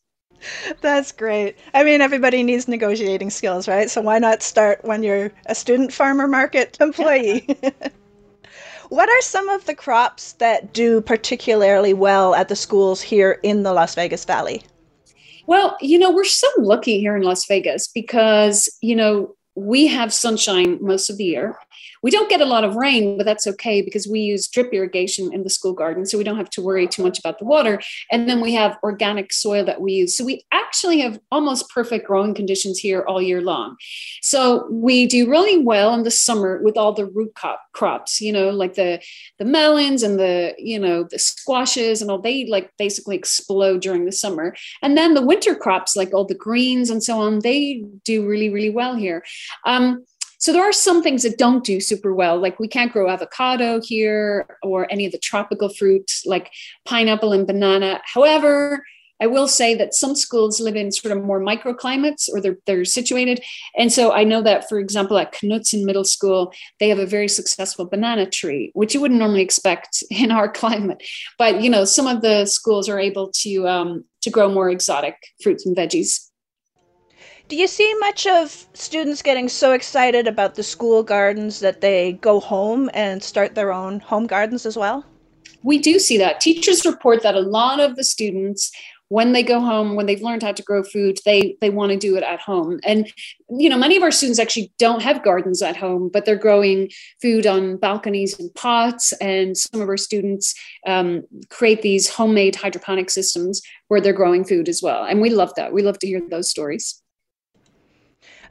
That's 0.82 1.12
great. 1.12 1.58
I 1.74 1.84
mean, 1.84 2.00
everybody 2.00 2.44
needs 2.44 2.68
negotiating 2.68 3.30
skills, 3.30 3.68
right? 3.68 3.90
So 3.90 4.02
why 4.02 4.20
not 4.20 4.42
start 4.42 4.84
when 4.84 5.04
you're 5.04 5.32
a 5.48 5.56
student 5.56 5.92
farmer 5.92 6.28
market 6.28 6.78
employee? 6.82 7.46
what 8.90 9.10
are 9.10 9.22
some 9.22 9.50
of 9.50 9.66
the 9.66 9.76
crops 9.76 10.34
that 10.34 10.74
do 10.74 11.02
particularly 11.02 11.94
well 11.94 12.36
at 12.36 12.48
the 12.48 12.56
schools 12.56 13.02
here 13.02 13.40
in 13.44 13.64
the 13.64 13.74
Las 13.74 13.96
Vegas 13.96 14.24
Valley? 14.24 14.64
Well, 15.46 15.78
you 15.82 15.98
know, 15.98 16.12
we're 16.12 16.26
so 16.26 16.48
lucky 16.60 17.00
here 17.00 17.18
in 17.18 17.24
Las 17.24 17.46
Vegas 17.48 17.88
because, 17.88 18.70
you 18.82 18.96
know, 18.96 19.36
we 19.60 19.88
have 19.88 20.14
sunshine 20.14 20.80
most 20.82 21.10
of 21.10 21.18
the 21.18 21.26
year. 21.26 21.58
We 22.02 22.12
don't 22.12 22.30
get 22.30 22.42
a 22.42 22.46
lot 22.46 22.64
of 22.64 22.76
rain, 22.76 23.18
but 23.18 23.26
that's 23.26 23.48
okay 23.48 23.82
because 23.82 24.08
we 24.08 24.22
use 24.22 24.48
drip 24.48 24.74
irrigation 24.74 25.34
in 25.34 25.44
the 25.44 25.50
school 25.50 25.74
garden. 25.74 26.06
So 26.06 26.18
we 26.18 26.24
don't 26.24 26.38
have 26.38 26.50
to 26.52 26.62
worry 26.62 26.88
too 26.88 27.04
much 27.04 27.20
about 27.20 27.40
the 27.40 27.46
water. 27.46 27.82
And 28.12 28.30
then 28.30 28.42
we 28.42 28.54
have 28.54 28.78
organic 28.84 29.34
soil 29.34 29.66
that 29.66 29.82
we 29.82 29.94
use. 29.94 30.16
So 30.16 30.24
we 30.24 30.46
actually 30.52 31.00
have 31.00 31.20
almost 31.32 31.70
perfect 31.70 32.08
growing 32.08 32.34
conditions 32.34 32.80
here 32.80 33.02
all 33.02 33.22
year 33.22 33.42
long. 33.42 33.76
So 34.22 34.68
we 34.72 35.08
do 35.08 35.30
really 35.30 35.58
well 35.58 35.94
in 35.94 36.04
the 36.04 36.12
summer 36.12 36.62
with 36.64 36.78
all 36.78 36.94
the 36.94 37.06
root 37.06 37.34
crop, 37.36 37.62
crops, 37.74 38.22
you 38.22 38.32
know, 38.32 38.50
like 38.50 38.76
the, 38.76 39.02
the 39.38 39.46
melons 39.46 40.04
and 40.04 40.20
the, 40.20 40.54
you 40.58 40.80
know, 40.80 41.04
the 41.04 41.20
squashes 41.20 42.02
and 42.02 42.10
all 42.10 42.20
they 42.20 42.46
like 42.46 42.72
basically 42.78 43.16
explode 43.16 43.82
during 43.82 44.06
the 44.06 44.12
summer. 44.12 44.56
And 44.82 44.98
then 44.98 45.14
the 45.14 45.26
winter 45.26 45.56
crops, 45.56 45.96
like 45.96 46.14
all 46.14 46.26
the 46.26 46.36
greens 46.36 46.90
and 46.90 47.04
so 47.04 47.20
on, 47.20 47.40
they 47.40 47.84
do 48.06 48.28
really, 48.28 48.50
really 48.50 48.70
well 48.70 48.96
here. 48.96 49.24
Um, 49.66 50.06
so 50.40 50.54
there 50.54 50.64
are 50.64 50.74
some 50.74 51.04
things 51.04 51.24
that 51.24 51.38
don't 51.38 51.66
do 51.66 51.80
super 51.82 52.14
well. 52.14 52.40
Like 52.40 52.60
we 52.60 52.68
can't 52.68 52.94
grow 52.94 53.10
avocado 53.10 53.82
here 53.82 54.58
or 54.64 54.92
any 54.92 55.06
of 55.06 55.12
the 55.12 55.18
tropical 55.18 55.70
fruits 55.70 56.26
like 56.26 56.52
pineapple 56.86 57.34
and 57.34 57.46
banana. 57.46 58.02
However, 58.06 58.84
I 59.22 59.28
will 59.28 59.50
say 59.50 59.76
that 59.76 59.94
some 59.94 60.16
schools 60.16 60.62
live 60.62 60.78
in 60.78 60.92
sort 60.92 61.16
of 61.16 61.24
more 61.24 61.42
microclimates 61.42 62.30
or 62.32 62.40
they're, 62.40 62.58
they're 62.66 62.86
situated. 62.86 63.44
And 63.78 63.92
so 63.92 64.14
I 64.14 64.24
know 64.24 64.42
that, 64.44 64.70
for 64.70 64.80
example, 64.80 65.18
at 65.18 65.34
Knudson 65.34 65.84
Middle 65.84 66.06
School, 66.06 66.54
they 66.80 66.88
have 66.88 67.00
a 67.00 67.06
very 67.06 67.28
successful 67.28 67.86
banana 67.86 68.30
tree, 68.30 68.72
which 68.76 68.94
you 68.94 69.02
wouldn't 69.02 69.20
normally 69.20 69.42
expect 69.42 70.04
in 70.10 70.32
our 70.32 70.50
climate. 70.50 71.04
But, 71.38 71.62
you 71.62 71.70
know, 71.70 71.84
some 71.84 72.08
of 72.08 72.22
the 72.22 72.46
schools 72.46 72.88
are 72.88 73.00
able 73.00 73.30
to, 73.42 73.68
um, 73.68 74.06
to 74.22 74.30
grow 74.30 74.50
more 74.50 74.70
exotic 74.70 75.16
fruits 75.44 75.66
and 75.66 75.76
veggies. 75.76 76.29
Do 77.50 77.56
you 77.56 77.66
see 77.66 77.92
much 77.96 78.28
of 78.28 78.68
students 78.76 79.24
getting 79.24 79.50
so 79.50 79.74
excited 79.74 80.28
about 80.28 80.54
the 80.54 80.62
school 80.62 81.02
gardens 81.02 81.62
that 81.62 81.82
they 81.82 82.14
go 82.22 82.40
home 82.40 82.92
and 82.94 83.24
start 83.24 83.56
their 83.56 83.74
own 83.74 84.02
home 84.02 84.28
gardens 84.28 84.68
as 84.68 84.78
well? 84.78 85.04
We 85.64 85.80
do 85.80 85.98
see 85.98 86.20
that. 86.20 86.42
Teachers 86.42 86.86
report 86.86 87.24
that 87.24 87.34
a 87.34 87.40
lot 87.40 87.80
of 87.80 87.96
the 87.96 88.04
students 88.04 88.72
when 89.08 89.32
they 89.32 89.42
go 89.42 89.60
home 89.60 89.96
when 89.96 90.06
they've 90.06 90.22
learned 90.22 90.44
how 90.44 90.52
to 90.52 90.62
grow 90.62 90.84
food 90.84 91.18
they 91.26 91.58
they 91.62 91.72
want 91.72 91.92
to 91.92 91.98
do 91.98 92.16
it 92.16 92.22
at 92.22 92.40
home. 92.40 92.80
And 92.84 93.12
you 93.50 93.68
know 93.68 93.80
many 93.80 93.98
of 93.98 94.04
our 94.04 94.12
students 94.12 94.38
actually 94.38 94.72
don't 94.78 95.02
have 95.02 95.24
gardens 95.24 95.64
at 95.64 95.76
home 95.76 96.12
but 96.14 96.26
they're 96.26 96.36
growing 96.36 96.92
food 97.20 97.48
on 97.48 97.78
balconies 97.78 98.40
and 98.40 98.54
pots. 98.54 99.12
And 99.14 99.58
some 99.58 99.82
of 99.82 99.90
our 99.90 99.98
students 99.98 100.54
um, 100.86 101.24
create 101.50 101.82
these 101.82 102.08
homemade 102.08 102.58
hydroponic 102.58 103.10
systems 103.10 103.64
where 103.88 104.00
they're 104.00 104.14
growing 104.14 104.46
food 104.46 104.70
as 104.70 104.84
well. 104.84 105.04
And 105.04 105.20
we 105.20 105.32
love 105.32 105.52
that. 105.56 105.74
We 105.74 105.82
love 105.82 105.98
to 105.98 106.08
hear 106.08 106.22
those 106.30 106.48
stories 106.48 107.02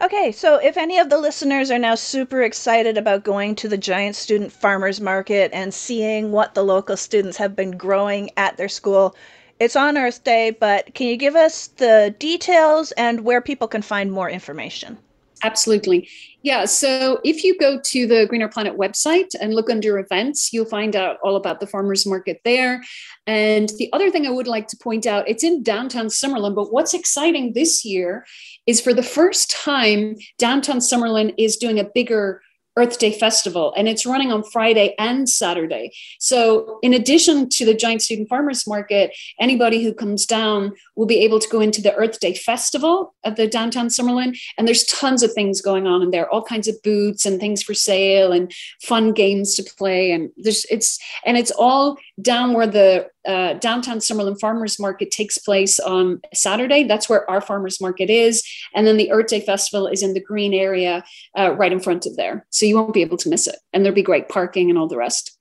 Okay, 0.01 0.31
so 0.31 0.59
if 0.59 0.77
any 0.77 0.97
of 0.99 1.11
the 1.11 1.19
listeners 1.19 1.73
are 1.73 1.79
now 1.79 1.97
super 1.97 2.43
excited 2.43 2.97
about 2.97 3.25
going 3.25 3.57
to 3.57 3.69
the 3.69 3.77
Giant 3.77 4.15
Student 4.15 4.53
Farmers 4.53 5.01
Market 5.01 5.51
and 5.53 5.75
seeing 5.75 6.31
what 6.31 6.55
the 6.55 6.63
local 6.63 6.97
students 6.97 7.37
have 7.39 7.57
been 7.57 7.73
growing 7.73 8.31
at 8.37 8.57
their 8.57 8.69
school, 8.69 9.17
it's 9.59 9.75
on 9.75 9.99
Earth 9.99 10.23
Day, 10.23 10.53
but 10.53 10.95
can 10.95 11.09
you 11.09 11.17
give 11.17 11.35
us 11.35 11.67
the 11.67 12.15
details 12.17 12.93
and 12.93 13.23
where 13.25 13.41
people 13.41 13.67
can 13.67 13.83
find 13.83 14.13
more 14.13 14.31
information? 14.31 14.99
Absolutely. 15.43 16.09
Yeah. 16.43 16.65
So 16.65 17.21
if 17.25 17.45
you 17.45 17.59
go 17.59 17.81
to 17.81 18.07
the 18.07 18.27
Green 18.27 18.43
Our 18.43 18.49
Planet 18.49 18.77
website 18.77 19.35
and 19.41 19.55
look 19.55 19.71
under 19.71 19.99
events, 19.99 20.53
you'll 20.53 20.65
find 20.65 20.95
out 20.95 21.19
all 21.23 21.37
about 21.37 21.61
the 21.61 21.67
farmers 21.67 22.07
market 22.07 22.41
there. 22.45 22.83
And 23.27 23.69
the 23.79 23.93
other 23.93 24.11
thing 24.11 24.27
I 24.27 24.31
would 24.31 24.47
like 24.47 24.69
to 24.69 24.77
point 24.77 25.07
out, 25.07 25.29
it's 25.29 25.45
in 25.45 25.63
downtown 25.63 26.07
Summerlin, 26.07 26.55
but 26.55 26.73
what's 26.73 26.95
exciting 26.95 27.53
this 27.53 27.85
year 27.85 28.25
is 28.67 28.81
for 28.81 28.95
the 28.95 29.03
first 29.03 29.51
time, 29.51 30.17
downtown 30.39 30.79
Summerlin 30.79 31.35
is 31.39 31.57
doing 31.57 31.79
a 31.79 31.85
bigger 31.85 32.43
Earth 32.79 32.99
Day 32.99 33.13
Festival, 33.13 33.75
and 33.77 33.89
it's 33.89 34.07
running 34.07 34.31
on 34.31 34.45
Friday 34.45 34.95
and 34.99 35.29
Saturday. 35.29 35.93
So, 36.21 36.79
in 36.83 36.95
addition 36.95 37.49
to 37.51 37.65
the 37.65 37.75
Giant 37.75 38.03
Student 38.03 38.29
Farmers 38.29 38.67
Market, 38.69 39.17
anybody 39.41 39.83
who 39.83 39.93
comes 39.93 40.25
down 40.25 40.73
will 40.95 41.07
be 41.07 41.25
able 41.25 41.41
to 41.41 41.49
go 41.49 41.61
into 41.61 41.83
the 41.83 41.95
Earth 41.95 42.21
Day 42.21 42.35
Festival 42.35 43.15
at 43.25 43.37
the 43.37 43.49
downtown 43.49 43.89
Summerlin. 43.89 44.39
And 44.57 44.69
there's 44.69 44.85
tons 44.85 45.23
of 45.23 45.33
things 45.33 45.61
going 45.61 45.87
on 45.87 46.03
in 46.03 46.11
there, 46.11 46.31
all 46.31 46.43
kinds 46.43 46.69
of 46.69 46.81
booths 46.83 47.27
and 47.27 47.41
things 47.41 47.63
for 47.63 47.75
sale 47.75 48.33
and 48.33 48.53
fun 48.81 49.13
games 49.13 49.57
to 49.57 49.65
play. 49.77 50.13
And 50.13 50.31
there's 50.37 50.65
it's 50.71 50.99
and 51.25 51.37
it's 51.37 51.51
all 51.51 51.99
down 52.21 52.53
where 52.53 52.67
the 52.67 53.09
uh, 53.27 53.55
downtown 53.55 53.99
Summerlin 53.99 54.39
Farmers 54.41 54.79
Market 54.79 55.11
takes 55.11 55.39
place 55.39 55.79
on 55.79 56.21
Saturday. 56.35 56.85
That's 56.85 57.09
where 57.09 57.29
our 57.31 57.41
farmers 57.41 57.81
market 57.81 58.11
is. 58.11 58.43
And 58.75 58.87
then 58.87 58.97
the 58.97 59.11
Earth 59.13 59.29
Day 59.29 59.41
Festival 59.41 59.87
is 59.87 60.03
in 60.03 60.15
the 60.15 60.21
green 60.21 60.55
area 60.55 61.05
uh, 61.39 61.53
right 61.53 61.73
in 61.73 61.81
front 61.81 62.07
of 62.07 62.17
there. 62.17 62.47
So 62.51 62.67
you 62.67 62.77
won't 62.77 62.95
be 62.95 63.03
able 63.03 63.19
to 63.19 63.29
miss 63.29 63.47
it. 63.47 63.57
And 63.73 63.85
there'll 63.85 63.95
be 63.95 64.03
great 64.03 64.29
parking 64.29 64.71
and 64.71 64.79
all 64.79 64.89
the 64.89 64.97
rest. 64.97 65.39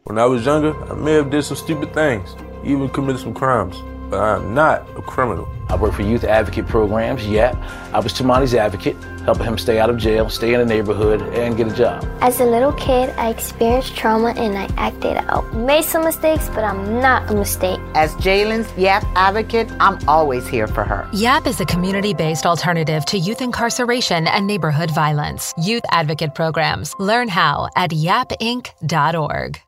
When 0.04 0.20
I 0.20 0.26
was 0.26 0.46
younger, 0.46 0.74
I 0.92 0.96
may 0.96 1.14
have 1.14 1.30
did 1.30 1.44
some 1.44 1.58
stupid 1.58 1.94
things, 1.94 2.36
even 2.64 2.90
committed 2.90 3.22
some 3.22 3.34
crimes 3.34 3.78
but 4.14 4.20
I'm 4.20 4.54
not 4.54 4.88
a 4.96 5.02
criminal. 5.02 5.50
I 5.74 5.76
work 5.76 5.94
for 5.94 6.04
youth 6.04 6.24
advocate 6.24 6.68
programs, 6.68 7.26
yeah. 7.26 7.52
I 7.94 8.00
was 8.00 8.14
Tamani's 8.14 8.54
advocate, 8.54 8.96
helping 9.26 9.48
him 9.48 9.58
stay 9.58 9.80
out 9.80 9.90
of 9.90 9.98
jail, 9.98 10.30
stay 10.30 10.54
in 10.54 10.60
the 10.60 10.68
neighborhood, 10.68 11.20
and 11.34 11.58
get 11.58 11.68
a 11.68 11.74
job. 11.74 12.08
As 12.22 12.40
a 12.40 12.46
little 12.46 12.74
kid, 12.74 13.10
I 13.18 13.30
experienced 13.30 13.96
trauma 13.98 14.36
and 14.38 14.56
I 14.56 14.70
acted 14.78 15.18
out. 15.18 15.52
Made 15.56 15.84
some 15.84 16.04
mistakes, 16.04 16.48
but 16.50 16.64
I'm 16.64 17.02
not 17.02 17.28
a 17.32 17.34
mistake. 17.34 17.80
As 17.96 18.14
Jalen's 18.18 18.72
YAP 18.78 19.04
advocate, 19.16 19.68
I'm 19.80 19.98
always 20.08 20.48
here 20.48 20.68
for 20.68 20.84
her. 20.84 21.10
YAP 21.12 21.48
is 21.48 21.60
a 21.60 21.66
community 21.66 22.14
based 22.14 22.46
alternative 22.46 23.04
to 23.06 23.18
youth 23.18 23.42
incarceration 23.42 24.28
and 24.28 24.46
neighborhood 24.46 24.92
violence. 24.92 25.56
Youth 25.58 25.86
advocate 25.90 26.36
programs. 26.36 26.94
Learn 27.00 27.30
how 27.30 27.68
at 27.76 27.90
yapinc.org. 27.90 29.60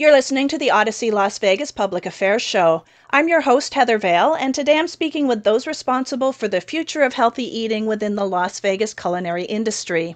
You're 0.00 0.12
listening 0.12 0.46
to 0.46 0.58
the 0.58 0.68
Audacy 0.68 1.10
Las 1.10 1.40
Vegas 1.40 1.72
Public 1.72 2.06
Affairs 2.06 2.40
Show. 2.40 2.84
I'm 3.10 3.26
your 3.26 3.40
host, 3.40 3.74
Heather 3.74 3.98
Vale, 3.98 4.34
and 4.34 4.54
today 4.54 4.78
I'm 4.78 4.86
speaking 4.86 5.26
with 5.26 5.42
those 5.42 5.66
responsible 5.66 6.32
for 6.32 6.46
the 6.46 6.60
future 6.60 7.02
of 7.02 7.14
healthy 7.14 7.42
eating 7.42 7.84
within 7.84 8.14
the 8.14 8.24
Las 8.24 8.60
Vegas 8.60 8.94
culinary 8.94 9.42
industry. 9.42 10.14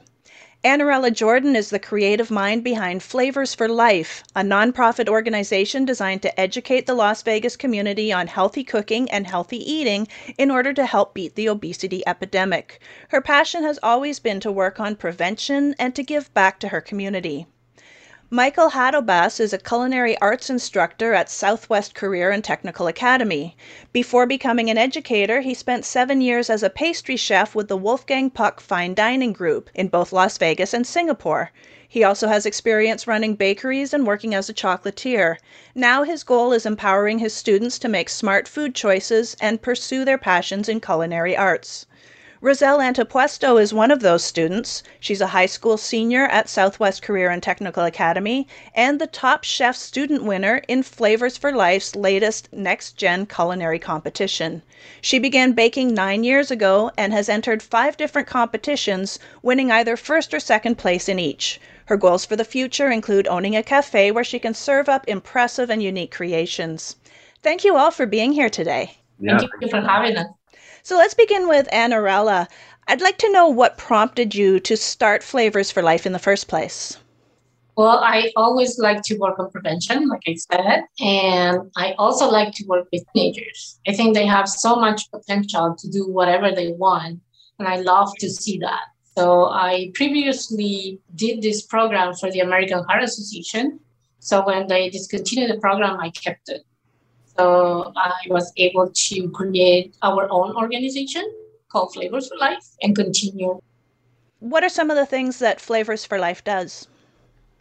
Annarella 0.63 1.11
Jordan 1.11 1.57
is 1.57 1.71
the 1.71 1.81
creative 1.81 2.31
mind 2.31 2.63
behind 2.63 3.03
Flavors 3.03 3.57
for 3.57 3.69
Life, 3.69 4.23
a 4.37 4.43
nonprofit 4.43 5.09
organization 5.09 5.85
designed 5.85 6.23
to 6.23 6.41
educate 6.41 6.87
the 6.87 6.95
Las 6.95 7.23
Vegas 7.23 7.57
community 7.57 8.13
on 8.13 8.29
healthy 8.29 8.63
cooking 8.63 9.11
and 9.11 9.27
healthy 9.27 9.59
eating 9.69 10.07
in 10.39 10.53
order 10.53 10.73
to 10.73 10.87
help 10.87 11.13
beat 11.13 11.35
the 11.35 11.49
obesity 11.49 12.07
epidemic. 12.07 12.81
Her 13.09 13.21
passion 13.21 13.65
has 13.65 13.81
always 13.83 14.21
been 14.21 14.39
to 14.39 14.53
work 14.53 14.79
on 14.79 14.95
prevention 14.95 15.75
and 15.77 15.93
to 15.97 16.05
give 16.05 16.33
back 16.35 16.61
to 16.61 16.69
her 16.69 16.81
community. 16.81 17.49
Michael 18.35 18.71
Hadobas 18.71 19.41
is 19.41 19.53
a 19.53 19.59
culinary 19.59 20.17
arts 20.17 20.49
instructor 20.49 21.13
at 21.13 21.29
Southwest 21.29 21.95
Career 21.95 22.31
and 22.31 22.43
Technical 22.43 22.87
Academy. 22.87 23.59
Before 23.93 24.25
becoming 24.25 24.71
an 24.71 24.79
educator, 24.79 25.43
he 25.43 25.53
spent 25.53 25.85
seven 25.85 26.23
years 26.23 26.49
as 26.49 26.63
a 26.63 26.71
pastry 26.71 27.19
chef 27.19 27.55
with 27.55 27.69
the 27.69 27.77
Wolfgang 27.77 28.31
Puck 28.31 28.63
Fine 28.63 28.95
Dining 28.95 29.35
Group 29.35 29.69
in 29.75 29.89
both 29.89 30.15
Las 30.15 30.39
Vegas 30.39 30.73
and 30.73 30.87
Singapore. 30.87 31.51
He 31.87 32.03
also 32.03 32.27
has 32.27 32.47
experience 32.47 33.07
running 33.07 33.35
bakeries 33.35 33.93
and 33.93 34.07
working 34.07 34.35
as 34.35 34.49
a 34.49 34.55
chocolatier. 34.55 35.37
Now 35.75 36.03
his 36.03 36.25
goal 36.25 36.55
is 36.55 36.65
empowering 36.65 37.19
his 37.19 37.35
students 37.35 37.79
to 37.81 37.89
make 37.91 38.09
smart 38.09 38.49
food 38.49 38.75
choices 38.75 39.37
and 39.43 39.61
pursue 39.61 40.07
their 40.07 40.17
passions 40.17 40.71
in 40.71 40.81
culinary 40.81 41.37
arts. 41.37 41.85
Razelle 42.43 42.83
Antipuesto 42.83 43.57
is 43.57 43.73
one 43.73 43.93
of 43.93 44.01
those 44.01 44.25
students. 44.25 44.83
She's 44.99 45.21
a 45.21 45.29
high 45.29 45.47
school 45.47 45.77
senior 45.77 46.25
at 46.25 46.49
Southwest 46.49 47.01
Career 47.01 47.31
and 47.31 47.41
Technical 47.41 47.85
Academy 47.85 48.49
and 48.75 49.01
the 49.01 49.07
top 49.07 49.45
chef 49.45 49.77
student 49.77 50.25
winner 50.25 50.61
in 50.67 50.83
Flavors 50.83 51.37
for 51.37 51.53
Life's 51.53 51.95
latest 51.95 52.49
Next 52.53 52.97
Gen 52.97 53.27
culinary 53.27 53.79
competition. 53.79 54.63
She 55.01 55.21
began 55.21 55.53
baking 55.53 55.95
nine 55.95 56.25
years 56.25 56.51
ago 56.51 56.91
and 56.99 57.13
has 57.13 57.29
entered 57.29 57.63
five 57.63 57.97
different 57.97 58.27
competitions, 58.27 59.21
winning 59.41 59.71
either 59.71 59.97
first 59.97 60.35
or 60.35 60.41
second 60.41 60.79
place 60.79 61.09
in 61.09 61.21
each. 61.21 61.61
Her 61.85 61.97
goals 61.97 62.25
for 62.25 62.35
the 62.35 62.45
future 62.45 62.91
include 62.91 63.29
owning 63.29 63.55
a 63.55 63.63
cafe 63.63 64.11
where 64.11 64.25
she 64.25 64.41
can 64.41 64.55
serve 64.55 64.89
up 64.89 65.05
impressive 65.07 65.71
and 65.71 65.81
unique 65.81 66.11
creations. 66.11 66.97
Thank 67.41 67.63
you 67.63 67.77
all 67.77 67.93
for 67.93 68.05
being 68.05 68.33
here 68.33 68.51
today. 68.51 68.99
Yeah. 69.21 69.39
Thank 69.39 69.53
you 69.61 69.69
for 69.69 69.81
having 69.81 70.17
us. 70.17 70.27
So 70.85 70.97
let's 70.97 71.15
begin 71.15 71.49
with 71.49 71.73
Annarella. 71.73 72.49
I'd 72.89 73.01
like 73.01 73.19
to 73.19 73.31
know 73.31 73.47
what 73.47 73.79
prompted 73.79 74.35
you 74.35 74.59
to 74.61 74.77
start 74.77 75.23
Flavors 75.23 75.71
for 75.71 75.81
Life 75.81 76.07
in 76.07 76.13
the 76.13 76.19
first 76.19 76.49
place. 76.49 76.99
Well, 77.77 78.01
I 78.03 78.33
always 78.37 78.79
like 78.79 79.03
to 79.05 79.17
work 79.17 79.39
on 79.39 79.51
prevention, 79.51 80.09
like 80.09 80.23
I 80.27 80.35
said, 80.35 80.83
and 81.01 81.71
I 81.77 81.93
also 81.99 82.29
like 82.29 82.53
to 82.55 82.65
work 82.67 82.89
with 82.93 83.05
teenagers. 83.15 83.79
I 83.87 83.93
think 83.93 84.15
they 84.15 84.27
have 84.27 84.49
so 84.49 84.75
much 84.77 85.11
potential 85.11 85.75
to 85.79 85.89
do 85.89 86.07
whatever 86.09 86.51
they 86.51 86.73
want, 86.73 87.21
and 87.59 87.69
I 87.69 87.77
love 87.77 88.13
to 88.19 88.29
see 88.29 88.59
that. 88.59 88.83
So 89.17 89.47
I 89.47 89.93
previously 89.95 91.01
did 91.15 91.43
this 91.43 91.63
program 91.63 92.15
for 92.15 92.31
the 92.31 92.41
American 92.41 92.83
Heart 92.85 93.05
Association. 93.05 93.79
So 94.19 94.45
when 94.45 94.67
they 94.67 94.91
discontinued 94.91 95.51
the 95.51 95.61
program, 95.61 95.99
I 96.01 96.11
kept 96.11 96.49
it. 96.49 96.65
So 97.37 97.93
I 97.97 98.13
was 98.29 98.53
able 98.57 98.91
to 98.91 99.31
create 99.31 99.95
our 100.03 100.29
own 100.31 100.55
organization 100.57 101.25
called 101.69 101.95
Flavors 101.95 102.29
for 102.29 102.37
Life 102.37 102.67
and 102.83 102.95
continue. 102.95 103.61
What 104.41 104.65
are 104.65 104.69
some 104.69 104.91
of 104.91 104.97
the 104.97 105.07
things 105.07 105.39
that 105.39 105.61
Flavors 105.61 106.05
for 106.05 106.19
Life 106.19 106.45
does? 106.45 106.89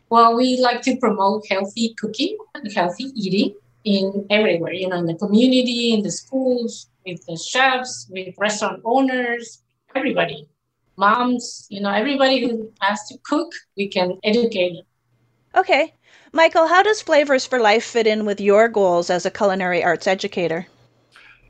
Well, 0.10 0.36
we 0.36 0.60
like 0.60 0.82
to 0.82 0.98
promote 0.98 1.48
healthy 1.48 1.96
cooking 1.98 2.38
and 2.54 2.72
healthy 2.72 3.06
eating 3.16 3.56
in 3.86 4.26
everywhere, 4.30 4.74
you 4.74 4.90
know, 4.90 4.98
in 4.98 5.06
the 5.06 5.16
community, 5.16 5.94
in 5.94 6.04
the 6.04 6.12
schools, 6.12 6.90
with 7.06 7.26
the 7.26 7.38
chefs, 7.38 8.08
with 8.10 8.36
restaurant 8.38 8.82
owners, 8.84 9.62
everybody. 9.96 10.48
Moms, 10.98 11.68
you 11.70 11.82
know, 11.82 11.92
everybody 11.92 12.42
who 12.42 12.72
has 12.82 13.08
to 13.08 13.18
cook, 13.24 13.54
we 13.78 13.88
can 13.88 14.20
educate 14.24 14.74
them. 14.74 14.86
Okay. 15.56 15.94
Michael, 16.34 16.68
how 16.68 16.82
does 16.82 17.02
Flavors 17.02 17.46
for 17.46 17.60
Life 17.60 17.84
fit 17.84 18.08
in 18.08 18.24
with 18.24 18.40
your 18.40 18.70
goals 18.70 19.10
as 19.10 19.26
a 19.26 19.32
culinary 19.32 19.84
arts 19.84 20.08
educator? 20.08 20.66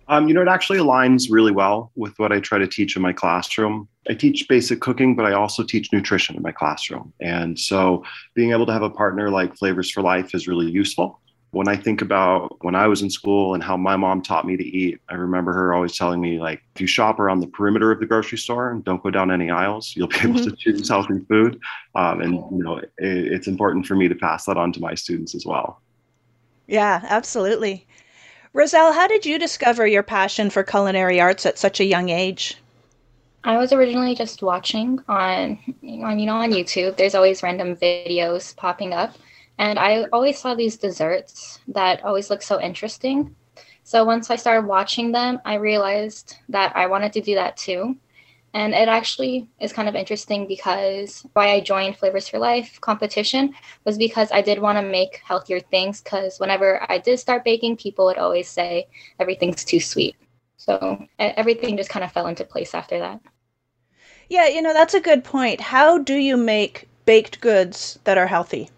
Um, 0.08 0.28
you 0.28 0.34
know, 0.34 0.42
it 0.42 0.48
actually 0.48 0.80
aligns 0.80 1.28
really 1.30 1.52
well 1.52 1.92
with 1.96 2.18
what 2.18 2.32
I 2.32 2.40
try 2.40 2.58
to 2.58 2.68
teach 2.68 2.96
in 2.96 3.02
my 3.02 3.14
classroom. 3.14 3.88
I 4.10 4.16
teach 4.16 4.48
basic 4.50 4.82
cooking, 4.82 5.16
but 5.16 5.26
I 5.28 5.34
also 5.34 5.64
teach 5.64 5.94
nutrition 5.94 6.36
in 6.36 6.42
my 6.42 6.52
classroom. 6.52 7.14
And 7.22 7.60
so 7.60 8.04
being 8.34 8.52
able 8.52 8.66
to 8.66 8.74
have 8.74 8.82
a 8.82 8.90
partner 8.90 9.30
like 9.30 9.56
Flavors 9.56 9.92
for 9.92 10.02
Life 10.02 10.34
is 10.34 10.48
really 10.48 10.70
useful 10.70 11.21
when 11.52 11.68
I 11.68 11.76
think 11.76 12.02
about 12.02 12.64
when 12.64 12.76
I 12.76 12.88
was 12.88 13.02
in 13.02 13.10
school 13.10 13.54
and 13.54 13.62
how 13.62 13.76
my 13.76 13.98
mom 13.98 14.22
taught 14.22 14.48
me 14.48 14.56
to 14.56 14.64
eat, 14.64 15.02
I 15.10 15.16
remember 15.16 15.52
her 15.52 15.74
always 15.74 15.98
telling 15.98 16.22
me, 16.22 16.40
like, 16.40 16.64
if 16.76 16.82
you 16.82 16.88
shop 16.88 17.20
around 17.20 17.42
the 17.42 17.48
perimeter 17.48 17.92
of 17.92 18.00
the 18.00 18.06
grocery 18.06 18.38
store 18.38 18.72
and 18.72 18.84
don't 18.86 19.04
go 19.04 19.10
down 19.10 19.32
any 19.32 19.50
aisles, 19.50 19.94
you'll 19.96 20.08
be 20.08 20.20
able 20.20 20.36
mm-hmm. 20.36 20.50
to 20.50 20.56
choose 20.56 20.88
healthy 20.88 21.20
food. 21.28 21.60
Um, 21.94 22.22
and, 22.22 22.34
you 22.36 22.64
know, 22.64 22.78
it, 22.78 22.90
it's 22.98 23.48
important 23.48 23.86
for 23.86 23.96
me 23.96 24.08
to 24.08 24.16
pass 24.16 24.46
that 24.46 24.56
on 24.56 24.72
to 24.74 24.80
my 24.80 24.96
students 24.96 25.36
as 25.36 25.46
well. 25.46 25.82
Yeah, 26.68 27.02
absolutely. 27.04 27.86
Razelle, 28.56 28.94
how 28.94 29.08
did 29.08 29.26
you 29.26 29.38
discover 29.38 29.86
your 29.86 30.04
passion 30.04 30.50
for 30.50 30.64
culinary 30.64 31.20
arts 31.20 31.46
at 31.46 31.58
such 31.58 31.82
a 31.82 31.86
young 31.86 32.08
age? 32.08 32.58
I 33.44 33.58
was 33.58 33.74
originally 33.74 34.16
just 34.16 34.42
watching 34.42 35.00
on, 35.10 35.60
on 35.84 36.20
you 36.20 36.26
know, 36.26 36.36
on 36.36 36.52
YouTube. 36.52 36.96
There's 36.96 37.16
always 37.16 37.44
random 37.44 37.76
videos 37.76 38.56
popping 38.56 38.94
up 38.94 39.16
and 39.62 39.78
I 39.78 40.06
always 40.12 40.40
saw 40.40 40.56
these 40.56 40.76
desserts 40.76 41.60
that 41.68 42.04
always 42.04 42.32
looked 42.32 42.44
so 42.44 42.60
interesting. 42.60 43.36
So 43.84 44.04
once 44.04 44.32
I 44.32 44.36
started 44.36 44.66
watching 44.66 45.12
them, 45.12 45.40
I 45.46 45.56
realized 45.56 46.38
that 46.50 46.76
I 46.76 46.88
wanted 46.88 47.14
to 47.14 47.22
do 47.22 47.36
that 47.36 47.58
too. 47.58 47.96
And 48.56 48.74
it 48.74 48.88
actually 48.88 49.48
is 49.60 49.72
kind 49.72 49.88
of 49.88 49.94
interesting 49.94 50.48
because 50.48 51.24
why 51.34 51.52
I 51.52 51.60
joined 51.60 51.96
Flavors 51.96 52.28
for 52.28 52.40
Life 52.40 52.82
competition 52.82 53.54
was 53.86 54.00
because 54.00 54.32
I 54.32 54.42
did 54.42 54.58
want 54.58 54.80
to 54.80 54.82
make 54.82 55.22
healthier 55.24 55.60
things. 55.60 56.02
Because 56.02 56.40
whenever 56.40 56.84
I 56.92 56.98
did 56.98 57.20
start 57.20 57.44
baking, 57.44 57.78
people 57.78 58.06
would 58.06 58.18
always 58.18 58.50
say 58.50 58.88
everything's 59.20 59.64
too 59.64 59.80
sweet. 59.80 60.16
So 60.58 61.06
everything 61.20 61.78
just 61.78 61.92
kind 61.92 62.04
of 62.04 62.12
fell 62.12 62.26
into 62.26 62.46
place 62.46 62.74
after 62.74 62.98
that. 62.98 63.22
Yeah, 64.28 64.48
you 64.48 64.64
know, 64.64 64.74
that's 64.74 64.96
a 64.96 65.00
good 65.00 65.24
point. 65.24 65.62
How 65.62 66.00
do 66.00 66.16
you 66.16 66.36
make 66.36 66.88
baked 67.06 67.42
goods 67.42 68.00
that 68.06 68.18
are 68.18 68.28
healthy? 68.28 68.72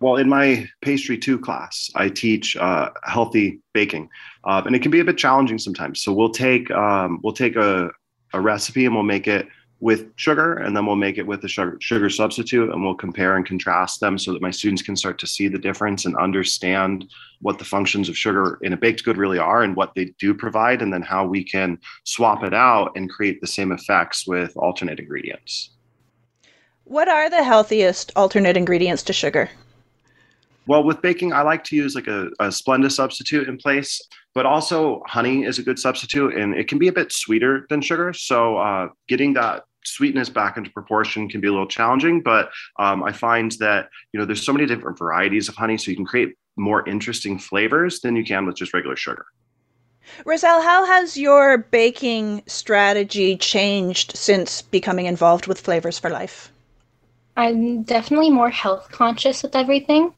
Well, 0.00 0.16
in 0.16 0.28
my 0.28 0.68
pastry 0.82 1.16
two 1.16 1.38
class, 1.38 1.90
I 1.94 2.10
teach 2.10 2.56
uh, 2.56 2.90
healthy 3.04 3.60
baking, 3.72 4.10
uh, 4.44 4.62
and 4.66 4.76
it 4.76 4.82
can 4.82 4.90
be 4.90 5.00
a 5.00 5.04
bit 5.04 5.16
challenging 5.16 5.58
sometimes. 5.58 6.02
So 6.02 6.12
we'll 6.12 6.30
take 6.30 6.70
um, 6.70 7.20
we'll 7.22 7.32
take 7.32 7.56
a, 7.56 7.90
a 8.34 8.40
recipe 8.40 8.84
and 8.84 8.94
we'll 8.94 9.04
make 9.04 9.26
it 9.26 9.48
with 9.80 10.10
sugar, 10.16 10.54
and 10.54 10.74
then 10.74 10.86
we'll 10.86 10.96
make 10.96 11.18
it 11.18 11.26
with 11.26 11.44
a 11.44 11.48
sugar, 11.48 11.76
sugar 11.80 12.08
substitute, 12.08 12.70
and 12.70 12.82
we'll 12.82 12.94
compare 12.94 13.36
and 13.36 13.44
contrast 13.44 14.00
them 14.00 14.18
so 14.18 14.32
that 14.32 14.40
my 14.40 14.50
students 14.50 14.82
can 14.82 14.96
start 14.96 15.18
to 15.18 15.26
see 15.26 15.48
the 15.48 15.58
difference 15.58 16.06
and 16.06 16.16
understand 16.16 17.06
what 17.40 17.58
the 17.58 17.64
functions 17.64 18.08
of 18.08 18.16
sugar 18.16 18.58
in 18.62 18.72
a 18.72 18.76
baked 18.76 19.04
good 19.04 19.18
really 19.18 19.38
are 19.38 19.62
and 19.62 19.76
what 19.76 19.94
they 19.94 20.14
do 20.18 20.32
provide, 20.32 20.80
and 20.80 20.92
then 20.92 21.02
how 21.02 21.26
we 21.26 21.44
can 21.44 21.78
swap 22.04 22.42
it 22.42 22.54
out 22.54 22.90
and 22.96 23.10
create 23.10 23.40
the 23.40 23.46
same 23.46 23.70
effects 23.70 24.26
with 24.26 24.56
alternate 24.56 24.98
ingredients. 24.98 25.70
What 26.84 27.08
are 27.08 27.28
the 27.28 27.42
healthiest 27.42 28.12
alternate 28.16 28.56
ingredients 28.56 29.02
to 29.04 29.12
sugar? 29.12 29.50
Well, 30.66 30.82
with 30.82 31.00
baking, 31.00 31.32
I 31.32 31.42
like 31.42 31.62
to 31.64 31.76
use 31.76 31.94
like 31.94 32.08
a, 32.08 32.26
a 32.40 32.48
Splenda 32.48 32.90
substitute 32.90 33.48
in 33.48 33.56
place, 33.56 34.00
but 34.34 34.46
also 34.46 35.02
honey 35.06 35.44
is 35.44 35.58
a 35.58 35.62
good 35.62 35.78
substitute 35.78 36.34
and 36.34 36.54
it 36.54 36.68
can 36.68 36.78
be 36.78 36.88
a 36.88 36.92
bit 36.92 37.12
sweeter 37.12 37.66
than 37.70 37.80
sugar. 37.80 38.12
So 38.12 38.56
uh, 38.56 38.88
getting 39.08 39.34
that 39.34 39.62
sweetness 39.84 40.28
back 40.28 40.56
into 40.56 40.70
proportion 40.70 41.28
can 41.28 41.40
be 41.40 41.48
a 41.48 41.52
little 41.52 41.68
challenging, 41.68 42.20
but 42.20 42.50
um, 42.78 43.04
I 43.04 43.12
find 43.12 43.52
that, 43.60 43.88
you 44.12 44.18
know, 44.18 44.26
there's 44.26 44.44
so 44.44 44.52
many 44.52 44.66
different 44.66 44.98
varieties 44.98 45.48
of 45.48 45.54
honey, 45.54 45.78
so 45.78 45.90
you 45.90 45.96
can 45.96 46.04
create 46.04 46.34
more 46.56 46.86
interesting 46.88 47.38
flavors 47.38 48.00
than 48.00 48.16
you 48.16 48.24
can 48.24 48.46
with 48.46 48.56
just 48.56 48.74
regular 48.74 48.96
sugar. 48.96 49.26
Razelle, 50.24 50.62
how 50.62 50.84
has 50.86 51.16
your 51.16 51.58
baking 51.58 52.42
strategy 52.46 53.36
changed 53.36 54.16
since 54.16 54.62
becoming 54.62 55.06
involved 55.06 55.46
with 55.46 55.60
Flavors 55.60 55.98
for 55.98 56.10
Life? 56.10 56.52
I'm 57.36 57.82
definitely 57.82 58.30
more 58.30 58.50
health 58.50 58.88
conscious 58.90 59.42
with 59.42 59.54
everything. 59.54 60.14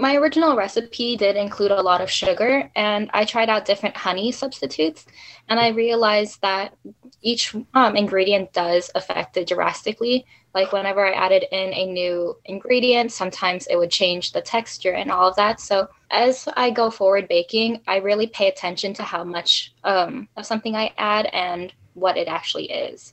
My 0.00 0.16
original 0.16 0.56
recipe 0.56 1.14
did 1.14 1.36
include 1.36 1.72
a 1.72 1.82
lot 1.82 2.00
of 2.00 2.10
sugar, 2.10 2.70
and 2.74 3.10
I 3.12 3.26
tried 3.26 3.50
out 3.50 3.66
different 3.66 3.98
honey 3.98 4.32
substitutes, 4.32 5.04
and 5.46 5.60
I 5.60 5.68
realized 5.68 6.40
that 6.40 6.74
each 7.20 7.54
um, 7.74 7.96
ingredient 7.96 8.54
does 8.54 8.90
affect 8.94 9.36
it 9.36 9.48
drastically. 9.48 10.24
Like 10.54 10.72
whenever 10.72 11.06
I 11.06 11.12
added 11.12 11.44
in 11.52 11.74
a 11.74 11.84
new 11.84 12.34
ingredient, 12.46 13.12
sometimes 13.12 13.66
it 13.66 13.76
would 13.76 13.90
change 13.90 14.32
the 14.32 14.40
texture 14.40 14.92
and 14.92 15.12
all 15.12 15.28
of 15.28 15.36
that. 15.36 15.60
So 15.60 15.88
as 16.10 16.48
I 16.56 16.70
go 16.70 16.90
forward 16.90 17.28
baking, 17.28 17.82
I 17.86 17.98
really 17.98 18.26
pay 18.26 18.48
attention 18.48 18.94
to 18.94 19.02
how 19.02 19.22
much 19.22 19.74
um, 19.84 20.30
of 20.34 20.46
something 20.46 20.74
I 20.74 20.94
add 20.96 21.26
and 21.26 21.74
what 21.92 22.16
it 22.16 22.26
actually 22.26 22.70
is. 22.70 23.12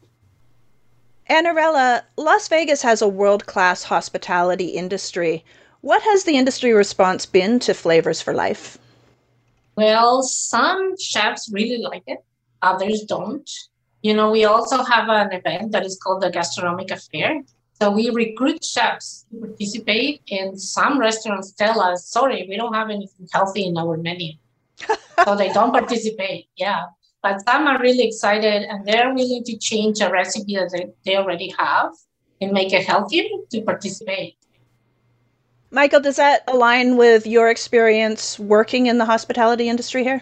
Annarella, 1.27 2.05
Las 2.15 2.47
Vegas 2.47 2.81
has 2.81 3.01
a 3.01 3.09
world 3.09 3.45
class 3.45 3.83
hospitality 3.83 4.67
industry. 4.67 5.43
What 5.88 6.01
has 6.01 6.25
the 6.25 6.35
industry 6.35 6.73
response 6.73 7.25
been 7.25 7.59
to 7.59 7.73
Flavors 7.73 8.21
for 8.21 8.33
Life? 8.33 8.77
Well, 9.77 10.21
some 10.21 10.97
chefs 10.99 11.49
really 11.49 11.77
like 11.77 12.03
it, 12.07 12.19
others 12.61 13.03
don't. 13.03 13.49
You 14.01 14.13
know, 14.13 14.29
we 14.29 14.43
also 14.43 14.83
have 14.83 15.07
an 15.07 15.31
event 15.31 15.71
that 15.71 15.85
is 15.85 15.97
called 15.97 16.23
the 16.23 16.29
Gastronomic 16.29 16.91
Affair. 16.91 17.41
So 17.79 17.89
we 17.89 18.09
recruit 18.09 18.65
chefs 18.65 19.27
to 19.31 19.39
participate, 19.39 20.23
and 20.29 20.59
some 20.59 20.99
restaurants 20.99 21.53
tell 21.53 21.79
us, 21.79 22.05
sorry, 22.09 22.45
we 22.49 22.57
don't 22.57 22.73
have 22.73 22.89
anything 22.89 23.29
healthy 23.31 23.65
in 23.67 23.77
our 23.77 23.95
menu. 23.95 24.33
so 25.23 25.38
they 25.38 25.53
don't 25.53 25.71
participate. 25.71 26.49
Yeah. 26.57 26.88
But 27.23 27.47
some 27.47 27.65
are 27.65 27.79
really 27.79 28.05
excited 28.05 28.63
and 28.63 28.85
they're 28.85 29.13
willing 29.13 29.45
to 29.45 29.57
change 29.57 30.01
a 30.01 30.11
recipe 30.11 30.57
that 30.57 30.69
they, 30.73 30.88
they 31.05 31.15
already 31.15 31.55
have 31.57 31.93
and 32.41 32.51
make 32.51 32.73
it 32.73 32.85
healthier 32.85 33.23
to 33.51 33.61
participate. 33.61 34.36
Michael, 35.72 35.99
does 35.99 36.15
that 36.15 36.43
align 36.47 36.97
with 36.97 37.28
your 37.28 37.49
experience 37.49 38.39
working 38.39 38.88
in 38.88 38.97
the 38.97 39.05
hospitality 39.05 39.68
industry 39.68 40.03
here? 40.03 40.22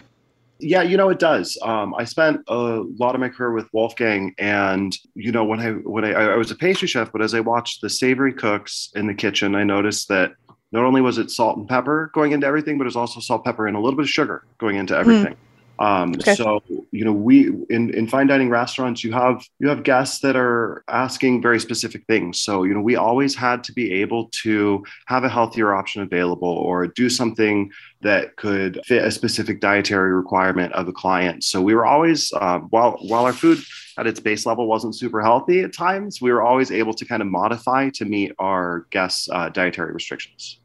Yeah, 0.58 0.82
you 0.82 0.96
know 0.96 1.10
it 1.10 1.18
does. 1.18 1.58
Um, 1.62 1.94
I 1.94 2.04
spent 2.04 2.40
a 2.48 2.82
lot 2.98 3.14
of 3.14 3.20
my 3.20 3.28
career 3.28 3.52
with 3.52 3.68
Wolfgang, 3.72 4.34
and 4.38 4.96
you 5.14 5.30
know 5.30 5.44
when 5.44 5.60
I 5.60 5.72
when 5.72 6.04
I, 6.04 6.12
I 6.12 6.36
was 6.36 6.50
a 6.50 6.56
pastry 6.56 6.88
chef, 6.88 7.12
but 7.12 7.20
as 7.20 7.34
I 7.34 7.40
watched 7.40 7.82
the 7.82 7.90
savory 7.90 8.32
cooks 8.32 8.90
in 8.94 9.06
the 9.06 9.14
kitchen, 9.14 9.54
I 9.54 9.64
noticed 9.64 10.08
that 10.08 10.32
not 10.72 10.84
only 10.84 11.02
was 11.02 11.18
it 11.18 11.30
salt 11.30 11.58
and 11.58 11.68
pepper 11.68 12.10
going 12.14 12.32
into 12.32 12.46
everything, 12.46 12.78
but 12.78 12.84
it 12.84 12.86
was 12.86 12.96
also 12.96 13.20
salt, 13.20 13.44
pepper, 13.44 13.66
and 13.66 13.76
a 13.76 13.80
little 13.80 13.96
bit 13.96 14.04
of 14.04 14.10
sugar 14.10 14.44
going 14.58 14.76
into 14.76 14.96
everything. 14.96 15.34
Mm. 15.34 15.45
Um, 15.78 16.14
okay. 16.14 16.34
So 16.34 16.62
you 16.90 17.04
know, 17.04 17.12
we 17.12 17.48
in 17.70 17.90
in 17.90 18.08
fine 18.08 18.26
dining 18.26 18.48
restaurants, 18.48 19.04
you 19.04 19.12
have 19.12 19.44
you 19.58 19.68
have 19.68 19.82
guests 19.82 20.20
that 20.20 20.36
are 20.36 20.84
asking 20.88 21.42
very 21.42 21.60
specific 21.60 22.04
things. 22.06 22.38
So 22.40 22.64
you 22.64 22.74
know, 22.74 22.80
we 22.80 22.96
always 22.96 23.34
had 23.34 23.62
to 23.64 23.72
be 23.72 23.92
able 23.94 24.30
to 24.42 24.84
have 25.06 25.24
a 25.24 25.28
healthier 25.28 25.74
option 25.74 26.02
available 26.02 26.48
or 26.48 26.86
do 26.86 27.10
something 27.10 27.70
that 28.02 28.36
could 28.36 28.80
fit 28.84 29.04
a 29.04 29.10
specific 29.10 29.60
dietary 29.60 30.12
requirement 30.12 30.72
of 30.72 30.86
the 30.86 30.92
client. 30.92 31.44
So 31.44 31.60
we 31.60 31.74
were 31.74 31.86
always 31.86 32.32
uh, 32.32 32.60
while 32.70 32.98
while 33.02 33.24
our 33.24 33.32
food 33.32 33.58
at 33.98 34.06
its 34.06 34.20
base 34.20 34.46
level 34.46 34.66
wasn't 34.66 34.94
super 34.94 35.22
healthy 35.22 35.60
at 35.60 35.72
times, 35.72 36.20
we 36.20 36.32
were 36.32 36.42
always 36.42 36.70
able 36.70 36.94
to 36.94 37.04
kind 37.04 37.22
of 37.22 37.28
modify 37.28 37.90
to 37.90 38.04
meet 38.04 38.32
our 38.38 38.86
guests' 38.90 39.28
uh, 39.30 39.48
dietary 39.48 39.92
restrictions. 39.92 40.60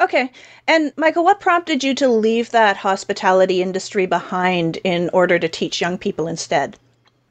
Okay. 0.00 0.30
And 0.66 0.92
Michael, 0.96 1.24
what 1.24 1.40
prompted 1.40 1.82
you 1.82 1.94
to 1.94 2.08
leave 2.08 2.50
that 2.50 2.76
hospitality 2.76 3.62
industry 3.62 4.06
behind 4.06 4.78
in 4.84 5.10
order 5.12 5.38
to 5.38 5.48
teach 5.48 5.80
young 5.80 5.98
people 5.98 6.28
instead? 6.28 6.76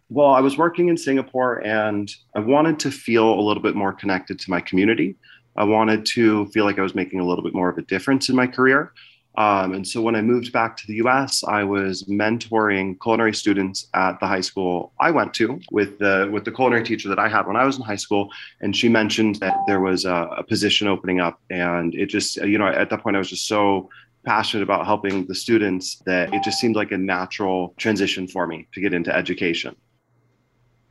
Well, 0.09 0.29
I 0.29 0.41
was 0.41 0.57
working 0.57 0.87
in 0.89 0.97
Singapore 0.97 1.65
and 1.65 2.09
I 2.35 2.39
wanted 2.39 2.79
to 2.79 2.91
feel 2.91 3.33
a 3.33 3.41
little 3.41 3.63
bit 3.63 3.75
more 3.75 3.93
connected 3.93 4.39
to 4.39 4.49
my 4.49 4.61
community. 4.61 5.15
I 5.55 5.63
wanted 5.63 6.05
to 6.07 6.45
feel 6.47 6.65
like 6.65 6.79
I 6.79 6.83
was 6.83 6.95
making 6.95 7.19
a 7.19 7.25
little 7.25 7.43
bit 7.43 7.53
more 7.53 7.69
of 7.69 7.77
a 7.77 7.81
difference 7.81 8.29
in 8.29 8.35
my 8.35 8.47
career. 8.47 8.93
Um, 9.37 9.73
and 9.73 9.87
so 9.87 10.01
when 10.01 10.15
I 10.15 10.21
moved 10.21 10.51
back 10.51 10.75
to 10.77 10.87
the 10.87 10.95
US, 10.95 11.43
I 11.43 11.63
was 11.63 12.03
mentoring 12.05 12.99
culinary 12.99 13.35
students 13.35 13.87
at 13.93 14.19
the 14.19 14.25
high 14.25 14.41
school 14.41 14.91
I 14.99 15.11
went 15.11 15.35
to 15.35 15.59
with 15.71 15.99
the 15.99 16.27
with 16.31 16.43
the 16.43 16.51
culinary 16.51 16.83
teacher 16.83 17.07
that 17.09 17.19
I 17.19 17.29
had 17.29 17.45
when 17.45 17.55
I 17.55 17.63
was 17.63 17.77
in 17.77 17.83
high 17.83 17.97
school. 17.97 18.29
And 18.61 18.75
she 18.75 18.89
mentioned 18.89 19.35
that 19.35 19.55
there 19.67 19.79
was 19.79 20.05
a, 20.05 20.27
a 20.37 20.43
position 20.43 20.87
opening 20.87 21.19
up, 21.19 21.39
and 21.51 21.93
it 21.93 22.07
just 22.07 22.37
you 22.37 22.57
know 22.57 22.67
at 22.67 22.89
that 22.89 23.03
point 23.03 23.15
I 23.15 23.19
was 23.19 23.29
just 23.29 23.47
so 23.47 23.89
passionate 24.25 24.63
about 24.63 24.85
helping 24.85 25.25
the 25.27 25.35
students 25.35 25.97
that 26.05 26.33
it 26.33 26.43
just 26.43 26.59
seemed 26.59 26.75
like 26.75 26.91
a 26.91 26.97
natural 26.97 27.73
transition 27.77 28.27
for 28.27 28.47
me 28.47 28.67
to 28.73 28.81
get 28.81 28.93
into 28.93 29.15
education. 29.15 29.75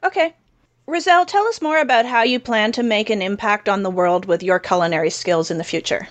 Okay. 0.04 0.34
Razelle, 0.86 1.26
tell 1.26 1.44
us 1.46 1.60
more 1.60 1.80
about 1.80 2.06
how 2.06 2.22
you 2.22 2.38
plan 2.38 2.70
to 2.72 2.84
make 2.84 3.10
an 3.10 3.20
impact 3.20 3.68
on 3.68 3.82
the 3.82 3.90
world 3.90 4.24
with 4.24 4.42
your 4.44 4.60
culinary 4.60 5.10
skills 5.10 5.50
in 5.50 5.58
the 5.58 5.64
future. 5.64 6.08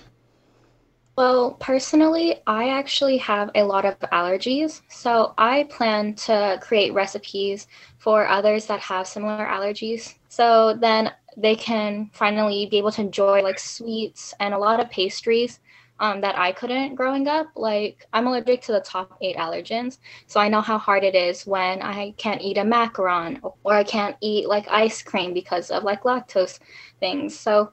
Well, 1.16 1.52
personally, 1.60 2.42
I 2.46 2.68
actually 2.68 3.16
have 3.18 3.50
a 3.54 3.62
lot 3.64 3.86
of 3.86 3.98
allergies. 4.12 4.82
So 4.88 5.32
I 5.38 5.64
plan 5.64 6.14
to 6.26 6.58
create 6.60 6.92
recipes 6.92 7.66
for 7.98 8.26
others 8.28 8.66
that 8.66 8.80
have 8.80 9.06
similar 9.06 9.46
allergies. 9.46 10.14
So 10.28 10.74
then 10.74 11.12
they 11.36 11.56
can 11.56 12.10
finally 12.12 12.66
be 12.66 12.76
able 12.78 12.92
to 12.92 13.00
enjoy 13.00 13.42
like 13.42 13.58
sweets 13.58 14.34
and 14.40 14.52
a 14.52 14.58
lot 14.58 14.78
of 14.80 14.90
pastries 14.90 15.60
um, 16.00 16.20
that 16.20 16.38
I 16.38 16.52
couldn't 16.52 16.94
growing 16.96 17.28
up. 17.28 17.48
Like 17.56 18.06
I'm 18.12 18.26
allergic 18.26 18.60
to 18.62 18.72
the 18.72 18.80
top 18.80 19.16
eight 19.22 19.36
allergens. 19.36 19.98
So 20.26 20.38
I 20.40 20.48
know 20.48 20.60
how 20.60 20.76
hard 20.78 21.02
it 21.02 21.14
is 21.14 21.46
when 21.46 21.80
I 21.80 22.12
can't 22.18 22.42
eat 22.42 22.58
a 22.58 22.62
macaron 22.62 23.40
or 23.64 23.72
I 23.72 23.84
can't 23.84 24.16
eat 24.20 24.48
like 24.48 24.66
ice 24.68 25.02
cream 25.02 25.32
because 25.32 25.70
of 25.70 25.82
like 25.82 26.02
lactose 26.02 26.58
things. 27.00 27.38
So 27.38 27.72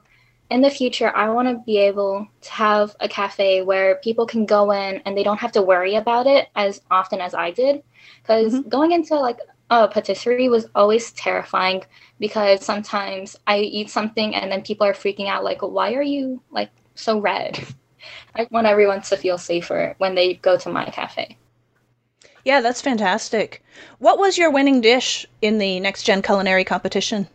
in 0.50 0.60
the 0.60 0.70
future, 0.70 1.14
I 1.14 1.30
want 1.30 1.48
to 1.48 1.62
be 1.64 1.78
able 1.78 2.28
to 2.42 2.50
have 2.50 2.94
a 3.00 3.08
cafe 3.08 3.62
where 3.62 3.96
people 3.96 4.26
can 4.26 4.46
go 4.46 4.70
in 4.70 5.00
and 5.04 5.16
they 5.16 5.22
don't 5.22 5.40
have 5.40 5.52
to 5.52 5.62
worry 5.62 5.94
about 5.96 6.26
it 6.26 6.48
as 6.54 6.80
often 6.90 7.20
as 7.20 7.34
I 7.34 7.50
did. 7.50 7.82
Because 8.22 8.52
mm-hmm. 8.52 8.68
going 8.68 8.92
into 8.92 9.14
like 9.16 9.38
a 9.70 9.88
patisserie 9.88 10.48
was 10.48 10.68
always 10.74 11.12
terrifying 11.12 11.82
because 12.20 12.64
sometimes 12.64 13.36
I 13.46 13.58
eat 13.58 13.90
something 13.90 14.34
and 14.34 14.52
then 14.52 14.62
people 14.62 14.86
are 14.86 14.92
freaking 14.92 15.28
out, 15.28 15.44
like, 15.44 15.62
why 15.62 15.94
are 15.94 16.02
you 16.02 16.42
like 16.50 16.70
so 16.94 17.18
red? 17.18 17.58
I 18.34 18.46
want 18.50 18.66
everyone 18.66 19.00
to 19.02 19.16
feel 19.16 19.38
safer 19.38 19.94
when 19.98 20.14
they 20.14 20.34
go 20.34 20.58
to 20.58 20.70
my 20.70 20.84
cafe. 20.86 21.38
Yeah, 22.44 22.60
that's 22.60 22.82
fantastic. 22.82 23.64
What 23.98 24.18
was 24.18 24.36
your 24.36 24.50
winning 24.50 24.82
dish 24.82 25.26
in 25.40 25.56
the 25.56 25.80
Next 25.80 26.02
Gen 26.02 26.20
Culinary 26.20 26.64
competition? 26.64 27.26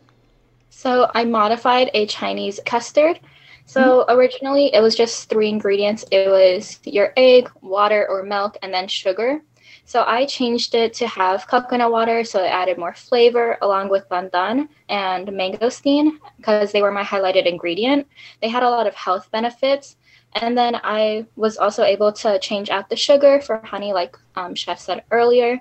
So 0.79 1.11
I 1.13 1.25
modified 1.25 1.91
a 1.93 2.05
Chinese 2.05 2.61
custard. 2.65 3.19
So 3.65 3.81
mm-hmm. 3.81 4.17
originally 4.17 4.73
it 4.73 4.79
was 4.79 4.95
just 4.95 5.27
three 5.27 5.49
ingredients. 5.49 6.05
It 6.09 6.29
was 6.29 6.79
your 6.85 7.11
egg, 7.17 7.51
water 7.59 8.07
or 8.09 8.23
milk, 8.23 8.55
and 8.63 8.73
then 8.73 8.87
sugar. 8.87 9.41
So 9.83 10.05
I 10.07 10.25
changed 10.25 10.75
it 10.75 10.93
to 10.93 11.07
have 11.07 11.49
coconut 11.49 11.91
water, 11.91 12.23
so 12.23 12.41
it 12.41 12.47
added 12.47 12.77
more 12.77 12.93
flavor 12.93 13.57
along 13.61 13.89
with 13.89 14.07
pandan 14.07 14.69
and 14.87 15.27
mangosteen 15.27 16.17
because 16.37 16.71
they 16.71 16.81
were 16.81 16.91
my 16.91 17.03
highlighted 17.03 17.45
ingredient. 17.45 18.07
They 18.41 18.47
had 18.47 18.63
a 18.63 18.69
lot 18.69 18.87
of 18.87 18.95
health 18.95 19.29
benefits. 19.31 19.97
And 20.35 20.57
then 20.57 20.79
I 20.81 21.25
was 21.35 21.57
also 21.57 21.83
able 21.83 22.13
to 22.13 22.39
change 22.39 22.69
out 22.69 22.89
the 22.89 22.95
sugar 22.95 23.41
for 23.41 23.57
honey, 23.65 23.91
like 23.91 24.15
um, 24.35 24.55
Chef 24.55 24.79
said 24.79 25.03
earlier 25.11 25.59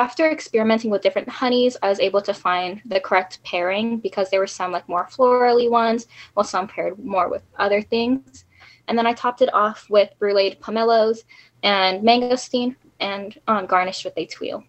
after 0.00 0.30
experimenting 0.30 0.90
with 0.90 1.02
different 1.02 1.28
honeys, 1.28 1.76
I 1.82 1.88
was 1.88 2.00
able 2.00 2.22
to 2.22 2.34
find 2.34 2.80
the 2.84 3.00
correct 3.00 3.42
pairing 3.44 3.98
because 3.98 4.30
there 4.30 4.40
were 4.40 4.46
some 4.46 4.72
like 4.72 4.88
more 4.88 5.08
florally 5.10 5.70
ones, 5.70 6.06
while 6.34 6.44
some 6.44 6.68
paired 6.68 6.98
more 6.98 7.28
with 7.28 7.42
other 7.58 7.82
things. 7.82 8.44
And 8.88 8.96
then 8.96 9.06
I 9.06 9.12
topped 9.12 9.42
it 9.42 9.52
off 9.52 9.88
with 9.90 10.10
bruleed 10.18 10.60
pomelos 10.60 11.24
and 11.62 12.02
mangosteen 12.02 12.76
and 13.00 13.38
um, 13.48 13.66
garnished 13.66 14.04
with 14.04 14.14
a 14.16 14.26
tuile. 14.26 14.64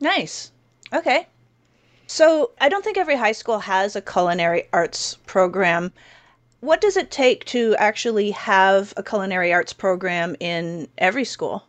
Nice. 0.00 0.52
Okay. 0.92 1.26
So 2.06 2.50
I 2.60 2.68
don't 2.68 2.84
think 2.84 2.98
every 2.98 3.16
high 3.16 3.32
school 3.32 3.58
has 3.60 3.96
a 3.96 4.02
culinary 4.02 4.68
arts 4.72 5.16
program. 5.26 5.92
What 6.60 6.80
does 6.80 6.96
it 6.96 7.10
take 7.10 7.44
to 7.46 7.74
actually 7.76 8.30
have 8.32 8.92
a 8.96 9.02
culinary 9.02 9.52
arts 9.52 9.72
program 9.72 10.36
in 10.38 10.88
every 10.98 11.24
school? 11.24 11.64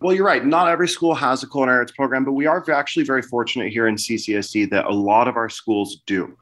Well, 0.00 0.14
you're 0.14 0.26
right. 0.26 0.44
Not 0.44 0.68
every 0.68 0.88
school 0.88 1.14
has 1.14 1.42
a 1.42 1.48
culinary 1.48 1.78
arts 1.78 1.92
program, 1.92 2.24
but 2.24 2.32
we 2.32 2.46
are 2.46 2.62
actually 2.70 3.04
very 3.04 3.22
fortunate 3.22 3.72
here 3.72 3.86
in 3.86 3.94
CCSD 3.96 4.68
that 4.70 4.84
a 4.84 4.92
lot 4.92 5.26
of 5.26 5.36
our 5.36 5.48
schools 5.48 6.02
do. 6.06 6.36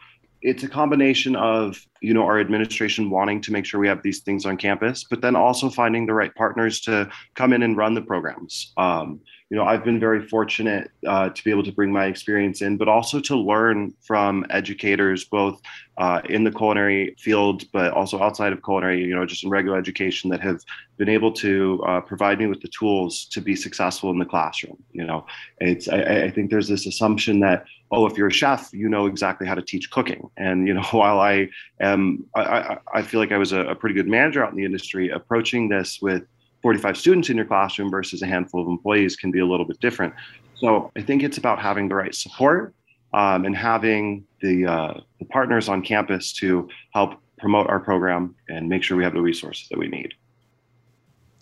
it's 0.45 0.63
a 0.63 0.69
combination 0.69 1.35
of 1.37 1.85
you 2.01 2.15
know 2.15 2.23
our 2.23 2.39
administration 2.39 3.11
wanting 3.11 3.41
to 3.41 3.51
make 3.51 3.65
sure 3.65 3.81
we 3.81 3.89
have 3.89 4.03
these 4.03 4.21
things 4.21 4.45
on 4.47 4.57
campus 4.57 5.05
but 5.09 5.21
then 5.23 5.35
also 5.35 5.71
finding 5.71 6.07
the 6.07 6.13
right 6.13 6.35
partners 6.35 6.81
to 6.81 7.11
come 7.35 7.53
in 7.53 7.63
and 7.63 7.77
run 7.77 7.95
the 7.95 8.03
programs 8.03 8.73
um, 8.77 9.21
you 9.55 9.61
know 9.61 9.67
i've 9.67 9.85
been 9.85 10.01
very 10.01 10.21
fortunate 10.27 10.91
uh, 11.07 11.29
to 11.29 11.45
be 11.45 11.51
able 11.53 11.63
to 11.63 11.71
bring 11.71 11.93
my 11.93 12.07
experience 12.07 12.61
in 12.61 12.77
but 12.77 12.89
also 12.89 13.21
to 13.21 13.37
learn 13.37 13.95
from 14.03 14.45
educators 14.51 15.25
both 15.25 15.63
uh, 15.99 16.21
in 16.29 16.43
the 16.43 16.51
culinary 16.51 17.15
field 17.21 17.63
but 17.71 17.93
also 17.93 18.21
outside 18.21 18.53
of 18.53 18.65
culinary 18.65 19.01
you 19.01 19.15
know 19.15 19.25
just 19.25 19.45
in 19.45 19.51
regular 19.51 19.79
education 19.79 20.29
that 20.29 20.41
have 20.41 20.61
been 20.97 21.09
able 21.09 21.31
to 21.31 21.81
uh, 21.87 22.01
provide 22.01 22.41
me 22.41 22.49
with 22.49 22.61
the 22.63 22.69
tools 22.77 23.27
to 23.27 23.41
be 23.41 23.55
successful 23.55 24.11
in 24.11 24.19
the 24.19 24.25
classroom 24.25 24.77
you 24.91 25.05
know 25.05 25.25
it's 25.61 25.87
I, 25.89 26.25
I 26.25 26.31
think 26.33 26.51
there's 26.51 26.69
this 26.69 26.85
assumption 26.85 27.39
that 27.41 27.65
oh, 27.93 28.07
if 28.07 28.19
you're 28.19 28.27
a 28.27 28.33
chef, 28.33 28.71
you 28.73 28.89
know 28.89 29.07
exactly 29.07 29.47
how 29.47 29.55
to 29.55 29.63
teach 29.63 29.89
cooking. 29.89 30.29
And 30.37 30.67
you 30.67 30.75
know, 30.75 30.83
while 30.91 31.21
I 31.21 31.49
am, 31.81 32.27
I, 32.35 32.79
I 32.93 33.03
feel 33.03 33.21
like 33.21 33.31
I 33.31 33.39
was 33.39 33.53
a, 33.53 33.61
a 33.61 33.75
pretty 33.77 33.95
good 33.95 34.09
manager 34.09 34.45
out 34.45 34.51
in 34.51 34.57
the 34.57 34.65
industry. 34.65 35.11
Approaching 35.11 35.69
this 35.69 36.01
with 36.03 36.25
45 36.65 36.97
students 36.97 37.29
in 37.29 37.37
your 37.37 37.45
classroom 37.45 37.91
versus 37.91 38.23
a 38.23 38.27
handful 38.27 38.63
of 38.63 38.67
employees 38.69 39.17
can 39.17 39.31
be 39.31 39.39
a 39.39 39.45
little 39.45 39.67
bit 39.67 39.79
different. 39.81 40.15
So 40.55 40.91
I 40.97 41.03
think 41.03 41.23
it's 41.23 41.37
about 41.37 41.61
having 41.61 41.91
the 41.91 41.95
right 41.95 42.15
support 42.15 42.75
um, 43.13 43.45
and 43.45 43.55
having 43.55 44.25
the, 44.41 44.65
uh, 44.65 44.95
the 45.19 45.27
partners 45.27 45.69
on 45.69 45.83
campus 45.83 46.33
to 46.41 46.67
help 46.95 47.21
promote 47.39 47.69
our 47.69 47.81
program 47.81 48.35
and 48.49 48.67
make 48.67 48.83
sure 48.83 48.97
we 48.97 49.05
have 49.05 49.13
the 49.13 49.21
resources 49.21 49.69
that 49.69 49.79
we 49.79 49.89
need. 49.89 50.15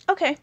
Okay, 0.09 0.35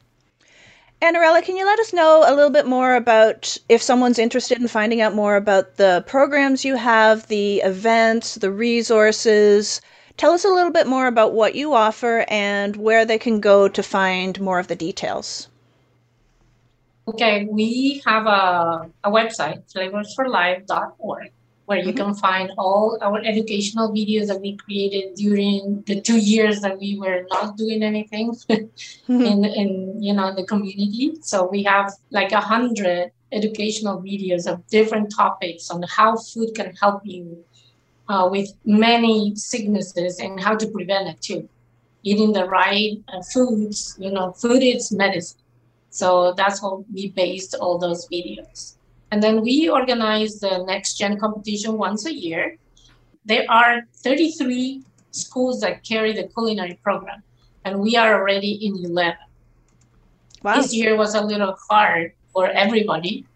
Annarella, 1.02 1.42
can 1.42 1.58
you 1.58 1.66
let 1.66 1.78
us 1.78 1.92
know 1.92 2.24
a 2.26 2.34
little 2.34 2.48
bit 2.48 2.66
more 2.66 2.94
about 2.94 3.58
if 3.68 3.82
someone's 3.82 4.18
interested 4.18 4.58
in 4.58 4.66
finding 4.66 5.02
out 5.02 5.14
more 5.14 5.36
about 5.36 5.76
the 5.76 6.02
programs 6.06 6.64
you 6.64 6.76
have, 6.76 7.26
the 7.26 7.58
events, 7.58 8.36
the 8.36 8.50
resources? 8.50 9.82
Tell 10.16 10.32
us 10.32 10.44
a 10.44 10.48
little 10.48 10.72
bit 10.72 10.86
more 10.86 11.06
about 11.06 11.32
what 11.32 11.54
you 11.54 11.74
offer 11.74 12.24
and 12.28 12.76
where 12.76 13.04
they 13.04 13.18
can 13.18 13.40
go 13.40 13.68
to 13.68 13.82
find 13.82 14.40
more 14.40 14.58
of 14.58 14.68
the 14.68 14.76
details. 14.76 15.48
Okay, 17.08 17.46
we 17.50 18.02
have 18.06 18.26
a, 18.26 18.90
a 19.04 19.10
website, 19.10 19.62
flavorsforlife.org 19.72 21.32
where 21.70 21.78
you 21.78 21.92
mm-hmm. 21.92 22.04
can 22.04 22.14
find 22.14 22.50
all 22.58 22.98
our 23.00 23.20
educational 23.24 23.92
videos 23.92 24.26
that 24.26 24.40
we 24.40 24.56
created 24.56 25.14
during 25.14 25.84
the 25.86 26.00
two 26.00 26.18
years 26.18 26.60
that 26.62 26.76
we 26.80 26.98
were 26.98 27.24
not 27.30 27.56
doing 27.56 27.84
anything 27.84 28.32
mm-hmm. 28.50 29.22
in, 29.22 29.44
in 29.44 30.02
you 30.02 30.12
know 30.12 30.34
the 30.34 30.44
community. 30.44 31.16
So 31.20 31.48
we 31.48 31.62
have 31.62 31.92
like 32.10 32.32
a 32.32 32.40
hundred 32.40 33.12
educational 33.30 34.02
videos 34.02 34.50
of 34.52 34.66
different 34.66 35.14
topics 35.14 35.70
on 35.70 35.84
how 35.84 36.16
food 36.16 36.56
can 36.56 36.74
help 36.74 37.02
you 37.04 37.44
uh, 38.10 38.28
with 38.28 38.52
many 38.64 39.32
sicknesses 39.36 40.18
and 40.18 40.42
how 40.42 40.56
to 40.56 40.66
prevent 40.66 41.08
it 41.08 41.20
too. 41.22 41.48
Eating 42.02 42.32
the 42.32 42.44
right 42.44 42.98
uh, 43.08 43.22
foods, 43.32 43.96
you 44.00 44.10
know, 44.10 44.32
food 44.32 44.62
is 44.62 44.90
medicine. 44.90 45.38
So 45.90 46.34
that's 46.36 46.60
what 46.60 46.90
we 46.90 47.10
based 47.10 47.54
all 47.54 47.78
those 47.78 48.08
videos. 48.08 48.74
And 49.12 49.22
then 49.22 49.42
we 49.42 49.68
organize 49.68 50.40
the 50.40 50.64
next 50.64 50.98
gen 50.98 51.18
competition 51.20 51.78
once 51.78 52.04
a 52.06 52.12
year. 52.12 52.56
There 53.24 53.46
are 53.48 53.82
33 54.02 54.82
schools 55.12 55.60
that 55.60 55.84
carry 55.84 56.12
the 56.12 56.24
culinary 56.24 56.80
program, 56.82 57.22
and 57.64 57.78
we 57.78 57.96
are 57.96 58.14
already 58.14 58.52
in 58.66 58.84
11. 58.84 59.18
Wow. 60.42 60.56
This 60.56 60.74
year 60.74 60.96
was 60.96 61.14
a 61.14 61.20
little 61.20 61.56
hard 61.68 62.12
for 62.32 62.48
everybody, 62.48 63.26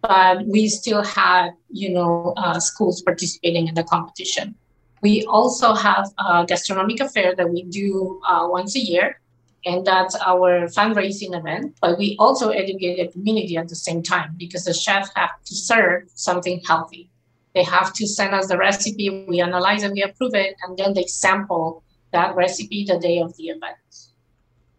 but 0.00 0.46
we 0.46 0.68
still 0.68 1.02
have, 1.02 1.52
you 1.70 1.90
know, 1.90 2.34
uh, 2.36 2.60
schools 2.60 3.02
participating 3.02 3.68
in 3.68 3.74
the 3.74 3.84
competition. 3.84 4.54
We 5.02 5.24
also 5.24 5.74
have 5.74 6.10
a 6.18 6.44
gastronomic 6.46 7.00
affair 7.00 7.34
that 7.34 7.50
we 7.50 7.62
do 7.64 8.20
uh, 8.26 8.46
once 8.48 8.74
a 8.76 8.80
year 8.80 9.20
and 9.66 9.84
that's 9.84 10.16
our 10.16 10.66
fundraising 10.68 11.36
event. 11.38 11.76
But 11.80 11.98
we 11.98 12.16
also 12.18 12.50
educate 12.50 12.96
the 12.96 13.12
community 13.12 13.56
at 13.56 13.68
the 13.68 13.76
same 13.76 14.02
time 14.02 14.34
because 14.36 14.64
the 14.64 14.74
chefs 14.74 15.10
have 15.14 15.42
to 15.44 15.54
serve 15.54 16.04
something 16.14 16.62
healthy. 16.66 17.10
They 17.54 17.64
have 17.64 17.92
to 17.94 18.06
send 18.06 18.34
us 18.34 18.48
the 18.48 18.58
recipe, 18.58 19.26
we 19.28 19.40
analyze 19.40 19.82
it, 19.82 19.92
we 19.92 20.02
approve 20.02 20.34
it, 20.34 20.54
and 20.62 20.78
then 20.78 20.94
they 20.94 21.04
sample 21.04 21.82
that 22.12 22.36
recipe 22.36 22.84
the 22.84 22.98
day 22.98 23.20
of 23.20 23.36
the 23.36 23.48
event. 23.48 23.76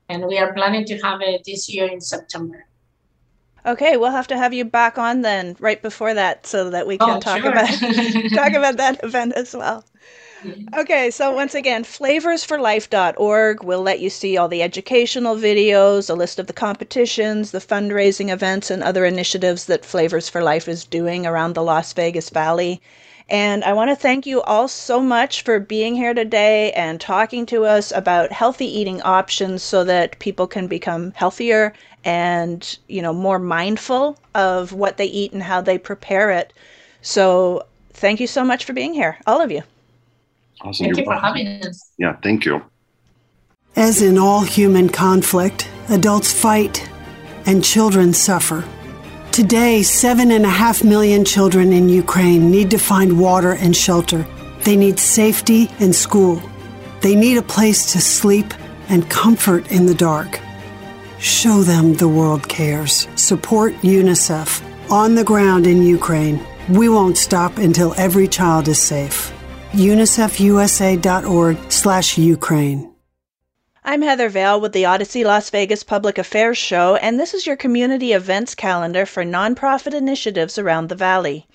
And 0.07 0.25
we 0.25 0.37
are 0.39 0.53
planning 0.53 0.85
to 0.85 0.97
have 0.99 1.21
it 1.21 1.43
this 1.45 1.69
year 1.69 1.87
in 1.87 2.01
September. 2.01 2.65
Okay, 3.69 3.97
we'll 3.97 4.09
have 4.09 4.27
to 4.27 4.37
have 4.37 4.51
you 4.51 4.65
back 4.65 4.97
on 4.97 5.21
then 5.21 5.55
right 5.59 5.79
before 5.79 6.15
that 6.15 6.47
so 6.47 6.71
that 6.71 6.87
we 6.87 6.97
can 6.97 7.17
oh, 7.17 7.19
talk 7.19 7.41
sure. 7.41 7.51
about 7.51 7.67
talk 8.33 8.53
about 8.53 8.77
that 8.77 8.99
event 9.03 9.33
as 9.33 9.55
well. 9.55 9.85
Okay, 10.75 11.11
so 11.11 11.31
once 11.31 11.53
again, 11.53 11.83
flavorsforlife.org 11.83 13.63
will 13.63 13.81
let 13.81 13.99
you 13.99 14.09
see 14.09 14.37
all 14.37 14.47
the 14.47 14.63
educational 14.63 15.35
videos, 15.35 16.09
a 16.09 16.13
list 16.13 16.39
of 16.39 16.47
the 16.47 16.53
competitions, 16.53 17.51
the 17.51 17.59
fundraising 17.59 18.31
events, 18.31 18.71
and 18.71 18.81
other 18.81 19.05
initiatives 19.05 19.65
that 19.65 19.85
Flavors 19.85 20.29
for 20.29 20.41
Life 20.41 20.67
is 20.67 20.85
doing 20.85 21.27
around 21.27 21.53
the 21.53 21.61
Las 21.61 21.93
Vegas 21.93 22.29
Valley. 22.29 22.81
And 23.29 23.63
I 23.63 23.73
want 23.73 23.91
to 23.91 23.95
thank 23.95 24.25
you 24.25 24.41
all 24.41 24.67
so 24.67 24.99
much 25.01 25.43
for 25.43 25.59
being 25.59 25.95
here 25.95 26.15
today 26.15 26.71
and 26.71 26.99
talking 26.99 27.45
to 27.47 27.65
us 27.65 27.91
about 27.91 28.31
healthy 28.31 28.65
eating 28.65 29.01
options 29.03 29.61
so 29.61 29.83
that 29.83 30.17
people 30.17 30.47
can 30.47 30.65
become 30.65 31.11
healthier 31.11 31.73
and, 32.03 32.77
you 32.87 33.01
know, 33.03 33.13
more 33.13 33.37
mindful 33.37 34.17
of 34.33 34.73
what 34.73 34.97
they 34.97 35.05
eat 35.05 35.31
and 35.31 35.43
how 35.43 35.61
they 35.61 35.77
prepare 35.77 36.31
it. 36.31 36.53
So, 37.01 37.65
thank 37.93 38.19
you 38.19 38.27
so 38.27 38.43
much 38.43 38.65
for 38.65 38.73
being 38.73 38.93
here, 38.93 39.17
all 39.27 39.41
of 39.41 39.51
you. 39.51 39.61
Awesome. 40.61 40.85
Thank 40.85 40.97
You're 40.97 41.05
you 41.05 41.11
for 41.11 41.19
having 41.19 41.47
us. 41.63 41.91
Yeah, 41.97 42.15
thank 42.23 42.45
you. 42.45 42.63
As 43.75 44.01
in 44.01 44.17
all 44.17 44.41
human 44.41 44.89
conflict, 44.89 45.69
adults 45.89 46.33
fight 46.33 46.89
and 47.45 47.63
children 47.63 48.13
suffer. 48.13 48.65
Today, 49.31 49.83
seven 49.83 50.31
and 50.31 50.45
a 50.45 50.49
half 50.49 50.83
million 50.83 51.23
children 51.23 51.71
in 51.71 51.87
Ukraine 51.87 52.51
need 52.51 52.71
to 52.71 52.77
find 52.77 53.19
water 53.19 53.53
and 53.53 53.75
shelter. 53.75 54.25
They 54.65 54.75
need 54.75 54.99
safety 54.99 55.69
and 55.79 55.95
school. 55.95 56.41
They 57.01 57.15
need 57.15 57.37
a 57.37 57.41
place 57.41 57.93
to 57.93 58.01
sleep 58.01 58.53
and 58.89 59.09
comfort 59.09 59.71
in 59.71 59.85
the 59.85 59.95
dark. 59.95 60.39
Show 61.19 61.63
them 61.63 61.93
the 61.93 62.07
world 62.07 62.49
cares. 62.49 63.07
Support 63.15 63.73
UNICEF. 63.81 64.61
On 64.91 65.15
the 65.15 65.23
ground 65.23 65.67
in 65.67 65.83
Ukraine, 65.83 66.45
we 66.69 66.89
won't 66.89 67.17
stop 67.17 67.57
until 67.57 67.93
every 67.97 68.27
child 68.27 68.67
is 68.67 68.81
safe 68.81 69.31
unicefusa.org 69.71 71.71
slash 71.71 72.17
Ukraine. 72.17 72.88
I'm 73.91 74.03
Heather 74.03 74.29
Vale 74.29 74.61
with 74.61 74.73
the 74.73 74.83
Audacy 74.83 75.25
Las 75.25 75.49
Vegas 75.49 75.81
Public 75.83 76.19
Affairs 76.19 76.59
Show, 76.59 76.97
and 76.97 77.19
this 77.19 77.33
is 77.33 77.47
your 77.47 77.55
community 77.55 78.13
events 78.13 78.53
calendar 78.53 79.03
for 79.03 79.23
nonprofit 79.25 79.95
initiatives 79.95 80.59
around 80.59 80.89
the 80.89 80.95
Valley. 80.95 81.47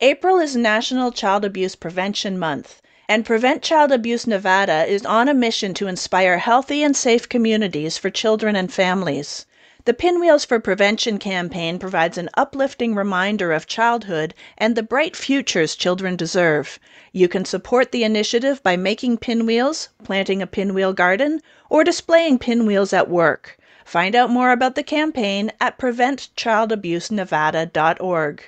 April 0.00 0.40
is 0.40 0.56
National 0.56 1.12
Child 1.12 1.44
Abuse 1.44 1.76
Prevention 1.76 2.36
Month, 2.36 2.82
and 3.08 3.24
Prevent 3.24 3.62
Child 3.62 3.92
Abuse 3.92 4.26
Nevada 4.26 4.86
is 4.86 5.06
on 5.06 5.28
a 5.28 5.34
mission 5.34 5.72
to 5.74 5.86
inspire 5.86 6.38
healthy 6.38 6.82
and 6.82 6.96
safe 6.96 7.28
communities 7.28 7.96
for 7.96 8.10
children 8.10 8.56
and 8.56 8.72
families. 8.72 9.46
The 9.84 9.94
Pinwheels 9.94 10.44
for 10.44 10.58
Prevention 10.58 11.18
campaign 11.18 11.78
provides 11.78 12.18
an 12.18 12.28
uplifting 12.34 12.96
reminder 12.96 13.52
of 13.52 13.68
childhood 13.68 14.34
and 14.56 14.74
the 14.74 14.82
bright 14.82 15.14
futures 15.14 15.76
children 15.76 16.16
deserve. 16.16 16.80
You 17.12 17.28
can 17.28 17.44
support 17.44 17.92
the 17.92 18.04
initiative 18.04 18.62
by 18.62 18.76
making 18.76 19.18
pinwheels, 19.18 19.88
planting 20.04 20.42
a 20.42 20.46
pinwheel 20.46 20.92
garden, 20.92 21.40
or 21.70 21.84
displaying 21.84 22.38
pinwheels 22.38 22.92
at 22.92 23.08
work. 23.08 23.56
Find 23.84 24.14
out 24.14 24.28
more 24.28 24.52
about 24.52 24.74
the 24.74 24.82
campaign 24.82 25.50
at 25.60 25.78
preventchildabusenevada.org. 25.78 28.42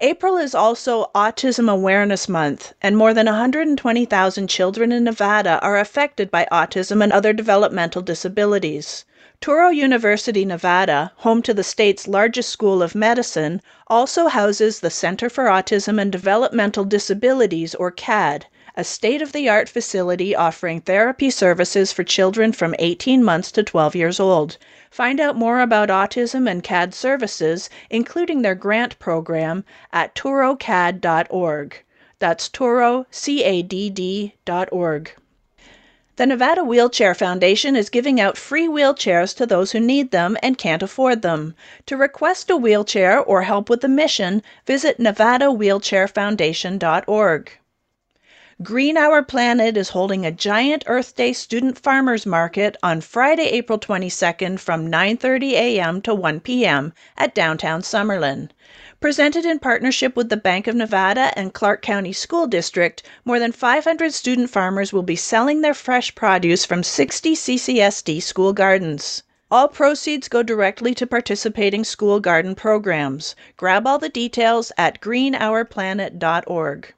April 0.00 0.36
is 0.38 0.54
also 0.54 1.10
Autism 1.14 1.70
Awareness 1.70 2.28
Month, 2.28 2.72
and 2.80 2.96
more 2.96 3.14
than 3.14 3.26
120,000 3.26 4.48
children 4.48 4.92
in 4.92 5.04
Nevada 5.04 5.60
are 5.60 5.78
affected 5.78 6.30
by 6.30 6.48
autism 6.50 7.04
and 7.04 7.12
other 7.12 7.32
developmental 7.32 8.02
disabilities. 8.02 9.04
Touro 9.42 9.74
University, 9.74 10.44
Nevada, 10.44 11.12
home 11.16 11.40
to 11.40 11.54
the 11.54 11.64
state's 11.64 12.06
largest 12.06 12.50
school 12.50 12.82
of 12.82 12.94
medicine, 12.94 13.62
also 13.86 14.26
houses 14.28 14.80
the 14.80 14.90
Center 14.90 15.30
for 15.30 15.46
Autism 15.46 15.98
and 15.98 16.12
Developmental 16.12 16.84
Disabilities, 16.84 17.74
or 17.74 17.90
CAD, 17.90 18.44
a 18.76 18.84
state 18.84 19.22
of 19.22 19.32
the 19.32 19.48
art 19.48 19.66
facility 19.66 20.36
offering 20.36 20.82
therapy 20.82 21.30
services 21.30 21.90
for 21.90 22.04
children 22.04 22.52
from 22.52 22.74
18 22.78 23.24
months 23.24 23.50
to 23.52 23.62
12 23.62 23.96
years 23.96 24.20
old. 24.20 24.58
Find 24.90 25.18
out 25.18 25.36
more 25.36 25.60
about 25.60 25.88
autism 25.88 26.46
and 26.46 26.62
CAD 26.62 26.92
services, 26.92 27.70
including 27.88 28.42
their 28.42 28.54
grant 28.54 28.98
program, 28.98 29.64
at 29.90 30.14
tourocadd.org. 30.14 31.82
That's 32.18 32.46
tourocadd.org. 32.50 33.06
The 36.20 36.26
Nevada 36.26 36.62
Wheelchair 36.62 37.14
Foundation 37.14 37.74
is 37.74 37.88
giving 37.88 38.20
out 38.20 38.36
free 38.36 38.68
wheelchairs 38.68 39.34
to 39.36 39.46
those 39.46 39.72
who 39.72 39.80
need 39.80 40.10
them 40.10 40.36
and 40.42 40.58
can't 40.58 40.82
afford 40.82 41.22
them. 41.22 41.54
To 41.86 41.96
request 41.96 42.50
a 42.50 42.58
wheelchair 42.58 43.18
or 43.18 43.40
help 43.40 43.70
with 43.70 43.80
the 43.80 43.88
mission, 43.88 44.42
visit 44.66 44.98
nevadawheelchairfoundation.org. 44.98 47.52
Green 48.62 48.98
Our 48.98 49.22
Planet 49.22 49.78
is 49.78 49.88
holding 49.88 50.26
a 50.26 50.30
giant 50.30 50.84
Earth 50.86 51.16
Day 51.16 51.32
student 51.32 51.78
farmers 51.78 52.26
market 52.26 52.76
on 52.82 53.00
Friday, 53.00 53.46
April 53.46 53.78
22nd 53.78 54.60
from 54.60 54.90
9:30 54.90 55.52
a.m. 55.52 56.02
to 56.02 56.14
1 56.14 56.40
p.m. 56.40 56.92
at 57.16 57.34
downtown 57.34 57.80
Summerlin. 57.80 58.50
Presented 59.00 59.46
in 59.46 59.58
partnership 59.58 60.14
with 60.14 60.28
the 60.28 60.36
Bank 60.36 60.66
of 60.66 60.74
Nevada 60.74 61.32
and 61.34 61.54
Clark 61.54 61.80
County 61.80 62.12
School 62.12 62.46
District, 62.46 63.02
more 63.24 63.38
than 63.38 63.50
500 63.50 64.12
student 64.12 64.50
farmers 64.50 64.92
will 64.92 65.02
be 65.02 65.16
selling 65.16 65.62
their 65.62 65.72
fresh 65.72 66.14
produce 66.14 66.66
from 66.66 66.82
60 66.82 67.34
CCSD 67.34 68.22
school 68.22 68.52
gardens. 68.52 69.22
All 69.50 69.68
proceeds 69.68 70.28
go 70.28 70.42
directly 70.42 70.94
to 70.96 71.06
participating 71.06 71.82
school 71.82 72.20
garden 72.20 72.54
programs. 72.54 73.34
Grab 73.56 73.86
all 73.86 73.98
the 73.98 74.10
details 74.10 74.70
at 74.76 75.00
greenourplanet.org. 75.00 76.94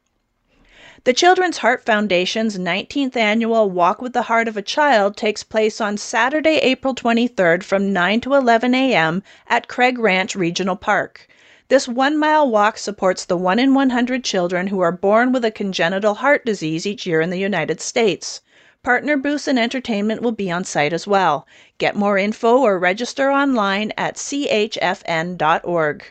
The 1.04 1.12
Children's 1.12 1.58
Heart 1.58 1.84
Foundation's 1.84 2.58
19th 2.58 3.16
annual 3.16 3.70
Walk 3.70 4.02
with 4.02 4.12
the 4.12 4.22
Heart 4.22 4.48
of 4.48 4.56
a 4.56 4.62
Child 4.62 5.16
takes 5.16 5.44
place 5.44 5.80
on 5.80 5.96
Saturday, 5.96 6.56
April 6.56 6.96
23rd 6.96 7.62
from 7.62 7.92
9 7.92 8.20
to 8.22 8.34
11 8.34 8.74
a.m. 8.74 9.22
at 9.46 9.68
Craig 9.68 10.00
Ranch 10.00 10.34
Regional 10.34 10.74
Park. 10.74 11.28
This 11.72 11.88
one 11.88 12.18
mile 12.18 12.46
walk 12.50 12.76
supports 12.76 13.24
the 13.24 13.34
1 13.34 13.58
in 13.58 13.72
100 13.72 14.22
children 14.22 14.66
who 14.66 14.80
are 14.80 14.92
born 14.92 15.32
with 15.32 15.42
a 15.42 15.50
congenital 15.50 16.16
heart 16.16 16.44
disease 16.44 16.84
each 16.84 17.06
year 17.06 17.22
in 17.22 17.30
the 17.30 17.38
United 17.38 17.80
States. 17.80 18.42
Partner 18.82 19.16
booths 19.16 19.48
and 19.48 19.58
entertainment 19.58 20.20
will 20.20 20.32
be 20.32 20.50
on 20.50 20.64
site 20.64 20.92
as 20.92 21.06
well. 21.06 21.46
Get 21.78 21.96
more 21.96 22.18
info 22.18 22.58
or 22.58 22.78
register 22.78 23.30
online 23.32 23.90
at 23.96 24.16
chfn.org. 24.16 26.04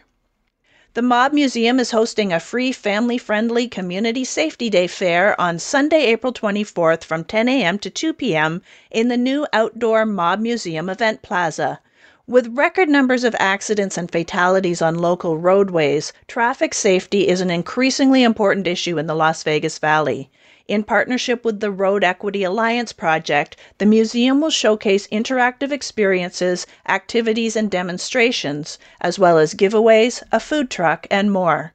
The 0.96 1.02
Mob 1.04 1.32
Museum 1.32 1.80
is 1.80 1.92
hosting 1.92 2.34
a 2.34 2.40
free 2.40 2.72
family 2.72 3.20
friendly 3.20 3.68
Community 3.68 4.26
Safety 4.26 4.68
Day 4.68 4.88
fair 4.88 5.40
on 5.40 5.60
Sunday, 5.60 6.06
April 6.06 6.34
24th 6.34 7.04
from 7.04 7.24
10 7.24 7.48
a.m. 7.48 7.78
to 7.78 7.92
2 7.92 8.14
p.m. 8.14 8.64
in 8.90 9.10
the 9.10 9.16
new 9.16 9.46
outdoor 9.54 10.08
Mob 10.08 10.40
Museum 10.40 10.90
event 10.90 11.22
plaza. 11.22 11.80
With 12.28 12.56
record 12.56 12.88
numbers 12.88 13.24
of 13.24 13.36
accidents 13.40 13.98
and 13.98 14.10
fatalities 14.10 14.80
on 14.80 15.00
local 15.00 15.40
roadways, 15.40 16.14
traffic 16.28 16.76
safety 16.76 17.28
is 17.28 17.42
an 17.42 17.50
increasingly 17.50 18.22
important 18.22 18.68
issue 18.68 19.00
in 19.00 19.08
the 19.08 19.16
Las 19.16 19.42
Vegas 19.42 19.80
Valley. 19.80 20.30
In 20.68 20.84
partnership 20.84 21.44
with 21.44 21.62
the 21.62 21.72
Road 21.72 22.04
Equity 22.04 22.44
Alliance 22.44 22.94
project, 22.94 23.58
the 23.80 23.88
museum 23.88 24.40
will 24.40 24.52
showcase 24.52 25.08
interactive 25.08 25.72
experiences, 25.72 26.68
activities, 26.88 27.56
and 27.56 27.72
demonstrations, 27.72 28.78
as 29.02 29.18
well 29.18 29.40
as 29.40 29.56
giveaways, 29.56 30.22
a 30.32 30.40
food 30.40 30.70
truck, 30.70 31.08
and 31.10 31.32
more. 31.32 31.74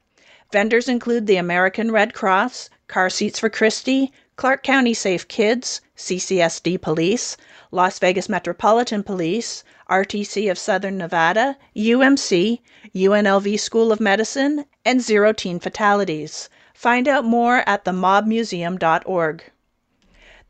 Vendors 0.53 0.87
include 0.87 1.27
the 1.27 1.35
American 1.35 1.91
Red 1.91 2.13
Cross, 2.13 2.69
Car 2.87 3.09
Seats 3.09 3.37
for 3.37 3.49
Christie, 3.49 4.13
Clark 4.37 4.63
County 4.63 4.93
Safe 4.93 5.27
Kids, 5.27 5.81
CCSD 5.97 6.79
Police, 6.79 7.35
Las 7.71 7.99
Vegas 7.99 8.29
Metropolitan 8.29 9.03
Police, 9.03 9.63
RTC 9.89 10.49
of 10.49 10.57
Southern 10.57 10.97
Nevada, 10.97 11.57
UMC, 11.75 12.59
UNLV 12.95 13.59
School 13.59 13.91
of 13.91 13.99
Medicine, 13.99 14.65
and 14.85 15.01
Zero 15.01 15.33
Teen 15.33 15.59
Fatalities. 15.59 16.49
Find 16.73 17.07
out 17.07 17.25
more 17.25 17.63
at 17.67 17.83
themobmuseum.org. 17.83 19.43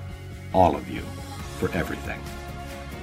all 0.52 0.76
of 0.76 0.88
you, 0.88 1.02
for 1.58 1.68
everything. 1.72 2.20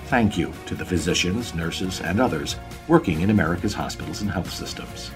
Thank 0.05 0.38
you 0.38 0.53
to 0.68 0.76
the 0.76 0.86
physicians, 0.86 1.53
nurses, 1.53 1.99
and 1.99 2.22
others 2.22 2.55
working 2.88 3.20
in 3.20 3.30
America's 3.30 3.74
hospitals 3.74 4.22
and 4.22 4.32
health 4.32 4.51
systems. 4.51 5.12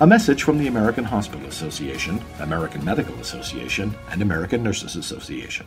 A 0.00 0.06
message 0.06 0.42
from 0.42 0.56
the 0.56 0.68
American 0.68 1.04
Hospital 1.04 1.46
Association, 1.46 2.24
American 2.40 2.82
Medical 2.84 3.14
Association, 3.20 3.94
and 4.10 4.22
American 4.22 4.62
Nurses 4.62 4.96
Association. 4.96 5.66